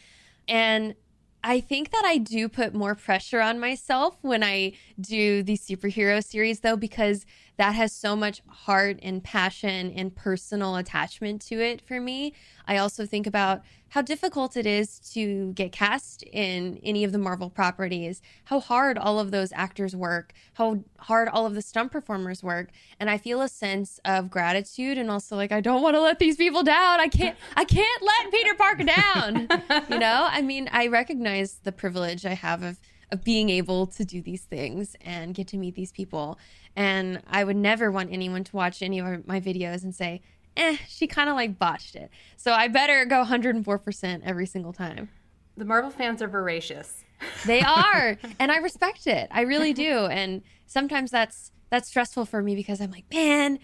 And 0.48 0.96
I 1.44 1.60
think 1.60 1.92
that 1.92 2.04
I 2.06 2.18
do 2.18 2.48
put 2.48 2.74
more 2.74 2.96
pressure 2.96 3.42
on 3.42 3.60
myself 3.60 4.18
when 4.22 4.44
I 4.44 4.74
do 5.00 5.44
these 5.44 5.66
superhero 5.66 6.24
series, 6.24 6.60
though, 6.60 6.76
because 6.78 7.26
that 7.62 7.76
has 7.76 7.94
so 7.94 8.16
much 8.16 8.42
heart 8.48 8.98
and 9.04 9.24
passion 9.24 9.94
and 9.96 10.16
personal 10.16 10.78
attachment 10.78 11.40
to 11.40 11.62
it 11.62 11.80
for 11.80 12.02
me. 12.02 12.34
I 12.66 12.78
also 12.78 13.06
think 13.06 13.28
about 13.28 13.62
how 13.90 14.02
difficult 14.02 14.58
it 14.58 14.66
is 14.66 14.98
to 15.14 15.54
get 15.54 15.72
cast 15.72 16.24
in 16.24 16.80
any 16.82 17.04
of 17.04 17.12
the 17.12 17.20
Marvel 17.20 17.52
properties, 17.52 18.20
how 18.46 18.60
hard 18.60 18.98
all 18.98 19.20
of 19.20 19.30
those 19.30 19.52
actors 19.54 19.96
work, 19.96 20.34
how 20.56 20.84
hard 20.98 21.30
all 21.30 21.46
of 21.46 21.54
the 21.54 21.62
stunt 21.62 21.92
performers 21.92 22.42
work, 22.42 22.72
and 23.00 23.12
I 23.12 23.20
feel 23.20 23.44
a 23.44 23.48
sense 23.48 24.00
of 24.06 24.32
gratitude 24.32 24.98
and 24.98 25.12
also 25.12 25.36
like 25.36 25.52
I 25.52 25.62
don't 25.62 25.84
want 25.84 25.96
to 25.96 26.02
let 26.02 26.18
these 26.18 26.38
people 26.38 26.64
down. 26.64 27.00
I 27.00 27.10
can't 27.10 27.38
I 27.56 27.64
can't 27.64 28.02
let 28.02 28.32
Peter 28.32 28.56
Parker 28.56 28.86
down. 28.86 29.48
you 29.92 30.00
know? 30.00 30.28
I 30.32 30.42
mean, 30.42 30.68
I 30.72 30.88
recognize 30.88 31.60
the 31.62 31.72
privilege 31.72 32.26
I 32.26 32.34
have 32.34 32.64
of 32.64 32.80
of 33.12 33.24
being 33.24 33.50
able 33.50 33.88
to 33.88 34.06
do 34.06 34.22
these 34.22 34.44
things 34.44 34.96
and 35.02 35.34
get 35.34 35.48
to 35.48 35.58
meet 35.58 35.76
these 35.76 35.92
people. 35.92 36.40
And 36.76 37.22
I 37.28 37.44
would 37.44 37.58
never 37.58 37.92
want 37.92 38.12
anyone 38.12 38.44
to 38.46 38.56
watch 38.56 38.82
any 38.82 39.00
of 39.00 39.28
my 39.28 39.40
videos 39.40 39.84
and 39.84 39.94
say, 39.94 40.22
eh, 40.58 40.78
she 40.88 41.08
kind 41.08 41.30
of 41.30 41.36
like 41.36 41.60
botched 41.60 41.96
it. 41.96 42.10
So 42.38 42.54
I 42.54 42.68
better 42.68 43.06
go 43.06 43.24
104% 43.24 44.22
every 44.24 44.46
single 44.46 44.74
time. 44.74 45.10
The 45.58 45.66
Marvel 45.66 45.92
fans 45.92 46.22
are 46.22 46.28
voracious. 46.28 47.04
They 47.46 47.62
are, 47.68 48.18
and 48.40 48.52
I 48.52 48.58
respect 48.58 49.08
it. 49.08 49.28
I 49.32 49.42
really 49.42 49.74
do. 49.74 50.06
And 50.06 50.42
sometimes 50.66 51.12
that's 51.12 51.52
that's 51.70 51.88
stressful 51.88 52.26
for 52.26 52.42
me 52.42 52.54
because 52.56 52.82
I'm 52.82 52.92
like, 52.92 53.06
man, 53.14 53.58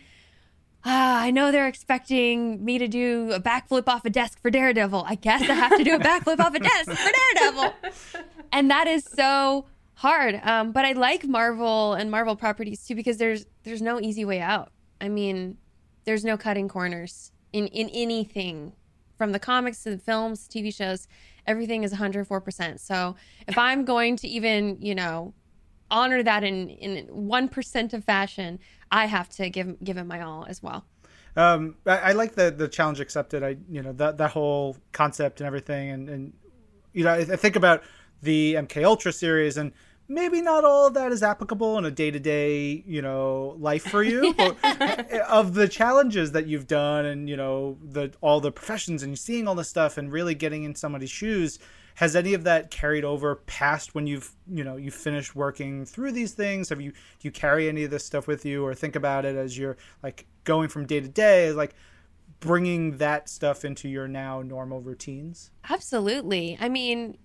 ah, 0.87 1.21
I 1.21 1.31
know 1.31 1.51
they're 1.51 1.67
expecting 1.67 2.63
me 2.63 2.77
to 2.77 2.87
do 2.87 3.31
a 3.33 3.39
backflip 3.39 3.87
off 3.87 4.05
a 4.05 4.09
desk 4.09 4.41
for 4.41 4.49
Daredevil. 4.49 5.03
I 5.05 5.15
guess 5.15 5.41
I 5.41 5.53
have 5.53 5.77
to 5.77 5.83
do 5.83 5.95
a 5.95 5.99
backflip 5.99 6.39
off 6.39 6.55
a 6.55 6.59
desk 6.59 6.91
for 6.91 7.11
Daredevil. 7.11 7.73
And 8.53 8.71
that 8.71 8.87
is 8.87 9.03
so 9.03 9.65
hard. 9.95 10.39
Um, 10.41 10.71
but 10.71 10.85
I 10.85 10.93
like 10.93 11.25
Marvel 11.25 11.93
and 11.93 12.09
Marvel 12.09 12.37
properties 12.37 12.85
too 12.87 12.95
because 12.95 13.17
there's 13.17 13.45
there's 13.63 13.81
no 13.81 13.99
easy 13.99 14.23
way 14.23 14.39
out. 14.39 14.71
I 15.01 15.09
mean, 15.09 15.57
there's 16.05 16.23
no 16.23 16.37
cutting 16.37 16.69
corners 16.69 17.33
in 17.51 17.67
in 17.67 17.89
anything 17.89 18.71
from 19.17 19.33
the 19.33 19.39
comics 19.39 19.83
to 19.83 19.89
the 19.89 19.97
films, 19.97 20.47
TV 20.47 20.73
shows. 20.73 21.09
Everything 21.45 21.83
is 21.83 21.93
104%. 21.93 22.79
So 22.79 23.15
if 23.47 23.57
I'm 23.57 23.83
going 23.83 24.15
to 24.17 24.27
even, 24.27 24.77
you 24.79 24.95
know, 24.95 25.33
honor 25.91 26.23
that 26.23 26.43
in 26.43 26.69
in 26.69 27.07
1% 27.07 27.93
of 27.93 28.03
fashion, 28.05 28.59
I 28.91 29.05
have 29.05 29.29
to 29.31 29.49
give 29.49 29.83
give 29.83 29.97
it 29.97 30.05
my 30.05 30.21
all 30.21 30.45
as 30.47 30.61
well. 30.61 30.85
Um, 31.35 31.75
I, 31.85 31.97
I, 31.97 32.11
like 32.13 32.33
the 32.33 32.49
the 32.49 32.67
challenge 32.67 32.99
accepted. 32.99 33.43
I 33.43 33.57
you 33.69 33.81
know 33.81 33.93
that 33.93 34.17
that 34.17 34.31
whole 34.31 34.77
concept 34.91 35.39
and 35.39 35.47
everything, 35.47 35.89
and 35.91 36.09
and 36.09 36.33
you 36.93 37.03
know 37.03 37.11
I, 37.11 37.17
I 37.17 37.35
think 37.35 37.55
about 37.55 37.83
the 38.21 38.55
MK 38.55 38.83
Ultra 38.83 39.11
series, 39.11 39.57
and 39.57 39.71
maybe 40.07 40.41
not 40.41 40.63
all 40.63 40.87
of 40.87 40.93
that 40.93 41.11
is 41.11 41.21
applicable 41.21 41.77
in 41.77 41.85
a 41.85 41.91
day-to-day 41.91 42.83
you 42.87 43.01
know 43.01 43.55
life 43.59 43.83
for 43.83 44.03
you 44.03 44.33
but 44.37 44.57
of 45.27 45.53
the 45.53 45.67
challenges 45.67 46.31
that 46.31 46.47
you've 46.47 46.67
done 46.67 47.05
and 47.05 47.29
you 47.29 47.35
know 47.35 47.77
the 47.83 48.11
all 48.21 48.39
the 48.39 48.51
professions 48.51 49.03
and 49.03 49.19
seeing 49.19 49.47
all 49.47 49.55
this 49.55 49.67
stuff 49.67 49.97
and 49.97 50.11
really 50.11 50.33
getting 50.33 50.63
in 50.63 50.73
somebody's 50.73 51.09
shoes 51.09 51.59
has 51.97 52.15
any 52.15 52.35
of 52.35 52.43
that 52.43 52.69
carried 52.69 53.03
over 53.03 53.37
past 53.47 53.95
when 53.95 54.05
you've 54.05 54.31
you 54.47 54.63
know 54.63 54.75
you 54.77 54.91
finished 54.91 55.35
working 55.35 55.83
through 55.83 56.11
these 56.11 56.31
things? 56.31 56.69
Have 56.69 56.79
you 56.79 56.91
do 56.91 56.97
you 57.21 57.31
carry 57.31 57.67
any 57.67 57.85
of 57.85 57.89
this 57.89 58.05
stuff 58.05 58.27
with 58.27 58.45
you 58.45 58.63
or 58.63 58.75
think 58.75 58.95
about 58.95 59.25
it 59.25 59.35
as 59.35 59.57
you're 59.57 59.77
like 60.03 60.27
going 60.43 60.69
from 60.69 60.85
day 60.85 60.99
to 60.99 61.07
day 61.07 61.51
like 61.51 61.73
bringing 62.39 62.97
that 62.97 63.27
stuff 63.27 63.65
into 63.65 63.89
your 63.89 64.07
now 64.07 64.43
normal 64.43 64.79
routines? 64.79 65.49
Absolutely. 65.67 66.55
I 66.61 66.69
mean 66.69 67.17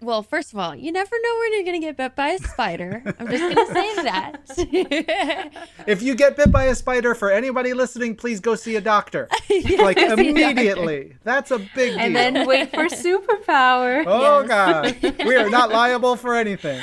well, 0.00 0.22
first 0.22 0.52
of 0.52 0.58
all, 0.58 0.74
you 0.74 0.90
never 0.92 1.14
know 1.22 1.38
when 1.40 1.52
you're 1.52 1.64
going 1.64 1.80
to 1.80 1.86
get 1.86 1.96
bit 1.96 2.16
by 2.16 2.28
a 2.30 2.38
spider. 2.38 3.02
I'm 3.18 3.28
just 3.28 3.42
going 3.42 3.66
to 3.66 3.72
say 3.72 4.02
that. 4.02 5.56
if 5.86 6.00
you 6.00 6.14
get 6.14 6.36
bit 6.36 6.50
by 6.50 6.64
a 6.64 6.74
spider, 6.74 7.14
for 7.14 7.30
anybody 7.30 7.74
listening, 7.74 8.16
please 8.16 8.40
go 8.40 8.54
see 8.54 8.76
a 8.76 8.80
doctor. 8.80 9.28
yeah, 9.50 9.82
like 9.82 9.98
immediately. 9.98 11.16
That's 11.22 11.50
a 11.50 11.58
big 11.58 11.92
deal. 11.92 11.98
And 11.98 12.16
then 12.16 12.46
wait 12.46 12.70
for 12.70 12.84
superpower. 12.86 14.04
Oh, 14.06 14.40
yes. 14.40 14.48
God. 14.48 15.26
We 15.26 15.36
are 15.36 15.50
not 15.50 15.70
liable 15.70 16.16
for 16.16 16.34
anything. 16.34 16.82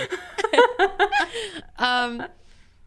um, 1.80 2.24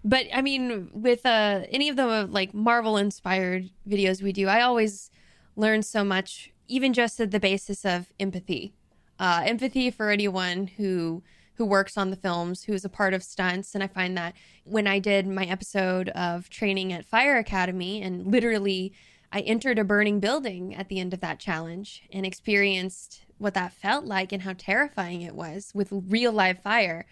but 0.05 0.27
I 0.33 0.43
mean, 0.43 0.91
with 0.93 1.27
uh, 1.27 1.63
any 1.71 1.89
of 1.89 1.97
the 1.97 2.29
like 2.31 2.55
Marvel 2.55 2.97
inspired 2.97 3.69
videos 3.89 4.23
we 4.23 4.33
do, 4.33 4.47
I 4.47 4.63
always 4.63 5.11
learn 5.57 5.83
so 5.83 6.05
much, 6.05 6.53
even 6.69 6.93
just 6.93 7.19
at 7.19 7.33
the 7.33 7.41
basis 7.41 7.85
of 7.85 8.13
empathy 8.21 8.75
uh, 9.21 9.43
empathy 9.45 9.91
for 9.91 10.11
anyone 10.11 10.67
who 10.67 11.23
who 11.55 11.65
works 11.67 11.99
on 11.99 12.09
the 12.09 12.17
films, 12.17 12.65
who 12.65 12.73
is 12.73 12.87
a 12.87 12.89
part 12.89 13.13
of 13.13 13.23
stunts. 13.23 13.75
And 13.75 13.85
I 13.85 13.87
find 13.87 14.17
that 14.17 14.33
when 14.65 14.87
I 14.87 14.99
did 14.99 15.27
my 15.27 15.45
episode 15.45 16.09
of 16.09 16.49
training 16.49 16.91
at 16.91 17.05
Fire 17.05 17.37
Academy, 17.37 18.01
and 18.01 18.27
literally 18.27 18.95
I 19.31 19.41
entered 19.41 19.79
a 19.79 19.85
burning 19.85 20.21
building 20.21 20.75
at 20.75 20.89
the 20.89 20.99
end 20.99 21.13
of 21.13 21.21
that 21.21 21.39
challenge 21.39 22.03
and 22.11 22.25
experienced 22.25 23.27
what 23.37 23.53
that 23.53 23.75
felt 23.75 24.07
like 24.07 24.33
and 24.33 24.43
how 24.43 24.55
terrifying 24.57 25.21
it 25.21 25.35
was 25.35 25.71
with 25.75 25.89
real 25.93 26.33
live 26.33 26.61
fire. 26.61 27.05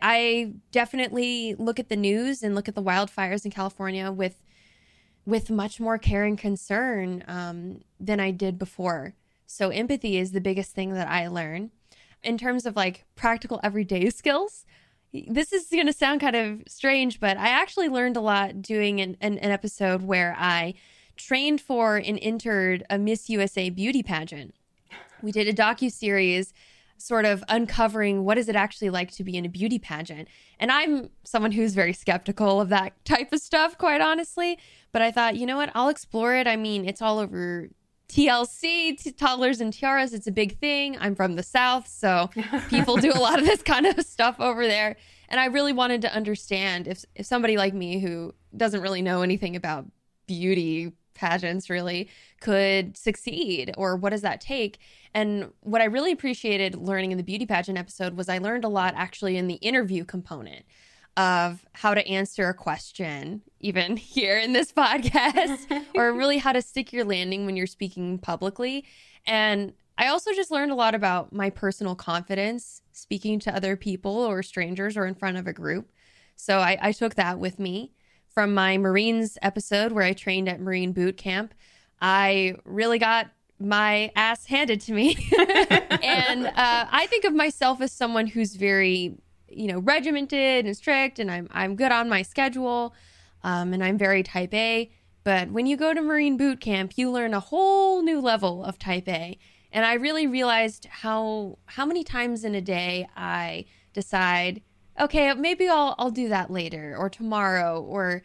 I 0.00 0.52
definitely 0.70 1.56
look 1.58 1.80
at 1.80 1.88
the 1.88 1.96
news 1.96 2.44
and 2.44 2.54
look 2.54 2.68
at 2.68 2.76
the 2.76 2.82
wildfires 2.82 3.44
in 3.44 3.50
California 3.50 4.12
with 4.12 4.40
with 5.24 5.50
much 5.50 5.80
more 5.80 5.98
care 5.98 6.22
and 6.22 6.38
concern 6.38 7.24
um, 7.26 7.80
than 7.98 8.20
I 8.20 8.30
did 8.30 8.56
before. 8.56 9.14
So, 9.46 9.70
empathy 9.70 10.18
is 10.18 10.32
the 10.32 10.40
biggest 10.40 10.72
thing 10.72 10.92
that 10.94 11.08
I 11.08 11.28
learn. 11.28 11.70
In 12.22 12.38
terms 12.38 12.66
of 12.66 12.76
like 12.76 13.04
practical 13.14 13.60
everyday 13.62 14.10
skills, 14.10 14.66
this 15.12 15.52
is 15.52 15.68
going 15.70 15.86
to 15.86 15.92
sound 15.92 16.20
kind 16.20 16.36
of 16.36 16.62
strange, 16.66 17.20
but 17.20 17.36
I 17.36 17.48
actually 17.48 17.88
learned 17.88 18.16
a 18.16 18.20
lot 18.20 18.60
doing 18.60 19.00
an, 19.00 19.16
an, 19.20 19.38
an 19.38 19.50
episode 19.50 20.02
where 20.02 20.34
I 20.38 20.74
trained 21.16 21.60
for 21.60 21.96
and 21.96 22.18
entered 22.20 22.84
a 22.90 22.98
Miss 22.98 23.30
USA 23.30 23.70
beauty 23.70 24.02
pageant. 24.02 24.54
We 25.22 25.32
did 25.32 25.48
a 25.48 25.54
docu 25.54 25.90
series 25.90 26.52
sort 26.98 27.24
of 27.24 27.44
uncovering 27.48 28.24
what 28.24 28.38
is 28.38 28.48
it 28.48 28.56
actually 28.56 28.90
like 28.90 29.10
to 29.12 29.24
be 29.24 29.36
in 29.36 29.44
a 29.44 29.48
beauty 29.48 29.78
pageant. 29.78 30.28
And 30.58 30.72
I'm 30.72 31.10
someone 31.24 31.52
who's 31.52 31.74
very 31.74 31.92
skeptical 31.92 32.60
of 32.60 32.70
that 32.70 32.92
type 33.04 33.32
of 33.32 33.40
stuff, 33.40 33.76
quite 33.78 34.00
honestly. 34.00 34.58
But 34.92 35.02
I 35.02 35.10
thought, 35.10 35.36
you 35.36 35.46
know 35.46 35.56
what? 35.56 35.70
I'll 35.74 35.88
explore 35.88 36.34
it. 36.34 36.46
I 36.46 36.56
mean, 36.56 36.86
it's 36.86 37.02
all 37.02 37.18
over 37.18 37.68
TLC, 38.08 38.98
t- 38.98 39.12
toddlers 39.12 39.60
and 39.60 39.72
tiaras, 39.72 40.14
it's 40.14 40.26
a 40.26 40.32
big 40.32 40.58
thing. 40.58 40.96
I'm 41.00 41.14
from 41.14 41.34
the 41.34 41.42
South, 41.42 41.88
so 41.88 42.30
people 42.68 42.96
do 42.96 43.12
a 43.12 43.18
lot 43.18 43.38
of 43.38 43.44
this 43.44 43.62
kind 43.62 43.86
of 43.86 44.00
stuff 44.04 44.36
over 44.38 44.66
there. 44.66 44.96
And 45.28 45.40
I 45.40 45.46
really 45.46 45.72
wanted 45.72 46.02
to 46.02 46.14
understand 46.14 46.86
if, 46.86 47.04
if 47.14 47.26
somebody 47.26 47.56
like 47.56 47.74
me 47.74 47.98
who 47.98 48.32
doesn't 48.56 48.80
really 48.80 49.02
know 49.02 49.22
anything 49.22 49.56
about 49.56 49.86
beauty 50.26 50.92
pageants 51.14 51.70
really 51.70 52.08
could 52.40 52.96
succeed 52.96 53.72
or 53.76 53.96
what 53.96 54.10
does 54.10 54.20
that 54.20 54.38
take 54.38 54.78
and 55.14 55.50
what 55.60 55.80
i 55.80 55.86
really 55.86 56.12
appreciated 56.12 56.74
learning 56.74 57.10
in 57.10 57.16
the 57.16 57.24
beauty 57.24 57.46
pageant 57.46 57.78
episode 57.78 58.14
was 58.14 58.28
i 58.28 58.36
learned 58.36 58.64
a 58.64 58.68
lot 58.68 58.92
actually 58.96 59.38
in 59.38 59.46
the 59.46 59.54
interview 59.54 60.04
component 60.04 60.66
of 61.16 61.64
how 61.72 61.94
to 61.94 62.06
answer 62.06 62.48
a 62.48 62.54
question, 62.54 63.42
even 63.60 63.96
here 63.96 64.38
in 64.38 64.52
this 64.52 64.72
podcast, 64.72 65.84
or 65.94 66.12
really 66.12 66.38
how 66.38 66.52
to 66.52 66.62
stick 66.62 66.92
your 66.92 67.04
landing 67.04 67.46
when 67.46 67.56
you're 67.56 67.66
speaking 67.66 68.18
publicly. 68.18 68.84
And 69.26 69.72
I 69.98 70.08
also 70.08 70.32
just 70.32 70.50
learned 70.50 70.72
a 70.72 70.74
lot 70.74 70.94
about 70.94 71.32
my 71.32 71.50
personal 71.50 71.94
confidence 71.94 72.82
speaking 72.92 73.38
to 73.40 73.54
other 73.54 73.76
people 73.76 74.12
or 74.12 74.42
strangers 74.42 74.96
or 74.96 75.06
in 75.06 75.14
front 75.14 75.38
of 75.38 75.46
a 75.46 75.52
group. 75.52 75.90
So 76.36 76.58
I, 76.58 76.78
I 76.80 76.92
took 76.92 77.14
that 77.14 77.38
with 77.38 77.58
me 77.58 77.92
from 78.28 78.52
my 78.52 78.76
Marines 78.76 79.38
episode 79.40 79.92
where 79.92 80.04
I 80.04 80.12
trained 80.12 80.48
at 80.48 80.60
Marine 80.60 80.92
boot 80.92 81.16
camp. 81.16 81.54
I 82.00 82.56
really 82.64 82.98
got 82.98 83.30
my 83.58 84.12
ass 84.14 84.44
handed 84.44 84.82
to 84.82 84.92
me. 84.92 85.16
and 86.02 86.46
uh, 86.46 86.86
I 86.90 87.06
think 87.08 87.24
of 87.24 87.32
myself 87.34 87.80
as 87.80 87.92
someone 87.92 88.26
who's 88.26 88.54
very 88.54 89.16
you 89.48 89.66
know, 89.66 89.78
regimented 89.78 90.66
and 90.66 90.76
strict, 90.76 91.18
and 91.18 91.30
I'm 91.30 91.48
I'm 91.50 91.76
good 91.76 91.92
on 91.92 92.08
my 92.08 92.22
schedule, 92.22 92.94
um, 93.42 93.72
and 93.72 93.82
I'm 93.82 93.98
very 93.98 94.22
type 94.22 94.54
A. 94.54 94.90
But 95.24 95.50
when 95.50 95.66
you 95.66 95.76
go 95.76 95.92
to 95.92 96.00
Marine 96.00 96.36
boot 96.36 96.60
camp, 96.60 96.92
you 96.96 97.10
learn 97.10 97.34
a 97.34 97.40
whole 97.40 98.02
new 98.02 98.20
level 98.20 98.64
of 98.64 98.78
type 98.78 99.08
A. 99.08 99.38
And 99.72 99.84
I 99.84 99.94
really 99.94 100.26
realized 100.26 100.86
how 100.86 101.58
how 101.66 101.84
many 101.84 102.04
times 102.04 102.44
in 102.44 102.54
a 102.54 102.60
day 102.60 103.08
I 103.16 103.64
decide, 103.92 104.62
okay, 105.00 105.34
maybe 105.34 105.68
I'll 105.68 105.94
I'll 105.98 106.10
do 106.10 106.28
that 106.28 106.50
later 106.50 106.94
or 106.96 107.10
tomorrow 107.10 107.82
or 107.82 108.22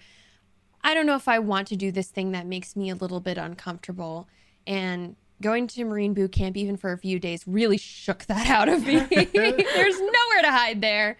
I 0.83 0.93
don't 0.93 1.05
know 1.05 1.15
if 1.15 1.27
I 1.27 1.39
want 1.39 1.67
to 1.69 1.75
do 1.75 1.91
this 1.91 2.09
thing 2.09 2.31
that 2.31 2.47
makes 2.47 2.75
me 2.75 2.89
a 2.89 2.95
little 2.95 3.19
bit 3.19 3.37
uncomfortable. 3.37 4.27
And 4.65 5.15
going 5.41 5.67
to 5.67 5.83
Marine 5.85 6.13
boot 6.13 6.31
camp, 6.31 6.55
even 6.55 6.77
for 6.77 6.91
a 6.91 6.97
few 6.97 7.19
days, 7.19 7.43
really 7.47 7.77
shook 7.77 8.25
that 8.25 8.49
out 8.49 8.69
of 8.69 8.85
me. 8.85 8.99
There's 9.09 9.99
nowhere 9.99 10.41
to 10.43 10.51
hide 10.51 10.81
there. 10.81 11.17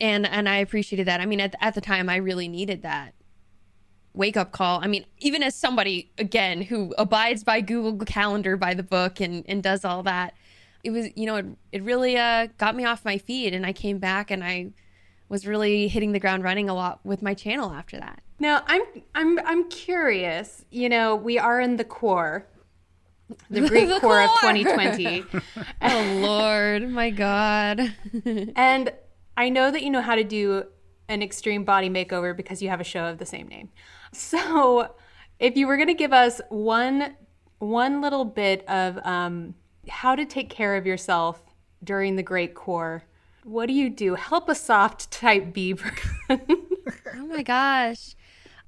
And, 0.00 0.26
and 0.26 0.48
I 0.48 0.56
appreciated 0.56 1.06
that. 1.06 1.20
I 1.20 1.26
mean, 1.26 1.40
at, 1.40 1.54
at 1.60 1.74
the 1.74 1.80
time, 1.80 2.08
I 2.08 2.16
really 2.16 2.48
needed 2.48 2.82
that 2.82 3.14
wake 4.12 4.36
up 4.36 4.52
call. 4.52 4.80
I 4.82 4.86
mean, 4.86 5.04
even 5.18 5.42
as 5.42 5.54
somebody, 5.54 6.10
again, 6.18 6.62
who 6.62 6.94
abides 6.98 7.44
by 7.44 7.60
Google 7.60 8.04
Calendar 8.04 8.56
by 8.56 8.74
the 8.74 8.82
book 8.82 9.20
and, 9.20 9.44
and 9.48 9.62
does 9.62 9.84
all 9.84 10.02
that, 10.02 10.34
it 10.82 10.90
was, 10.90 11.08
you 11.16 11.26
know, 11.26 11.36
it, 11.36 11.46
it 11.72 11.82
really 11.82 12.16
uh, 12.16 12.48
got 12.58 12.74
me 12.74 12.84
off 12.84 13.04
my 13.04 13.18
feet. 13.18 13.54
And 13.54 13.64
I 13.64 13.72
came 13.72 13.98
back 13.98 14.30
and 14.30 14.42
I 14.42 14.72
was 15.28 15.46
really 15.46 15.88
hitting 15.88 16.12
the 16.12 16.18
ground 16.18 16.42
running 16.42 16.68
a 16.68 16.74
lot 16.74 17.00
with 17.04 17.22
my 17.22 17.34
channel 17.34 17.70
after 17.70 17.98
that. 17.98 18.22
Now, 18.40 18.62
I'm 18.66 18.82
I'm 19.14 19.38
I'm 19.40 19.68
curious. 19.68 20.64
You 20.70 20.88
know, 20.88 21.14
we 21.14 21.38
are 21.38 21.60
in 21.60 21.76
the 21.76 21.84
core, 21.84 22.46
the 23.50 23.68
great 23.68 23.88
The 23.88 24.00
core, 24.00 24.22
of 24.22 24.30
2020, 24.40 25.24
Oh, 25.82 26.20
Lord, 26.22 26.90
my 26.90 27.10
God. 27.10 27.94
and 28.56 28.92
I 29.36 29.48
know 29.48 29.70
that 29.70 29.82
you 29.82 29.90
know 29.90 30.00
how 30.00 30.14
to 30.14 30.24
do 30.24 30.64
an 31.08 31.22
extreme 31.22 31.64
body 31.64 31.88
makeover 31.90 32.36
because 32.36 32.62
you 32.62 32.68
have 32.68 32.80
a 32.80 32.84
show 32.84 33.06
of 33.06 33.18
the 33.18 33.26
same 33.26 33.48
name. 33.48 33.70
So, 34.12 34.94
if 35.38 35.56
you 35.56 35.66
were 35.66 35.76
going 35.76 35.88
to 35.88 35.94
give 35.94 36.12
us 36.12 36.40
one 36.48 37.16
one 37.58 38.00
little 38.00 38.24
bit 38.24 38.66
of 38.68 38.98
um, 39.04 39.54
how 39.88 40.14
to 40.14 40.24
take 40.24 40.48
care 40.48 40.76
of 40.76 40.86
yourself 40.86 41.42
during 41.84 42.16
the 42.16 42.22
great 42.22 42.54
core, 42.54 43.04
what 43.44 43.66
do 43.66 43.72
you 43.74 43.90
do? 43.90 44.14
Help 44.14 44.48
a 44.48 44.54
soft 44.54 45.10
type 45.10 45.52
B 45.52 45.74
person. 45.74 46.66
Oh 47.16 47.26
my 47.26 47.42
gosh. 47.42 48.14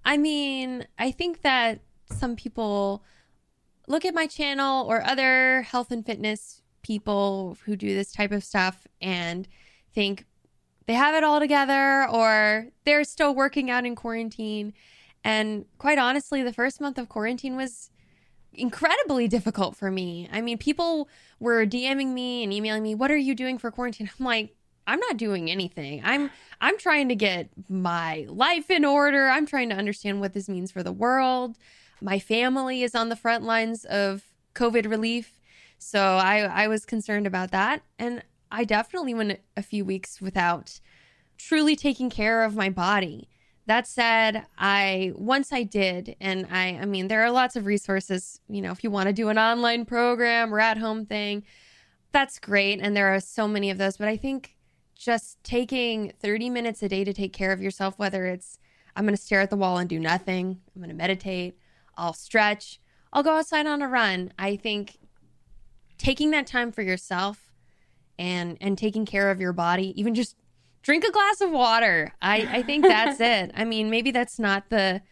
I 0.05 0.17
mean, 0.17 0.87
I 0.99 1.11
think 1.11 1.43
that 1.43 1.81
some 2.11 2.37
people 2.37 3.05
look 3.93 4.05
at 4.07 4.15
my 4.15 4.27
channel 4.27 4.87
or 4.89 5.05
other 5.05 5.63
health 5.63 5.93
and 5.93 6.05
fitness 6.05 6.63
people 6.81 7.59
who 7.65 7.77
do 7.77 7.95
this 7.95 8.11
type 8.11 8.33
of 8.33 8.43
stuff 8.43 8.87
and 9.03 9.47
think 9.95 10.25
they 10.87 10.95
have 10.95 11.15
it 11.15 11.23
all 11.23 11.39
together 11.39 12.09
or 12.09 12.69
they're 12.85 13.05
still 13.05 13.35
working 13.35 13.71
out 13.71 13.85
in 13.85 13.95
quarantine. 13.95 14.73
And 15.23 15.67
quite 15.77 15.99
honestly, 15.99 16.43
the 16.43 16.55
first 16.55 16.81
month 16.81 16.97
of 16.97 17.11
quarantine 17.11 17.55
was 17.55 17.91
incredibly 18.55 19.29
difficult 19.29 19.77
for 19.77 19.91
me. 19.91 20.27
I 20.33 20.41
mean, 20.41 20.57
people 20.57 21.09
were 21.39 21.67
DMing 21.67 22.09
me 22.09 22.43
and 22.43 22.53
emailing 22.53 22.83
me, 22.83 22.95
"What 22.95 23.11
are 23.11 23.17
you 23.17 23.35
doing 23.35 23.59
for 23.59 23.71
quarantine?" 23.71 24.11
I'm 24.19 24.25
like, 24.25 24.57
"I'm 24.87 25.01
not 25.01 25.19
doing 25.19 25.51
anything. 25.51 26.01
I'm 26.03 26.31
I'm 26.61 26.79
trying 26.79 27.09
to 27.11 27.15
get 27.15 27.51
my 27.69 28.27
life 28.29 28.71
in 28.71 28.85
order. 28.85 29.29
I'm 29.29 29.47
trying 29.47 29.69
to 29.69 29.77
understand 29.77 30.21
what 30.21 30.33
this 30.33 30.49
means 30.49 30.73
for 30.73 30.83
the 30.83 30.93
world. 30.93 31.59
My 32.03 32.19
family 32.19 32.83
is 32.83 32.95
on 32.95 33.09
the 33.09 33.17
front 33.17 33.45
lines 33.45 33.85
of 33.85 34.25
COVID 34.55 34.91
relief, 34.91 35.41
so 35.79 36.01
I 36.01 36.41
I 36.41 36.69
was 36.69 36.85
concerned 36.85 37.27
about 37.27 37.51
that, 37.53 37.83
and 37.99 38.23
I 38.51 38.65
definitely 38.65 39.15
went 39.15 39.41
a 39.57 39.63
few 39.63 39.85
weeks 39.85 40.21
without 40.21 40.81
truly 41.39 41.77
taking 41.77 42.11
care 42.11 42.45
of 42.45 42.57
my 42.57 42.71
body. 42.71 43.29
That 43.67 43.87
said, 43.87 44.47
I 44.59 45.13
once 45.15 45.53
I 45.53 45.63
did, 45.63 46.17
and 46.21 46.47
I 46.51 46.79
I 46.83 46.85
mean 46.87 47.09
there 47.09 47.23
are 47.23 47.31
lots 47.31 47.55
of 47.57 47.67
resources. 47.67 48.41
You 48.49 48.63
know, 48.63 48.73
if 48.73 48.83
you 48.83 48.91
want 48.91 49.07
to 49.07 49.13
do 49.13 49.29
an 49.29 49.39
online 49.39 49.85
program 49.85 50.53
or 50.53 50.59
at 50.59 50.79
home 50.79 51.07
thing, 51.07 51.45
that's 52.11 52.39
great, 52.41 52.81
and 52.81 52.97
there 52.97 53.15
are 53.15 53.21
so 53.21 53.47
many 53.47 53.71
of 53.71 53.79
those. 53.79 53.97
But 53.97 54.09
I 54.09 54.17
think 54.17 54.57
just 54.97 55.43
taking 55.43 56.13
30 56.21 56.51
minutes 56.51 56.83
a 56.83 56.89
day 56.89 57.05
to 57.05 57.13
take 57.13 57.33
care 57.33 57.53
of 57.53 57.63
yourself, 57.63 57.99
whether 57.99 58.27
it's 58.27 58.59
I'm 58.95 59.07
to 59.07 59.17
stare 59.17 59.41
at 59.41 59.51
the 59.51 59.57
wall 59.57 59.79
and 59.79 59.89
do 59.89 59.99
nothing, 59.99 60.61
I'm 60.77 60.83
to 60.83 60.95
meditate, 60.95 61.57
I'll 61.97 62.13
stretch, 62.13 62.81
I'll 63.13 63.23
go 63.23 63.37
outside 63.37 63.67
on 63.67 63.83
a 63.83 63.89
run. 63.89 64.33
I 64.39 64.57
think 64.57 64.99
taking 65.99 66.31
that 66.31 66.47
time 66.47 66.73
for 66.73 66.83
yourself 66.83 67.53
and 68.19 68.57
and 68.61 68.77
taking 68.77 69.05
care 69.05 69.31
of 69.31 69.41
your 69.41 69.53
body, 69.53 69.99
even 70.01 70.15
just 70.15 70.37
drink 70.83 71.05
a 71.05 71.13
glass 71.13 71.41
of 71.41 71.51
water. 71.51 72.15
I 72.21 72.59
I 72.59 72.63
think 72.63 72.85
that's 72.85 73.21
it. 73.21 73.53
I 73.55 73.65
mean, 73.65 73.91
maybe 73.91 74.11
that's 74.11 74.39
not 74.39 74.71
the 74.71 75.03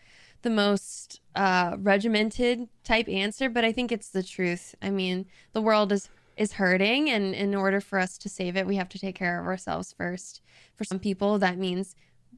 the 0.42 0.50
most 0.50 1.20
uh, 1.34 1.76
regimented 1.78 2.68
type 2.82 3.08
answer, 3.08 3.48
but 3.48 3.64
I 3.64 3.72
think 3.72 3.92
it's 3.92 4.08
the 4.08 4.22
truth. 4.22 4.74
I 4.80 4.90
mean, 4.90 5.26
the 5.52 5.62
world 5.62 5.92
is 5.92 6.08
is 6.36 6.54
hurting, 6.54 7.10
and 7.10 7.34
in 7.34 7.54
order 7.54 7.80
for 7.80 7.98
us 7.98 8.16
to 8.16 8.28
save 8.28 8.56
it, 8.56 8.66
we 8.66 8.76
have 8.76 8.88
to 8.88 8.98
take 8.98 9.14
care 9.14 9.40
of 9.40 9.46
ourselves 9.46 9.92
first. 9.92 10.40
For 10.74 10.84
some 10.84 10.98
people, 10.98 11.38
that 11.38 11.58
means 11.58 11.94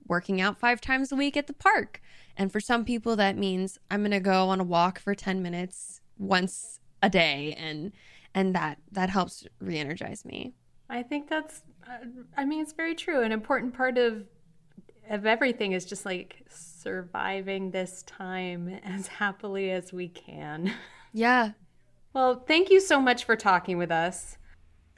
working 0.09 0.41
out 0.41 0.59
five 0.59 0.81
times 0.81 1.13
a 1.13 1.17
week 1.17 1.37
at 1.37 1.47
the 1.47 1.53
park, 1.53 2.01
and 2.37 2.51
for 2.51 2.61
some 2.61 2.85
people, 2.85 3.17
that 3.17 3.37
means 3.37 3.79
I'm 3.91 4.01
going 4.01 4.11
to 4.13 4.21
go 4.21 4.49
on 4.49 4.61
a 4.61 4.65
walk 4.65 4.99
for 4.99 5.15
ten 5.15 5.43
minutes 5.43 6.01
once 6.19 6.81
a 7.03 7.11
day, 7.11 7.55
and 7.59 7.93
and 8.35 8.55
that 8.55 8.79
that 8.93 9.11
helps 9.11 9.47
re-energize 9.61 10.25
me. 10.25 10.55
I 10.89 11.03
think 11.03 11.29
that's, 11.29 11.63
uh, 11.89 12.05
I 12.37 12.45
mean, 12.45 12.61
it's 12.61 12.73
very 12.75 12.95
true. 12.95 13.23
An 13.23 13.33
important 13.33 13.75
part 13.75 13.99
of 13.99 14.25
of 15.11 15.27
everything 15.27 15.73
is 15.73 15.85
just 15.85 16.07
like 16.07 16.45
surviving 16.49 17.71
this 17.71 18.03
time 18.05 18.81
as 18.85 19.07
happily 19.07 19.71
as 19.71 19.93
we 19.93 20.09
can. 20.09 20.73
Yeah. 21.13 21.53
Well, 22.13 22.45
thank 22.47 22.71
you 22.71 22.81
so 22.81 23.01
much 23.01 23.25
for 23.25 23.37
talking 23.37 23.79
with 23.79 23.91
us. 23.91 24.37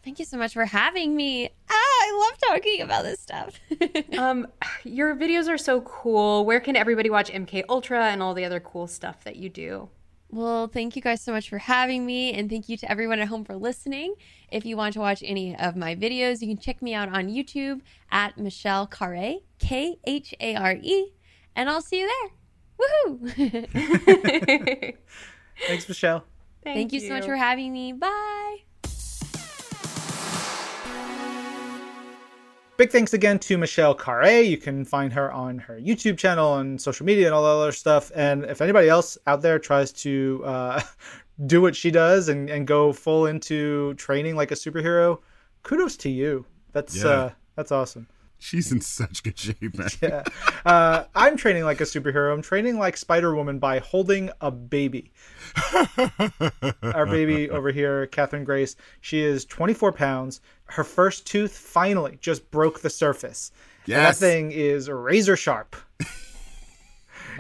Thank 0.05 0.18
you 0.18 0.24
so 0.24 0.37
much 0.37 0.53
for 0.53 0.66
having 0.66 1.16
me. 1.16 1.51
Ah, 1.70 1.84
I 2.05 2.28
love 2.30 2.38
talking 2.50 2.80
about 2.82 3.05
this 3.05 3.20
stuff. 3.20 3.59
Um, 4.18 4.46
your 4.84 5.16
videos 5.16 5.48
are 5.48 5.59
so 5.59 5.80
cool. 5.80 6.44
Where 6.44 6.61
can 6.61 6.76
everybody 6.76 7.11
watch 7.11 7.30
MK 7.30 7.64
Ultra 7.68 8.07
and 8.07 8.22
all 8.22 8.32
the 8.32 8.44
other 8.44 8.61
cool 8.61 8.86
stuff 8.86 9.24
that 9.24 9.36
you 9.36 9.48
do? 9.48 9.88
Well, 10.30 10.68
thank 10.68 10.94
you 10.96 11.02
guys 11.02 11.20
so 11.20 11.32
much 11.32 11.48
for 11.48 11.59
having 11.59 12.07
me, 12.07 12.32
and 12.32 12.48
thank 12.48 12.68
you 12.68 12.76
to 12.78 12.90
everyone 12.90 13.18
at 13.20 13.28
home 13.28 13.44
for 13.44 13.57
listening. 13.57 14.14
If 14.50 14.64
you 14.64 14.76
want 14.76 14.94
to 14.94 15.00
watch 15.00 15.22
any 15.24 15.57
of 15.57 15.76
my 15.76 15.96
videos, 15.96 16.40
you 16.40 16.48
can 16.48 16.59
check 16.59 16.80
me 16.82 16.94
out 16.94 17.09
on 17.09 17.28
YouTube 17.28 17.80
at 18.11 18.38
Michelle 18.38 18.86
Khare, 18.86 19.40
K 19.59 19.96
H 20.05 20.34
A 20.40 20.55
R 20.57 20.76
E, 20.80 21.12
and 21.57 21.68
I'll 21.68 21.82
see 21.82 22.00
you 22.00 22.11
there. 22.12 22.30
Woohoo! 23.09 24.94
Thanks, 25.66 25.88
Michelle. 25.88 26.24
thank 26.62 26.92
you 26.92 27.00
so 27.00 27.11
much 27.11 27.24
for 27.24 27.36
having 27.36 27.72
me. 27.72 27.92
Bye. 27.92 28.64
Big 32.77 32.91
thanks 32.91 33.14
again 33.14 33.39
to 33.39 33.57
Michelle 33.57 33.95
Khare. 33.95 34.45
You 34.49 34.57
can 34.57 34.85
find 34.85 35.12
her 35.12 35.33
on 35.33 35.59
her 35.59 35.79
YouTube 35.81 36.18
channel 36.18 36.57
and 36.57 36.81
social 36.81 37.07
media 37.07 37.27
and 37.27 37.35
all 37.35 37.43
that 37.45 37.49
other 37.62 37.70
stuff. 37.72 38.11
And 38.16 38.45
if 38.45 38.61
anybody 38.61 38.89
else 38.89 39.16
out 39.29 39.43
there 39.43 39.61
tries 39.61 39.93
to 39.93 40.43
uh, 40.45 40.81
do 41.47 41.62
what 41.62 41.77
she 41.77 41.93
does 41.93 42.29
and, 42.29 42.51
and 42.51 42.66
go 42.66 42.93
full 42.93 43.27
into 43.27 43.95
training 43.95 44.35
like 44.35 44.51
a 44.51 44.55
superhero, 44.57 45.20
kudos 45.62 45.97
to 45.99 46.11
you. 46.11 46.47
That's 46.72 46.97
Yeah. 46.97 47.07
uh, 47.09 47.31
that's 47.55 47.70
awesome. 47.70 48.09
She's 48.39 48.70
in 48.72 48.80
such 48.82 49.22
good 49.22 49.39
shape, 49.39 49.76
man. 49.78 49.89
Yeah. 50.03 50.22
Uh, 50.66 51.05
I'm 51.14 51.37
training 51.37 51.64
like 51.64 51.80
a 51.80 51.85
superhero. 51.85 52.32
I'm 52.32 52.43
training 52.43 52.78
like 52.78 52.97
Spider 52.97 53.35
Woman 53.35 53.59
by 53.59 53.78
holding 53.78 54.30
a 54.41 54.51
baby. 54.51 55.12
Our 56.82 57.07
baby 57.07 57.49
over 57.51 57.70
here, 57.70 58.07
Catherine 58.09 58.45
Grace, 58.45 58.76
she 59.01 59.22
is 59.22 59.45
24 59.47 59.93
pounds. 59.93 60.41
Her 60.66 60.85
first 60.85 61.26
tooth 61.26 61.57
finally 61.57 62.18
just 62.20 62.51
broke 62.51 62.80
the 62.80 62.91
surface. 62.91 63.51
And 63.85 63.89
Yes. 63.89 64.18
that 64.18 64.26
thing 64.26 64.53
is 64.53 64.89
razor 64.91 65.37
sharp. 65.37 65.76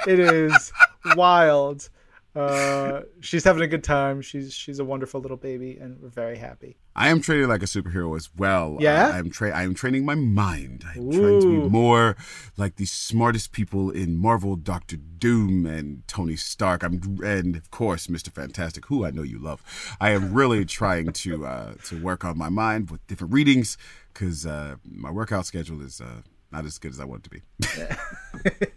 it 0.06 0.18
is 0.18 0.72
wild. 1.16 1.88
Uh, 2.34 3.02
she's 3.20 3.44
having 3.44 3.62
a 3.62 3.66
good 3.66 3.84
time. 3.84 4.20
She's 4.20 4.52
she's 4.52 4.80
a 4.80 4.84
wonderful 4.84 5.20
little 5.20 5.36
baby, 5.36 5.76
and 5.80 6.00
we're 6.00 6.08
very 6.08 6.36
happy. 6.36 6.78
I 6.96 7.08
am 7.08 7.20
training 7.20 7.48
like 7.48 7.62
a 7.62 7.66
superhero 7.66 8.16
as 8.16 8.28
well. 8.36 8.76
Yeah? 8.80 9.08
Uh, 9.08 9.12
I'm 9.12 9.30
tra- 9.30 9.56
I 9.56 9.62
am 9.62 9.74
training 9.74 10.04
my 10.04 10.16
mind. 10.16 10.84
I'm 10.84 11.12
trying 11.12 11.40
to 11.40 11.62
be 11.62 11.68
more 11.68 12.16
like 12.56 12.76
the 12.76 12.86
smartest 12.86 13.52
people 13.52 13.90
in 13.90 14.16
Marvel, 14.16 14.56
Doctor 14.56 14.96
Doom 14.96 15.64
and 15.64 16.06
Tony 16.08 16.34
Stark. 16.34 16.82
I'm 16.82 17.18
and 17.24 17.54
of 17.54 17.70
course 17.70 18.08
Mr. 18.08 18.32
Fantastic, 18.32 18.86
who 18.86 19.04
I 19.04 19.10
know 19.10 19.22
you 19.22 19.38
love. 19.38 19.62
I 20.00 20.10
am 20.10 20.34
really 20.34 20.64
trying 20.80 21.12
to 21.12 21.46
uh, 21.46 21.74
to 21.84 22.02
work 22.02 22.24
on 22.24 22.36
my 22.36 22.48
mind 22.48 22.90
with 22.90 23.06
different 23.06 23.32
readings 23.32 23.78
because 24.12 24.44
uh, 24.44 24.76
my 24.84 25.10
workout 25.10 25.46
schedule 25.46 25.80
is 25.82 26.00
uh, 26.00 26.22
not 26.50 26.64
as 26.64 26.78
good 26.78 26.92
as 26.92 27.00
I 27.00 27.04
want 27.04 27.26
it 27.26 27.30
to 27.30 27.30
be. 27.30 27.42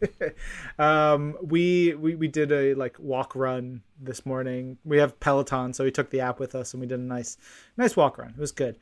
um, 0.80 1.36
we, 1.42 1.94
we 1.96 2.16
we 2.16 2.28
did 2.28 2.52
a 2.52 2.74
like 2.76 2.98
walk 3.00 3.36
run 3.36 3.82
this 4.00 4.26
morning. 4.26 4.78
We 4.86 4.98
have 4.98 5.20
Peloton, 5.20 5.74
so 5.74 5.84
we 5.84 5.92
took 5.92 6.10
the 6.10 6.22
app 6.22 6.40
with 6.40 6.56
us 6.56 6.74
and 6.74 6.82
we 6.82 6.88
did 6.88 7.00
a 7.00 7.04
nice 7.04 7.38
nice 7.78 7.96
walk 7.96 8.18
run. 8.18 8.30
It 8.32 8.40
was 8.40 8.52
good. 8.52 8.78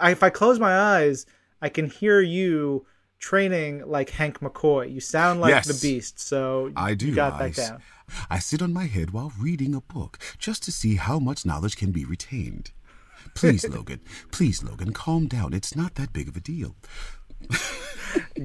I- 0.00 0.10
If 0.12 0.22
I 0.22 0.30
close 0.30 0.58
my 0.58 0.76
eyes, 0.76 1.26
I 1.62 1.68
can 1.68 1.88
hear 1.88 2.20
you 2.20 2.86
training 3.18 3.82
like 3.86 4.10
Hank 4.10 4.40
McCoy. 4.40 4.92
You 4.92 5.00
sound 5.00 5.40
like 5.40 5.50
Yes. 5.50 5.66
the 5.66 5.88
Beast. 5.88 6.18
So 6.20 6.72
I 6.76 6.94
do. 6.94 7.06
You 7.06 7.14
got 7.14 7.40
I, 7.40 7.50
down. 7.50 7.80
I 8.28 8.38
sit 8.38 8.60
on 8.60 8.72
my 8.72 8.84
head 8.84 9.10
while 9.12 9.32
reading 9.40 9.74
a 9.74 9.80
book 9.80 10.18
just 10.38 10.62
to 10.64 10.72
see 10.72 10.96
how 10.96 11.18
much 11.18 11.46
knowledge 11.46 11.76
can 11.76 11.90
be 11.90 12.04
retained. 12.04 12.72
Please, 13.34 13.66
Logan. 13.74 14.00
Please, 14.30 14.62
Logan, 14.62 14.92
calm 14.92 15.26
down. 15.26 15.54
It's 15.54 15.74
not 15.74 15.94
that 15.94 16.12
big 16.12 16.28
of 16.28 16.36
a 16.36 16.40
deal. 16.40 16.76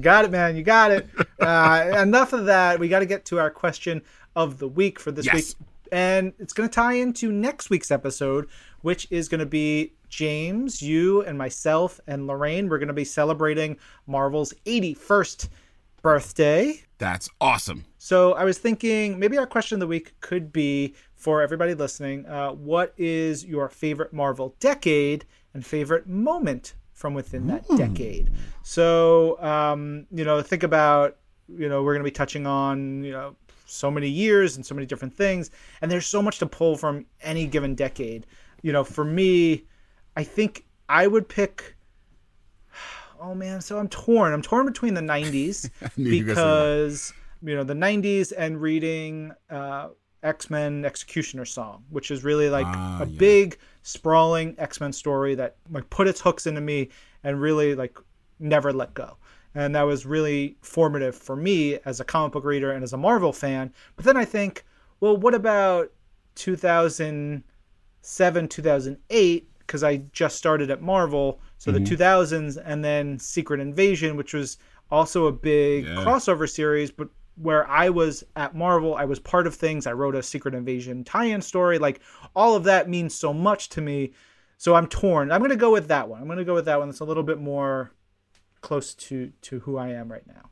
You 0.00 0.04
got 0.04 0.24
it, 0.24 0.30
man. 0.30 0.56
You 0.56 0.62
got 0.62 0.90
it. 0.90 1.06
Uh, 1.40 1.96
enough 2.02 2.34
of 2.34 2.44
that. 2.44 2.78
We 2.78 2.88
got 2.88 2.98
to 2.98 3.06
get 3.06 3.24
to 3.26 3.38
our 3.38 3.50
question 3.50 4.02
of 4.36 4.58
the 4.58 4.68
week 4.68 4.98
for 5.00 5.10
this 5.10 5.24
Yes. 5.24 5.34
week. 5.34 5.68
And 5.90 6.34
it's 6.38 6.52
going 6.52 6.68
to 6.68 6.74
tie 6.74 6.92
into 6.92 7.32
next 7.32 7.70
week's 7.70 7.90
episode, 7.90 8.46
which 8.82 9.06
is 9.10 9.26
going 9.26 9.38
to 9.38 9.46
be 9.46 9.94
James, 10.10 10.82
you, 10.82 11.22
and 11.22 11.38
myself, 11.38 11.98
and 12.06 12.26
Lorraine. 12.26 12.68
We're 12.68 12.76
going 12.78 12.88
to 12.88 12.92
be 12.94 13.06
celebrating 13.06 13.78
Marvel's 14.06 14.52
81st 14.66 15.48
birthday. 16.02 16.82
That's 16.98 17.30
awesome. 17.40 17.84
So 17.96 18.34
I 18.34 18.44
was 18.44 18.58
thinking 18.58 19.18
maybe 19.18 19.38
our 19.38 19.46
question 19.46 19.76
of 19.76 19.80
the 19.80 19.86
week 19.86 20.12
could 20.20 20.52
be 20.52 20.94
for 21.14 21.40
everybody 21.42 21.72
listening 21.74 22.26
uh, 22.26 22.50
what 22.50 22.92
is 22.98 23.44
your 23.46 23.68
favorite 23.70 24.12
Marvel 24.12 24.54
decade 24.60 25.24
and 25.54 25.64
favorite 25.64 26.06
moment 26.06 26.74
from 27.00 27.14
within 27.14 27.46
that 27.46 27.66
mm. 27.66 27.78
decade? 27.78 28.30
So, 28.62 29.42
um, 29.42 30.06
you 30.10 30.22
know, 30.22 30.42
think 30.42 30.62
about, 30.62 31.16
you 31.48 31.68
know, 31.68 31.82
we're 31.82 31.94
going 31.94 32.04
to 32.04 32.10
be 32.10 32.12
touching 32.12 32.46
on, 32.46 33.02
you 33.02 33.12
know, 33.12 33.34
so 33.64 33.90
many 33.90 34.08
years 34.08 34.56
and 34.56 34.66
so 34.66 34.74
many 34.74 34.86
different 34.86 35.16
things. 35.16 35.50
And 35.80 35.90
there's 35.90 36.06
so 36.06 36.20
much 36.20 36.38
to 36.40 36.46
pull 36.46 36.76
from 36.76 37.06
any 37.22 37.46
given 37.46 37.74
decade. 37.74 38.26
You 38.60 38.72
know, 38.72 38.84
for 38.84 39.04
me, 39.04 39.64
I 40.14 40.24
think 40.24 40.66
I 40.88 41.06
would 41.06 41.28
pick. 41.28 41.76
Oh 43.22 43.34
man, 43.34 43.60
so 43.60 43.78
I'm 43.78 43.88
torn. 43.88 44.32
I'm 44.32 44.40
torn 44.40 44.64
between 44.64 44.94
the 44.94 45.02
90s 45.02 45.68
because 46.02 47.12
you 47.42 47.54
know 47.54 47.64
the 47.64 47.74
90s 47.74 48.32
and 48.34 48.58
reading 48.58 49.32
uh, 49.50 49.88
X-Men 50.22 50.86
Executioner 50.86 51.44
Song, 51.44 51.84
which 51.90 52.10
is 52.10 52.24
really 52.24 52.48
like 52.48 52.64
ah, 52.66 53.00
a 53.02 53.06
yeah. 53.06 53.18
big 53.18 53.58
sprawling 53.82 54.54
X-Men 54.58 54.92
story 54.92 55.34
that 55.34 55.56
like 55.70 55.88
put 55.90 56.08
its 56.08 56.20
hooks 56.20 56.46
into 56.46 56.60
me 56.60 56.88
and 57.24 57.40
really 57.40 57.74
like 57.74 57.98
never 58.38 58.72
let 58.72 58.94
go 58.94 59.16
and 59.54 59.74
that 59.74 59.82
was 59.82 60.06
really 60.06 60.56
formative 60.62 61.14
for 61.14 61.36
me 61.36 61.78
as 61.84 62.00
a 62.00 62.04
comic 62.04 62.32
book 62.32 62.44
reader 62.44 62.72
and 62.72 62.82
as 62.84 62.92
a 62.92 62.96
Marvel 62.96 63.32
fan. 63.32 63.72
But 63.96 64.04
then 64.04 64.16
I 64.16 64.24
think, 64.24 64.64
well, 65.00 65.16
what 65.16 65.34
about 65.34 65.92
2007, 66.36 68.48
2008? 68.48 69.48
Because 69.58 69.82
I 69.84 69.96
just 70.12 70.36
started 70.36 70.70
at 70.70 70.82
Marvel, 70.82 71.40
so 71.58 71.72
mm-hmm. 71.72 71.84
the 71.84 71.96
2000s, 71.96 72.62
and 72.64 72.84
then 72.84 73.18
Secret 73.18 73.60
Invasion, 73.60 74.16
which 74.16 74.34
was 74.34 74.58
also 74.90 75.26
a 75.26 75.32
big 75.32 75.84
yeah. 75.84 75.96
crossover 75.96 76.48
series, 76.48 76.90
but 76.90 77.08
where 77.40 77.66
I 77.68 77.88
was 77.88 78.22
at 78.36 78.54
Marvel, 78.54 78.94
I 78.94 79.04
was 79.04 79.18
part 79.18 79.46
of 79.46 79.54
things. 79.54 79.86
I 79.86 79.92
wrote 79.92 80.14
a 80.14 80.22
Secret 80.22 80.54
Invasion 80.54 81.04
tie-in 81.04 81.42
story. 81.42 81.78
Like 81.78 82.00
all 82.36 82.54
of 82.54 82.64
that 82.64 82.88
means 82.88 83.14
so 83.14 83.32
much 83.32 83.68
to 83.70 83.80
me. 83.80 84.12
So 84.58 84.74
I'm 84.74 84.86
torn. 84.86 85.32
I'm 85.32 85.42
to 85.42 85.56
go 85.56 85.72
with 85.72 85.88
that 85.88 86.08
one. 86.08 86.20
I'm 86.20 86.36
to 86.36 86.44
go 86.44 86.54
with 86.54 86.66
that 86.66 86.78
one. 86.78 86.90
It's 86.90 87.00
a 87.00 87.04
little 87.04 87.22
bit 87.22 87.38
more 87.38 87.92
close 88.60 88.94
to 88.94 89.32
to 89.40 89.60
who 89.60 89.78
I 89.78 89.88
am 89.88 90.12
right 90.12 90.26
now. 90.26 90.49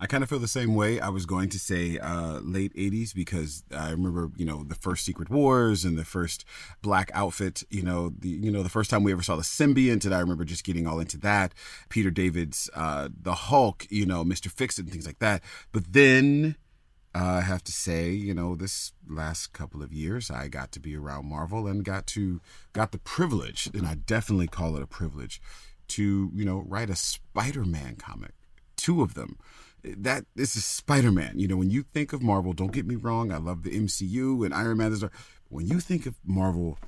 I 0.00 0.06
kind 0.06 0.22
of 0.22 0.28
feel 0.28 0.38
the 0.38 0.48
same 0.48 0.74
way. 0.74 1.00
I 1.00 1.08
was 1.08 1.26
going 1.26 1.48
to 1.50 1.58
say 1.58 1.98
uh, 1.98 2.40
late 2.40 2.74
80s 2.74 3.14
because 3.14 3.64
I 3.74 3.90
remember, 3.90 4.30
you 4.36 4.44
know, 4.44 4.64
the 4.64 4.74
first 4.74 5.04
Secret 5.04 5.30
Wars 5.30 5.84
and 5.84 5.96
the 5.96 6.04
first 6.04 6.44
black 6.82 7.10
outfit, 7.14 7.62
you 7.70 7.82
know, 7.82 8.10
the 8.10 8.28
you 8.28 8.50
know, 8.50 8.62
the 8.62 8.68
first 8.68 8.90
time 8.90 9.04
we 9.04 9.12
ever 9.12 9.22
saw 9.22 9.36
the 9.36 9.42
symbiote 9.42 10.04
and 10.04 10.14
I 10.14 10.20
remember 10.20 10.44
just 10.44 10.64
getting 10.64 10.86
all 10.86 11.00
into 11.00 11.18
that. 11.18 11.54
Peter 11.88 12.10
David's 12.10 12.68
uh, 12.74 13.08
the 13.20 13.34
Hulk, 13.34 13.86
you 13.90 14.06
know, 14.06 14.24
Mr. 14.24 14.50
Fix 14.50 14.78
It 14.78 14.82
and 14.82 14.92
things 14.92 15.06
like 15.06 15.18
that. 15.20 15.42
But 15.72 15.92
then 15.92 16.56
uh, 17.14 17.18
I 17.24 17.40
have 17.42 17.62
to 17.64 17.72
say, 17.72 18.10
you 18.10 18.32
know, 18.32 18.54
this 18.54 18.92
last 19.08 19.52
couple 19.52 19.82
of 19.82 19.92
years, 19.92 20.30
I 20.30 20.48
got 20.48 20.72
to 20.72 20.80
be 20.80 20.96
around 20.96 21.26
Marvel 21.26 21.66
and 21.66 21.84
got 21.84 22.06
to 22.08 22.40
got 22.72 22.92
the 22.92 22.98
privilege, 22.98 23.68
and 23.74 23.86
I 23.86 23.94
definitely 23.94 24.48
call 24.48 24.76
it 24.76 24.82
a 24.82 24.86
privilege, 24.86 25.40
to 25.88 26.30
you 26.34 26.44
know 26.44 26.64
write 26.66 26.88
a 26.88 26.96
Spider-Man 26.96 27.96
comic, 27.96 28.32
two 28.76 29.02
of 29.02 29.14
them. 29.14 29.38
That 29.84 30.24
this 30.34 30.56
is 30.56 30.64
Spider-Man. 30.64 31.38
You 31.38 31.48
know, 31.48 31.56
when 31.56 31.70
you 31.70 31.82
think 31.82 32.12
of 32.12 32.22
Marvel, 32.22 32.52
don't 32.52 32.72
get 32.72 32.86
me 32.86 32.94
wrong, 32.94 33.32
I 33.32 33.38
love 33.38 33.62
the 33.62 33.70
MCU 33.70 34.44
and 34.44 34.54
Iron 34.54 34.78
Man. 34.78 34.96
When 35.48 35.66
you 35.66 35.80
think 35.80 36.06
of 36.06 36.14
Marvel, 36.24 36.78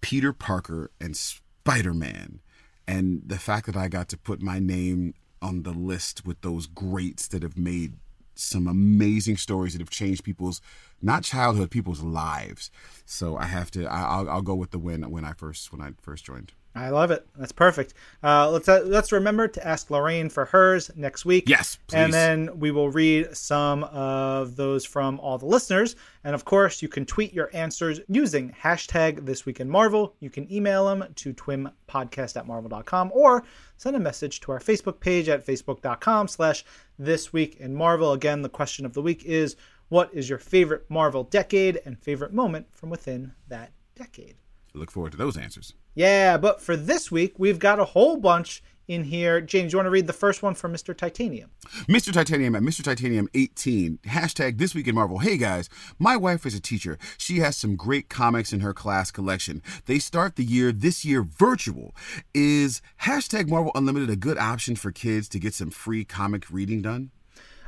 Peter 0.00 0.32
Parker 0.32 0.90
and 1.00 1.16
Spider-Man, 1.16 2.40
and 2.86 3.22
the 3.26 3.38
fact 3.38 3.66
that 3.66 3.76
I 3.76 3.88
got 3.88 4.08
to 4.10 4.18
put 4.18 4.40
my 4.42 4.58
name 4.58 5.14
on 5.42 5.62
the 5.62 5.72
list 5.72 6.24
with 6.24 6.40
those 6.40 6.66
greats 6.66 7.28
that 7.28 7.42
have 7.42 7.58
made 7.58 7.94
some 8.34 8.66
amazing 8.66 9.36
stories 9.36 9.74
that 9.74 9.80
have 9.80 9.90
changed 9.90 10.24
people's 10.24 10.60
not 11.00 11.22
childhood 11.22 11.70
people's 11.70 12.02
lives 12.02 12.70
so 13.06 13.36
i 13.36 13.44
have 13.44 13.70
to 13.70 13.86
I, 13.86 14.20
will 14.20 14.30
I'll 14.30 14.42
go 14.42 14.54
with 14.54 14.72
the 14.72 14.78
win 14.78 15.08
when 15.10 15.24
i 15.24 15.32
first 15.32 15.70
when 15.70 15.80
i 15.80 15.90
first 16.00 16.24
joined 16.24 16.52
I 16.76 16.88
love 16.88 17.12
it. 17.12 17.24
That's 17.36 17.52
perfect. 17.52 17.94
Uh, 18.22 18.50
let's 18.50 18.68
uh, 18.68 18.82
let's 18.84 19.12
remember 19.12 19.46
to 19.46 19.66
ask 19.66 19.90
Lorraine 19.90 20.28
for 20.28 20.44
hers 20.46 20.90
next 20.96 21.24
week. 21.24 21.48
Yes, 21.48 21.78
please. 21.86 21.96
And 21.96 22.12
then 22.12 22.58
we 22.58 22.72
will 22.72 22.90
read 22.90 23.36
some 23.36 23.84
of 23.84 24.56
those 24.56 24.84
from 24.84 25.20
all 25.20 25.38
the 25.38 25.46
listeners. 25.46 25.94
And 26.24 26.34
of 26.34 26.44
course, 26.44 26.82
you 26.82 26.88
can 26.88 27.06
tweet 27.06 27.32
your 27.32 27.48
answers 27.54 28.00
using 28.08 28.54
hashtag 28.60 29.24
This 29.24 29.46
Week 29.46 29.60
in 29.60 29.70
Marvel. 29.70 30.16
You 30.18 30.30
can 30.30 30.52
email 30.52 30.86
them 30.86 31.04
to 31.14 31.32
twimpodcast 31.32 32.36
at 32.36 32.46
marvel.com 32.46 33.12
or 33.14 33.44
send 33.76 33.94
a 33.94 34.00
message 34.00 34.40
to 34.40 34.52
our 34.52 34.60
Facebook 34.60 34.98
page 34.98 35.28
at 35.28 35.46
facebook.com 35.46 36.26
slash 36.26 36.64
This 36.98 37.32
Week 37.32 37.56
in 37.60 37.74
Marvel. 37.76 38.12
Again, 38.12 38.42
the 38.42 38.48
question 38.48 38.84
of 38.84 38.94
the 38.94 39.02
week 39.02 39.24
is, 39.24 39.54
what 39.90 40.12
is 40.12 40.28
your 40.28 40.38
favorite 40.38 40.90
Marvel 40.90 41.22
decade 41.22 41.80
and 41.84 41.96
favorite 41.96 42.32
moment 42.32 42.66
from 42.72 42.90
within 42.90 43.32
that 43.46 43.70
decade? 43.94 44.34
Look 44.74 44.90
forward 44.90 45.12
to 45.12 45.18
those 45.18 45.36
answers. 45.36 45.72
Yeah, 45.94 46.36
but 46.36 46.60
for 46.60 46.76
this 46.76 47.10
week, 47.10 47.34
we've 47.38 47.60
got 47.60 47.78
a 47.78 47.84
whole 47.84 48.16
bunch 48.16 48.62
in 48.88 49.04
here. 49.04 49.40
James, 49.40 49.72
you 49.72 49.78
want 49.78 49.86
to 49.86 49.90
read 49.90 50.08
the 50.08 50.12
first 50.12 50.42
one 50.42 50.54
from 50.54 50.72
Mr. 50.72 50.96
Titanium? 50.96 51.50
Mr. 51.88 52.12
Titanium 52.12 52.56
at 52.56 52.62
Mr. 52.62 52.82
Titanium 52.82 53.28
18. 53.34 54.00
Hashtag 54.04 54.58
This 54.58 54.74
Week 54.74 54.88
in 54.88 54.94
Marvel. 54.96 55.18
Hey 55.18 55.36
guys, 55.36 55.68
my 55.98 56.16
wife 56.16 56.44
is 56.44 56.54
a 56.54 56.60
teacher. 56.60 56.98
She 57.16 57.38
has 57.38 57.56
some 57.56 57.76
great 57.76 58.08
comics 58.08 58.52
in 58.52 58.60
her 58.60 58.74
class 58.74 59.10
collection. 59.10 59.62
They 59.86 60.00
start 60.00 60.36
the 60.36 60.44
year 60.44 60.72
this 60.72 61.04
year 61.04 61.22
virtual. 61.22 61.94
Is 62.34 62.82
hashtag 63.02 63.48
Marvel 63.48 63.72
Unlimited 63.74 64.10
a 64.10 64.16
good 64.16 64.38
option 64.38 64.74
for 64.76 64.90
kids 64.90 65.28
to 65.30 65.38
get 65.38 65.54
some 65.54 65.70
free 65.70 66.04
comic 66.04 66.50
reading 66.50 66.82
done? 66.82 67.10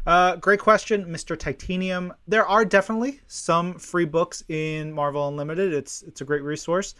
Uh, 0.07 0.37
great 0.37 0.61
question, 0.61 1.05
Mr. 1.07 1.37
Titanium. 1.37 2.13
There 2.29 2.47
are 2.47 2.65
definitely 2.65 3.21
some 3.27 3.75
free 3.75 4.05
books 4.05 4.45
in 4.49 4.93
Marvel 4.93 5.27
Unlimited. 5.27 5.75
It's 5.75 6.03
it's 6.03 6.21
a 6.21 6.25
great 6.25 6.43
resource 6.43 6.95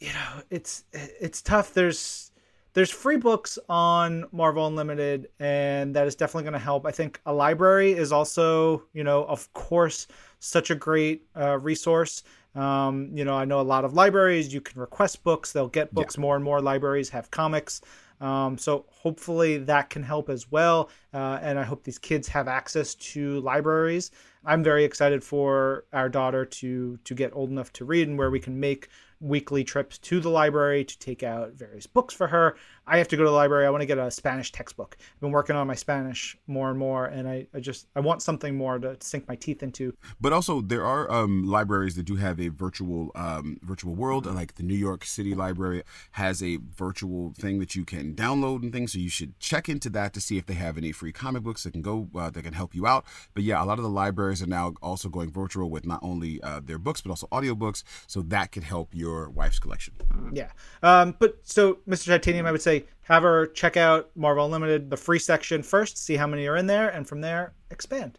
you 0.00 0.08
know, 0.08 0.42
it's 0.50 0.84
it's 0.92 1.42
tough. 1.42 1.74
There's 1.74 2.32
there's 2.72 2.90
free 2.90 3.18
books 3.18 3.58
on 3.68 4.24
Marvel 4.32 4.66
Unlimited, 4.66 5.28
and 5.38 5.94
that 5.94 6.06
is 6.06 6.14
definitely 6.14 6.44
going 6.44 6.54
to 6.54 6.58
help. 6.58 6.86
I 6.86 6.90
think 6.90 7.20
a 7.26 7.32
library 7.32 7.92
is 7.92 8.10
also, 8.10 8.84
you 8.94 9.04
know, 9.04 9.24
of 9.24 9.52
course, 9.52 10.06
such 10.38 10.70
a 10.70 10.74
great 10.74 11.26
uh, 11.36 11.58
resource. 11.58 12.22
Um, 12.54 13.10
you 13.12 13.24
know, 13.24 13.34
I 13.34 13.44
know 13.44 13.60
a 13.60 13.62
lot 13.62 13.84
of 13.84 13.92
libraries. 13.92 14.52
You 14.52 14.62
can 14.62 14.80
request 14.80 15.22
books; 15.22 15.52
they'll 15.52 15.68
get 15.68 15.92
books. 15.94 16.16
Yeah. 16.16 16.22
More 16.22 16.34
and 16.34 16.44
more 16.44 16.60
libraries 16.62 17.10
have 17.10 17.30
comics. 17.30 17.82
Um, 18.20 18.58
so 18.58 18.84
hopefully 18.88 19.58
that 19.58 19.90
can 19.90 20.02
help 20.02 20.28
as 20.28 20.50
well. 20.50 20.90
Uh, 21.12 21.38
and 21.40 21.58
I 21.58 21.62
hope 21.62 21.84
these 21.84 21.98
kids 21.98 22.28
have 22.28 22.48
access 22.48 22.94
to 22.96 23.40
libraries. 23.40 24.10
I'm 24.44 24.64
very 24.64 24.84
excited 24.84 25.22
for 25.22 25.84
our 25.92 26.08
daughter 26.08 26.44
to 26.44 26.98
to 27.04 27.14
get 27.14 27.34
old 27.34 27.50
enough 27.50 27.72
to 27.74 27.84
read 27.84 28.08
and 28.08 28.18
where 28.18 28.30
we 28.30 28.40
can 28.40 28.58
make 28.58 28.88
weekly 29.20 29.62
trips 29.62 29.98
to 29.98 30.18
the 30.18 30.30
library 30.30 30.82
to 30.82 30.98
take 30.98 31.22
out 31.22 31.52
various 31.52 31.86
books 31.86 32.14
for 32.14 32.26
her. 32.28 32.56
I 32.86 32.96
have 32.98 33.08
to 33.08 33.16
go 33.16 33.22
to 33.22 33.28
the 33.28 33.34
library. 33.36 33.66
I 33.66 33.70
want 33.70 33.82
to 33.82 33.86
get 33.86 33.98
a 33.98 34.10
Spanish 34.10 34.50
textbook. 34.50 34.96
I've 34.98 35.20
been 35.20 35.30
working 35.30 35.54
on 35.54 35.66
my 35.66 35.74
Spanish 35.74 36.36
more 36.46 36.70
and 36.70 36.78
more, 36.78 37.06
and 37.06 37.28
I, 37.28 37.46
I 37.54 37.60
just 37.60 37.86
I 37.94 38.00
want 38.00 38.22
something 38.22 38.56
more 38.56 38.78
to 38.78 38.96
sink 39.00 39.28
my 39.28 39.36
teeth 39.36 39.62
into. 39.62 39.94
But 40.20 40.32
also, 40.32 40.60
there 40.60 40.84
are 40.84 41.10
um, 41.10 41.44
libraries 41.46 41.94
that 41.96 42.04
do 42.04 42.16
have 42.16 42.40
a 42.40 42.48
virtual 42.48 43.12
um, 43.14 43.58
virtual 43.62 43.94
world. 43.94 44.26
Like 44.26 44.54
the 44.54 44.62
New 44.62 44.74
York 44.74 45.04
City 45.04 45.34
Library 45.34 45.82
has 46.12 46.42
a 46.42 46.56
virtual 46.56 47.34
thing 47.38 47.60
that 47.60 47.74
you 47.74 47.84
can 47.84 48.14
download 48.14 48.62
and 48.62 48.72
things. 48.72 48.92
So 48.94 48.98
you 48.98 49.10
should 49.10 49.38
check 49.38 49.68
into 49.68 49.90
that 49.90 50.14
to 50.14 50.20
see 50.20 50.38
if 50.38 50.46
they 50.46 50.54
have 50.54 50.78
any 50.78 50.92
free 50.92 51.12
comic 51.12 51.42
books 51.42 51.64
that 51.64 51.72
can 51.72 51.82
go 51.82 52.08
uh, 52.16 52.30
that 52.30 52.42
can 52.42 52.54
help 52.54 52.74
you 52.74 52.86
out. 52.86 53.04
But 53.34 53.44
yeah, 53.44 53.62
a 53.62 53.66
lot 53.66 53.78
of 53.78 53.84
the 53.84 53.90
libraries 53.90 54.29
are 54.42 54.46
now 54.46 54.74
also 54.82 55.08
going 55.08 55.30
virtual 55.30 55.68
with 55.68 55.84
not 55.84 56.00
only 56.02 56.42
uh, 56.42 56.60
their 56.64 56.78
books 56.78 57.02
but 57.02 57.10
also 57.10 57.26
audiobooks. 57.32 57.82
So 58.06 58.22
that 58.22 58.52
could 58.52 58.64
help 58.64 58.94
your 58.94 59.10
your 59.10 59.30
wife's 59.30 59.58
collection. 59.58 59.94
Yeah. 60.32 60.50
Um, 60.82 61.14
but 61.18 61.38
so, 61.42 61.78
Mr. 61.88 62.06
Titanium, 62.06 62.46
I 62.46 62.52
would 62.52 62.62
say 62.62 62.84
have 63.02 63.22
her 63.22 63.46
check 63.48 63.76
out 63.76 64.10
Marvel 64.14 64.44
Unlimited, 64.44 64.90
the 64.90 64.96
free 64.96 65.18
section 65.18 65.62
first, 65.62 65.98
see 65.98 66.16
how 66.16 66.26
many 66.26 66.46
are 66.46 66.56
in 66.56 66.66
there, 66.66 66.88
and 66.88 67.06
from 67.06 67.20
there, 67.20 67.54
expand. 67.70 68.18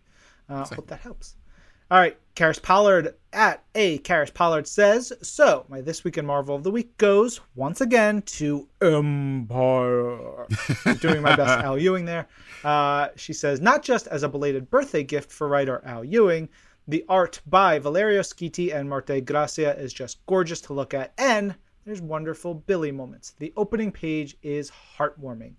Uh, 0.49 0.66
hope 0.66 0.88
that 0.88 0.99
helps. 0.99 1.36
All 1.91 1.99
right, 1.99 2.17
Karis 2.37 2.61
Pollard 2.61 3.15
at 3.33 3.65
a 3.75 3.99
Karis 3.99 4.33
Pollard 4.33 4.65
says 4.65 5.11
so. 5.21 5.65
My 5.67 5.81
this 5.81 6.05
week 6.05 6.17
in 6.17 6.25
Marvel 6.25 6.55
of 6.55 6.63
the 6.63 6.71
week 6.71 6.97
goes 6.97 7.41
once 7.55 7.81
again 7.81 8.21
to 8.21 8.65
Empire. 8.81 10.47
doing 11.01 11.21
my 11.21 11.35
best 11.35 11.65
Al 11.65 11.77
Ewing 11.77 12.05
there. 12.05 12.29
Uh, 12.63 13.09
she 13.17 13.33
says 13.33 13.59
not 13.59 13.83
just 13.83 14.07
as 14.07 14.23
a 14.23 14.29
belated 14.29 14.69
birthday 14.69 15.03
gift 15.03 15.33
for 15.33 15.49
writer 15.49 15.81
Al 15.83 16.05
Ewing, 16.05 16.47
the 16.87 17.03
art 17.09 17.41
by 17.47 17.77
Valerio 17.77 18.21
Schiti 18.21 18.73
and 18.73 18.89
Marte 18.89 19.25
Gracia 19.25 19.77
is 19.77 19.91
just 19.91 20.25
gorgeous 20.27 20.61
to 20.61 20.73
look 20.73 20.93
at, 20.93 21.11
and 21.17 21.53
there's 21.83 22.01
wonderful 22.01 22.53
Billy 22.53 22.93
moments. 22.93 23.33
The 23.37 23.51
opening 23.57 23.91
page 23.91 24.37
is 24.43 24.71
heartwarming. 24.97 25.55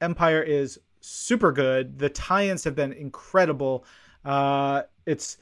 Empire 0.00 0.40
is 0.42 0.78
super 1.02 1.52
good. 1.52 1.98
The 1.98 2.08
tie-ins 2.08 2.64
have 2.64 2.74
been 2.74 2.94
incredible. 2.94 3.84
Uh, 4.24 4.84
it's 5.04 5.36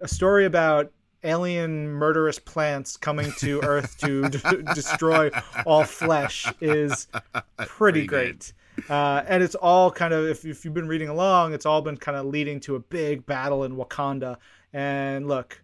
a 0.00 0.08
story 0.08 0.44
about 0.44 0.92
alien 1.24 1.88
murderous 1.88 2.38
plants 2.38 2.96
coming 2.96 3.32
to 3.38 3.60
Earth 3.64 3.98
to 3.98 4.28
d- 4.28 4.38
destroy 4.74 5.30
all 5.66 5.84
flesh 5.84 6.46
is 6.60 7.08
pretty, 7.56 8.06
Pretty 8.06 8.06
great. 8.06 8.52
Uh, 8.88 9.24
and 9.26 9.42
it's 9.42 9.56
all 9.56 9.90
kind 9.90 10.14
of, 10.14 10.26
if, 10.26 10.44
if 10.44 10.64
you've 10.64 10.74
been 10.74 10.86
reading 10.86 11.08
along, 11.08 11.52
it's 11.52 11.66
all 11.66 11.82
been 11.82 11.96
kind 11.96 12.16
of 12.16 12.26
leading 12.26 12.60
to 12.60 12.76
a 12.76 12.78
big 12.78 13.26
battle 13.26 13.64
in 13.64 13.74
Wakanda. 13.74 14.36
And 14.72 15.26
look, 15.26 15.60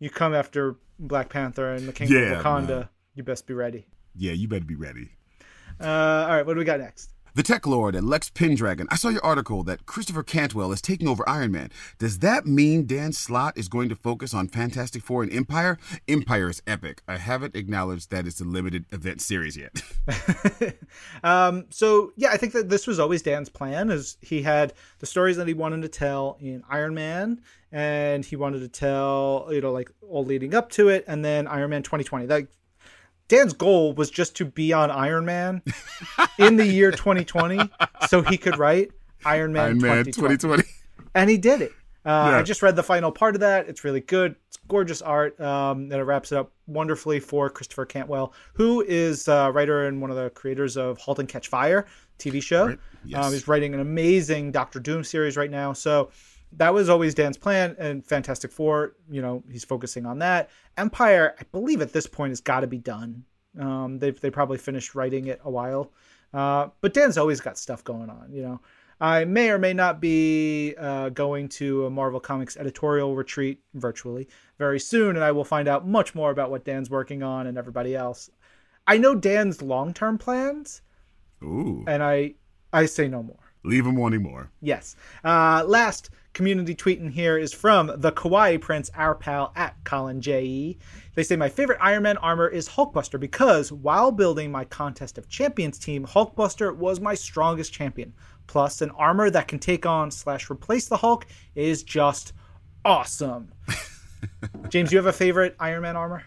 you 0.00 0.10
come 0.10 0.34
after 0.34 0.74
Black 0.98 1.28
Panther 1.28 1.72
and 1.74 1.86
the 1.86 1.92
King 1.92 2.08
Yeah, 2.10 2.18
of 2.32 2.44
Wakanda, 2.44 2.68
man. 2.68 2.88
you 3.14 3.22
best 3.22 3.46
be 3.46 3.54
ready. 3.54 3.86
Yeah, 4.16 4.32
you 4.32 4.48
better 4.48 4.64
be 4.64 4.74
ready. 4.74 5.10
Uh, 5.80 5.86
all 5.86 6.28
right, 6.28 6.44
what 6.44 6.54
do 6.54 6.58
we 6.58 6.64
got 6.64 6.80
next? 6.80 7.10
The 7.36 7.42
Tech 7.42 7.66
Lord 7.66 7.96
and 7.96 8.08
Lex 8.08 8.30
Pendragon. 8.30 8.86
I 8.92 8.94
saw 8.94 9.08
your 9.08 9.24
article 9.24 9.64
that 9.64 9.86
Christopher 9.86 10.22
Cantwell 10.22 10.70
is 10.70 10.80
taking 10.80 11.08
over 11.08 11.28
Iron 11.28 11.50
Man. 11.50 11.72
Does 11.98 12.20
that 12.20 12.46
mean 12.46 12.86
Dan 12.86 13.10
Slott 13.10 13.58
is 13.58 13.66
going 13.66 13.88
to 13.88 13.96
focus 13.96 14.32
on 14.32 14.46
Fantastic 14.46 15.02
Four 15.02 15.24
and 15.24 15.32
Empire? 15.32 15.76
Empire 16.06 16.48
is 16.48 16.62
epic. 16.64 17.02
I 17.08 17.16
haven't 17.16 17.56
acknowledged 17.56 18.12
that 18.12 18.28
it's 18.28 18.40
a 18.40 18.44
limited 18.44 18.84
event 18.92 19.20
series 19.20 19.56
yet. 19.56 19.82
um, 21.24 21.66
so 21.70 22.12
yeah, 22.14 22.30
I 22.30 22.36
think 22.36 22.52
that 22.52 22.68
this 22.68 22.86
was 22.86 23.00
always 23.00 23.20
Dan's 23.20 23.48
plan. 23.48 23.90
Is 23.90 24.16
he 24.20 24.42
had 24.42 24.72
the 25.00 25.06
stories 25.06 25.36
that 25.36 25.48
he 25.48 25.54
wanted 25.54 25.82
to 25.82 25.88
tell 25.88 26.36
in 26.38 26.62
Iron 26.70 26.94
Man, 26.94 27.40
and 27.72 28.24
he 28.24 28.36
wanted 28.36 28.60
to 28.60 28.68
tell 28.68 29.48
you 29.50 29.60
know 29.60 29.72
like 29.72 29.90
all 30.08 30.24
leading 30.24 30.54
up 30.54 30.70
to 30.70 30.88
it, 30.88 31.04
and 31.08 31.24
then 31.24 31.48
Iron 31.48 31.70
Man 31.70 31.82
2020. 31.82 32.28
Like 32.28 32.46
Dan's 33.28 33.52
goal 33.52 33.94
was 33.94 34.10
just 34.10 34.36
to 34.36 34.44
be 34.44 34.72
on 34.72 34.90
Iron 34.90 35.24
Man 35.24 35.62
in 36.38 36.56
the 36.56 36.66
year 36.66 36.90
2020, 36.90 37.58
so 38.08 38.22
he 38.22 38.36
could 38.36 38.58
write 38.58 38.90
Iron 39.24 39.52
Man, 39.52 39.64
Iron 39.64 39.78
Man 39.78 40.04
2020 40.04 40.36
2020. 40.36 40.62
and 41.14 41.30
he 41.30 41.38
did 41.38 41.62
it. 41.62 41.72
Uh, 42.06 42.28
Yeah. 42.32 42.38
I 42.38 42.42
just 42.42 42.62
read 42.62 42.76
the 42.76 42.82
final 42.82 43.10
part 43.10 43.34
of 43.34 43.40
that. 43.40 43.66
It's 43.68 43.82
really 43.82 44.00
good. 44.00 44.36
It's 44.48 44.58
gorgeous 44.68 45.00
art, 45.00 45.40
um, 45.40 45.84
and 45.84 45.94
it 45.94 46.02
wraps 46.04 46.32
it 46.32 46.36
up 46.38 46.52
wonderfully 46.66 47.18
for 47.18 47.48
Christopher 47.48 47.86
Cantwell, 47.86 48.34
who 48.52 48.82
is 48.82 49.26
a 49.26 49.50
writer 49.50 49.86
and 49.86 50.02
one 50.02 50.10
of 50.10 50.16
the 50.16 50.28
creators 50.30 50.76
of 50.76 50.98
*Halt 50.98 51.18
and 51.18 51.28
Catch 51.28 51.48
Fire* 51.48 51.86
TV 52.18 52.42
show. 52.42 52.66
Right. 52.68 52.78
Yes. 53.06 53.24
Um, 53.24 53.32
he's 53.32 53.48
writing 53.48 53.72
an 53.72 53.80
amazing 53.80 54.52
Doctor 54.52 54.80
Doom 54.80 55.02
series 55.02 55.36
right 55.38 55.50
now. 55.50 55.72
So 55.72 56.10
that 56.56 56.74
was 56.74 56.88
always 56.88 57.14
Dan's 57.14 57.38
plan. 57.38 57.76
And 57.78 58.04
Fantastic 58.04 58.50
Four, 58.50 58.94
you 59.10 59.22
know, 59.22 59.42
he's 59.50 59.64
focusing 59.64 60.06
on 60.06 60.18
that. 60.20 60.50
Empire, 60.76 61.34
I 61.38 61.42
believe 61.52 61.80
at 61.80 61.92
this 61.92 62.06
point 62.06 62.30
has 62.30 62.40
got 62.40 62.60
to 62.60 62.66
be 62.66 62.78
done. 62.78 63.24
Um, 63.58 63.98
they've 63.98 64.18
they 64.20 64.30
probably 64.30 64.58
finished 64.58 64.94
writing 64.94 65.26
it 65.26 65.40
a 65.44 65.50
while, 65.50 65.92
uh, 66.32 66.68
but 66.80 66.92
Dan's 66.92 67.16
always 67.16 67.40
got 67.40 67.56
stuff 67.56 67.84
going 67.84 68.10
on. 68.10 68.32
You 68.32 68.42
know, 68.42 68.60
I 69.00 69.24
may 69.24 69.50
or 69.50 69.58
may 69.58 69.72
not 69.72 70.00
be 70.00 70.74
uh, 70.76 71.10
going 71.10 71.48
to 71.50 71.86
a 71.86 71.90
Marvel 71.90 72.18
Comics 72.18 72.56
editorial 72.56 73.14
retreat 73.14 73.60
virtually 73.74 74.28
very 74.58 74.80
soon, 74.80 75.14
and 75.14 75.24
I 75.24 75.30
will 75.30 75.44
find 75.44 75.68
out 75.68 75.86
much 75.86 76.14
more 76.16 76.32
about 76.32 76.50
what 76.50 76.64
Dan's 76.64 76.90
working 76.90 77.22
on 77.22 77.46
and 77.46 77.56
everybody 77.56 77.94
else. 77.94 78.28
I 78.86 78.98
know 78.98 79.14
Dan's 79.14 79.62
long 79.62 79.94
term 79.94 80.18
plans, 80.18 80.82
Ooh. 81.42 81.84
and 81.86 82.02
I 82.02 82.34
I 82.72 82.86
say 82.86 83.06
no 83.06 83.22
more. 83.22 83.38
Leave 83.64 83.86
him 83.86 83.96
wanting 83.96 84.22
more. 84.22 84.50
Yes. 84.60 84.96
Uh, 85.24 85.64
last 85.66 86.10
community 86.34 86.74
tweet 86.74 86.98
in 86.98 87.10
here 87.10 87.38
is 87.38 87.54
from 87.54 87.90
the 87.96 88.12
Kawaii 88.12 88.60
Prince, 88.60 88.90
our 88.94 89.14
pal 89.14 89.52
at 89.56 89.82
Colin 89.84 90.20
J.E. 90.20 90.76
They 91.14 91.22
say, 91.22 91.36
My 91.36 91.48
favorite 91.48 91.78
Iron 91.80 92.02
Man 92.02 92.18
armor 92.18 92.48
is 92.48 92.68
Hulkbuster 92.68 93.18
because 93.18 93.72
while 93.72 94.12
building 94.12 94.50
my 94.50 94.64
Contest 94.64 95.16
of 95.16 95.28
Champions 95.28 95.78
team, 95.78 96.04
Hulkbuster 96.04 96.76
was 96.76 97.00
my 97.00 97.14
strongest 97.14 97.72
champion. 97.72 98.12
Plus, 98.46 98.82
an 98.82 98.90
armor 98.90 99.30
that 99.30 99.48
can 99.48 99.58
take 99.58 99.86
on 99.86 100.10
slash 100.10 100.50
replace 100.50 100.88
the 100.88 100.98
Hulk 100.98 101.26
is 101.54 101.82
just 101.82 102.34
awesome. 102.84 103.52
James, 104.68 104.92
you 104.92 104.98
have 104.98 105.06
a 105.06 105.12
favorite 105.12 105.56
Iron 105.58 105.82
Man 105.82 105.96
armor? 105.96 106.24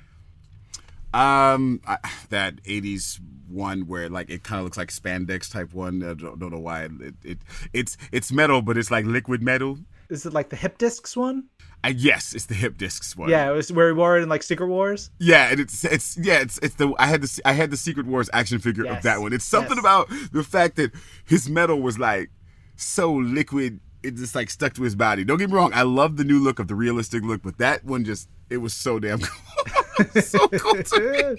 Um, 1.14 1.82
I, 1.86 1.98
that 2.30 2.64
'80s 2.64 3.20
one 3.48 3.88
where 3.88 4.10
like 4.10 4.30
it 4.30 4.44
kind 4.44 4.60
of 4.60 4.66
looks 4.66 4.78
like 4.78 4.90
spandex 4.90 5.52
type 5.52 5.74
one. 5.74 6.04
I 6.04 6.14
don't, 6.14 6.40
don't 6.40 6.52
know 6.52 6.60
why. 6.60 6.84
It, 6.84 7.16
it 7.24 7.38
it's 7.74 7.98
it's 8.12 8.32
metal, 8.32 8.62
but 8.62 8.78
it's 8.78 8.92
like 8.92 9.06
liquid 9.06 9.42
metal. 9.42 9.80
Is 10.10 10.26
it 10.26 10.34
like 10.34 10.50
the 10.50 10.56
hip 10.56 10.78
discs 10.78 11.16
one? 11.18 11.46
Uh, 11.84 11.94
yes, 11.96 12.34
it's 12.34 12.46
the 12.46 12.54
hip 12.56 12.78
discs 12.78 13.16
one. 13.16 13.30
Yeah, 13.30 13.52
it 13.52 13.54
was 13.54 13.72
where 13.72 13.88
he 13.88 13.94
wore 13.94 14.18
it 14.18 14.24
in 14.24 14.30
like 14.30 14.42
Secret 14.44 14.68
Wars. 14.68 15.10
Yeah, 15.20 15.50
and 15.52 15.60
it's 15.60 15.84
it's 15.86 16.18
yeah, 16.18 16.40
it's 16.40 16.58
it's 16.60 16.76
the 16.76 16.94
I 16.98 17.08
had 17.08 17.22
the 17.22 17.42
I 17.46 17.54
had 17.54 17.70
the 17.72 17.78
Secret 17.78 18.06
Wars 18.08 18.30
action 18.34 18.60
figure 18.60 18.86
Yes. 18.86 18.98
of 18.98 19.04
that 19.04 19.22
one. 19.22 19.34
It's 19.34 19.46
something 19.46 19.78
Yes. 19.78 19.80
about 19.80 20.10
the 20.32 20.44
fact 20.44 20.76
that 20.78 20.92
his 21.26 21.50
metal 21.50 21.80
was 21.82 22.00
like 22.00 22.30
so 22.76 23.14
liquid, 23.14 23.80
it 24.04 24.16
just 24.16 24.34
like 24.34 24.50
stuck 24.50 24.74
to 24.74 24.84
his 24.84 24.96
body. 24.96 25.24
Don't 25.24 25.38
get 25.38 25.50
me 25.50 25.56
wrong, 25.56 25.72
I 25.74 25.84
love 25.84 26.18
the 26.18 26.24
new 26.24 26.40
look 26.40 26.60
of 26.60 26.68
the 26.68 26.76
realistic 26.76 27.24
look, 27.24 27.42
but 27.44 27.58
that 27.60 27.84
one 27.84 28.06
just 28.06 28.28
it 28.50 28.58
was 28.58 28.74
so 28.74 28.98
damn 29.00 29.20
cool. 29.98 30.06
so 30.22 30.48
cool 30.48 30.76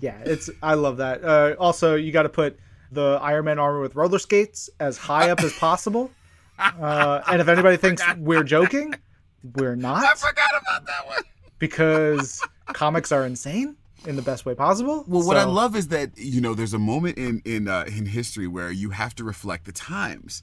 yeah, 0.00 0.16
it's 0.24 0.48
I 0.62 0.74
love 0.74 0.96
that. 0.98 1.22
Uh, 1.22 1.54
also, 1.58 1.94
you 1.94 2.12
got 2.12 2.22
to 2.22 2.28
put 2.28 2.58
the 2.92 3.18
Iron 3.22 3.44
Man 3.44 3.58
armor 3.58 3.80
with 3.80 3.94
roller 3.94 4.18
skates 4.18 4.68
as 4.80 4.96
high 4.96 5.30
up 5.30 5.40
as 5.40 5.52
possible. 5.52 6.10
Uh, 6.60 7.22
and 7.28 7.40
if 7.40 7.48
anybody 7.48 7.76
thinks 7.76 8.02
we're 8.18 8.44
joking, 8.44 8.94
we're 9.54 9.76
not. 9.76 10.04
I 10.04 10.14
forgot 10.14 10.50
about 10.60 10.86
that 10.86 11.06
one. 11.06 11.22
because 11.58 12.42
comics 12.66 13.10
are 13.12 13.24
insane 13.24 13.76
in 14.06 14.16
the 14.16 14.22
best 14.22 14.44
way 14.46 14.54
possible. 14.54 15.04
Well, 15.08 15.26
what 15.26 15.36
I 15.36 15.44
love 15.44 15.76
is 15.76 15.88
that 15.88 16.10
you 16.16 16.40
know 16.40 16.54
there's 16.54 16.74
a 16.74 16.78
moment 16.78 17.18
in 17.18 17.42
in 17.44 17.68
uh, 17.68 17.84
in 17.86 18.06
history 18.06 18.46
where 18.46 18.70
you 18.70 18.90
have 18.90 19.14
to 19.16 19.24
reflect 19.24 19.64
the 19.66 19.72
times, 19.72 20.42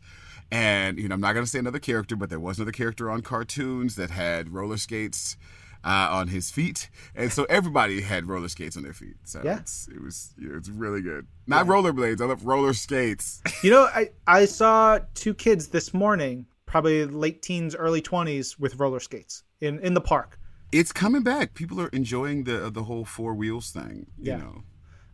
and 0.52 0.98
you 1.00 1.08
know 1.08 1.16
I'm 1.16 1.22
not 1.22 1.34
gonna 1.34 1.48
say 1.48 1.60
another 1.60 1.80
character, 1.80 2.16
but 2.16 2.30
there 2.30 2.40
was 2.40 2.58
another 2.58 2.72
character 2.72 3.10
on 3.10 3.22
cartoons 3.22 3.96
that 3.96 4.10
had 4.12 4.50
roller 4.54 4.78
skates 4.78 5.38
uh, 5.84 6.08
on 6.12 6.28
his 6.28 6.52
feet, 6.52 6.90
and 7.16 7.32
so 7.32 7.46
everybody 7.50 8.02
had 8.02 8.28
roller 8.28 8.48
skates 8.50 8.76
on 8.78 8.84
their 8.84 8.94
feet. 8.94 9.16
So 9.24 9.42
Yeah. 9.44 9.60
it's, 9.60 9.88
it 9.88 10.02
was 10.02 10.34
you 10.38 10.50
know, 10.50 10.58
it's 10.58 10.70
really 10.70 11.02
good. 11.02 11.28
Not 11.48 11.66
rollerblades, 11.68 12.22
I 12.22 12.26
love 12.26 12.46
roller 12.46 12.74
skates. 12.74 13.42
You 13.64 13.72
know, 13.72 13.84
I 13.94 14.10
I 14.26 14.46
saw 14.46 15.00
two 15.14 15.34
kids 15.34 15.68
this 15.70 15.94
morning, 15.94 16.46
probably 16.66 17.06
late 17.06 17.42
teens, 17.42 17.76
early 17.76 18.02
twenties, 18.02 18.58
with 18.60 18.76
roller 18.80 19.00
skates 19.00 19.44
in 19.62 19.80
in 19.80 19.94
the 19.94 20.02
park. 20.02 20.40
it's 20.72 20.92
coming 20.92 21.24
back. 21.24 21.54
People 21.54 21.80
are 21.82 21.88
enjoying 21.90 22.44
the 22.44 22.70
the 22.70 22.84
whole 22.84 23.06
four 23.06 23.34
wheels 23.36 23.72
thing. 23.72 24.08
You 24.18 24.32
Yeah. 24.32 24.38
know, 24.38 24.64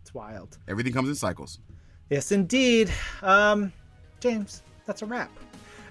It's 0.01 0.14
wild. 0.14 0.57
everything 0.68 0.93
comes 0.93 1.09
in 1.09 1.16
cycles. 1.16 1.59
Yes, 2.09 2.32
indeed. 2.32 2.91
Um, 3.22 3.72
James, 4.20 4.61
that's 4.86 5.01
a 5.01 5.05
wrap. 5.05 5.30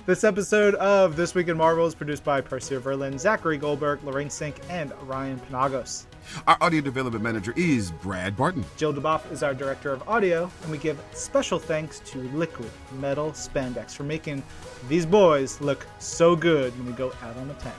This 0.05 0.25
episode 0.25 0.75
of 0.77 1.15
This 1.15 1.35
Week 1.35 1.47
in 1.47 1.57
Marvel 1.57 1.87
is 1.87 1.95
produced 1.95 2.25
by 2.25 2.41
Percy 2.41 2.75
Verlin, 2.77 3.19
Zachary 3.21 3.57
Goldberg, 3.57 4.03
Lorraine 4.03 4.31
Sink, 4.31 4.57
and 4.69 4.93
Ryan 5.03 5.39
Penagos. 5.49 6.07
Our 6.49 6.57
audio 6.61 6.81
development 6.81 7.23
manager 7.23 7.53
is 7.57 7.93
Brad 7.93 8.37
Barton. 8.37 8.65
Jill 8.77 8.93
DeBoff 8.93 9.31
is 9.31 9.45
our 9.45 9.55
director 9.55 9.93
of 9.93 10.07
audio, 10.09 10.51
and 10.63 10.73
we 10.73 10.79
give 10.79 11.01
special 11.13 11.59
thanks 11.61 12.01
to 12.07 12.19
Liquid 12.31 12.71
Metal 12.99 13.31
Spandex 13.31 13.93
for 13.95 14.03
making 14.03 14.43
these 14.89 15.07
boys 15.07 15.61
look 15.61 15.87
so 16.01 16.35
good 16.35 16.77
when 16.79 16.87
we 16.87 16.93
go 16.95 17.13
out 17.23 17.37
on 17.37 17.47
the 17.47 17.55
town. 17.55 17.73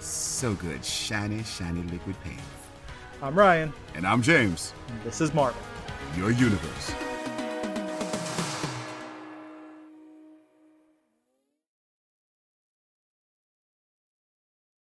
So 0.00 0.54
good, 0.54 0.84
shiny, 0.84 1.44
shiny 1.44 1.82
liquid 1.84 2.16
paint. 2.24 2.40
I'm 3.22 3.38
Ryan, 3.38 3.72
And 3.94 4.04
I'm 4.06 4.22
James. 4.22 4.72
and 4.88 5.00
this 5.04 5.20
is 5.20 5.32
Marvel. 5.32 5.60
Your 6.16 6.32
universe. 6.32 6.92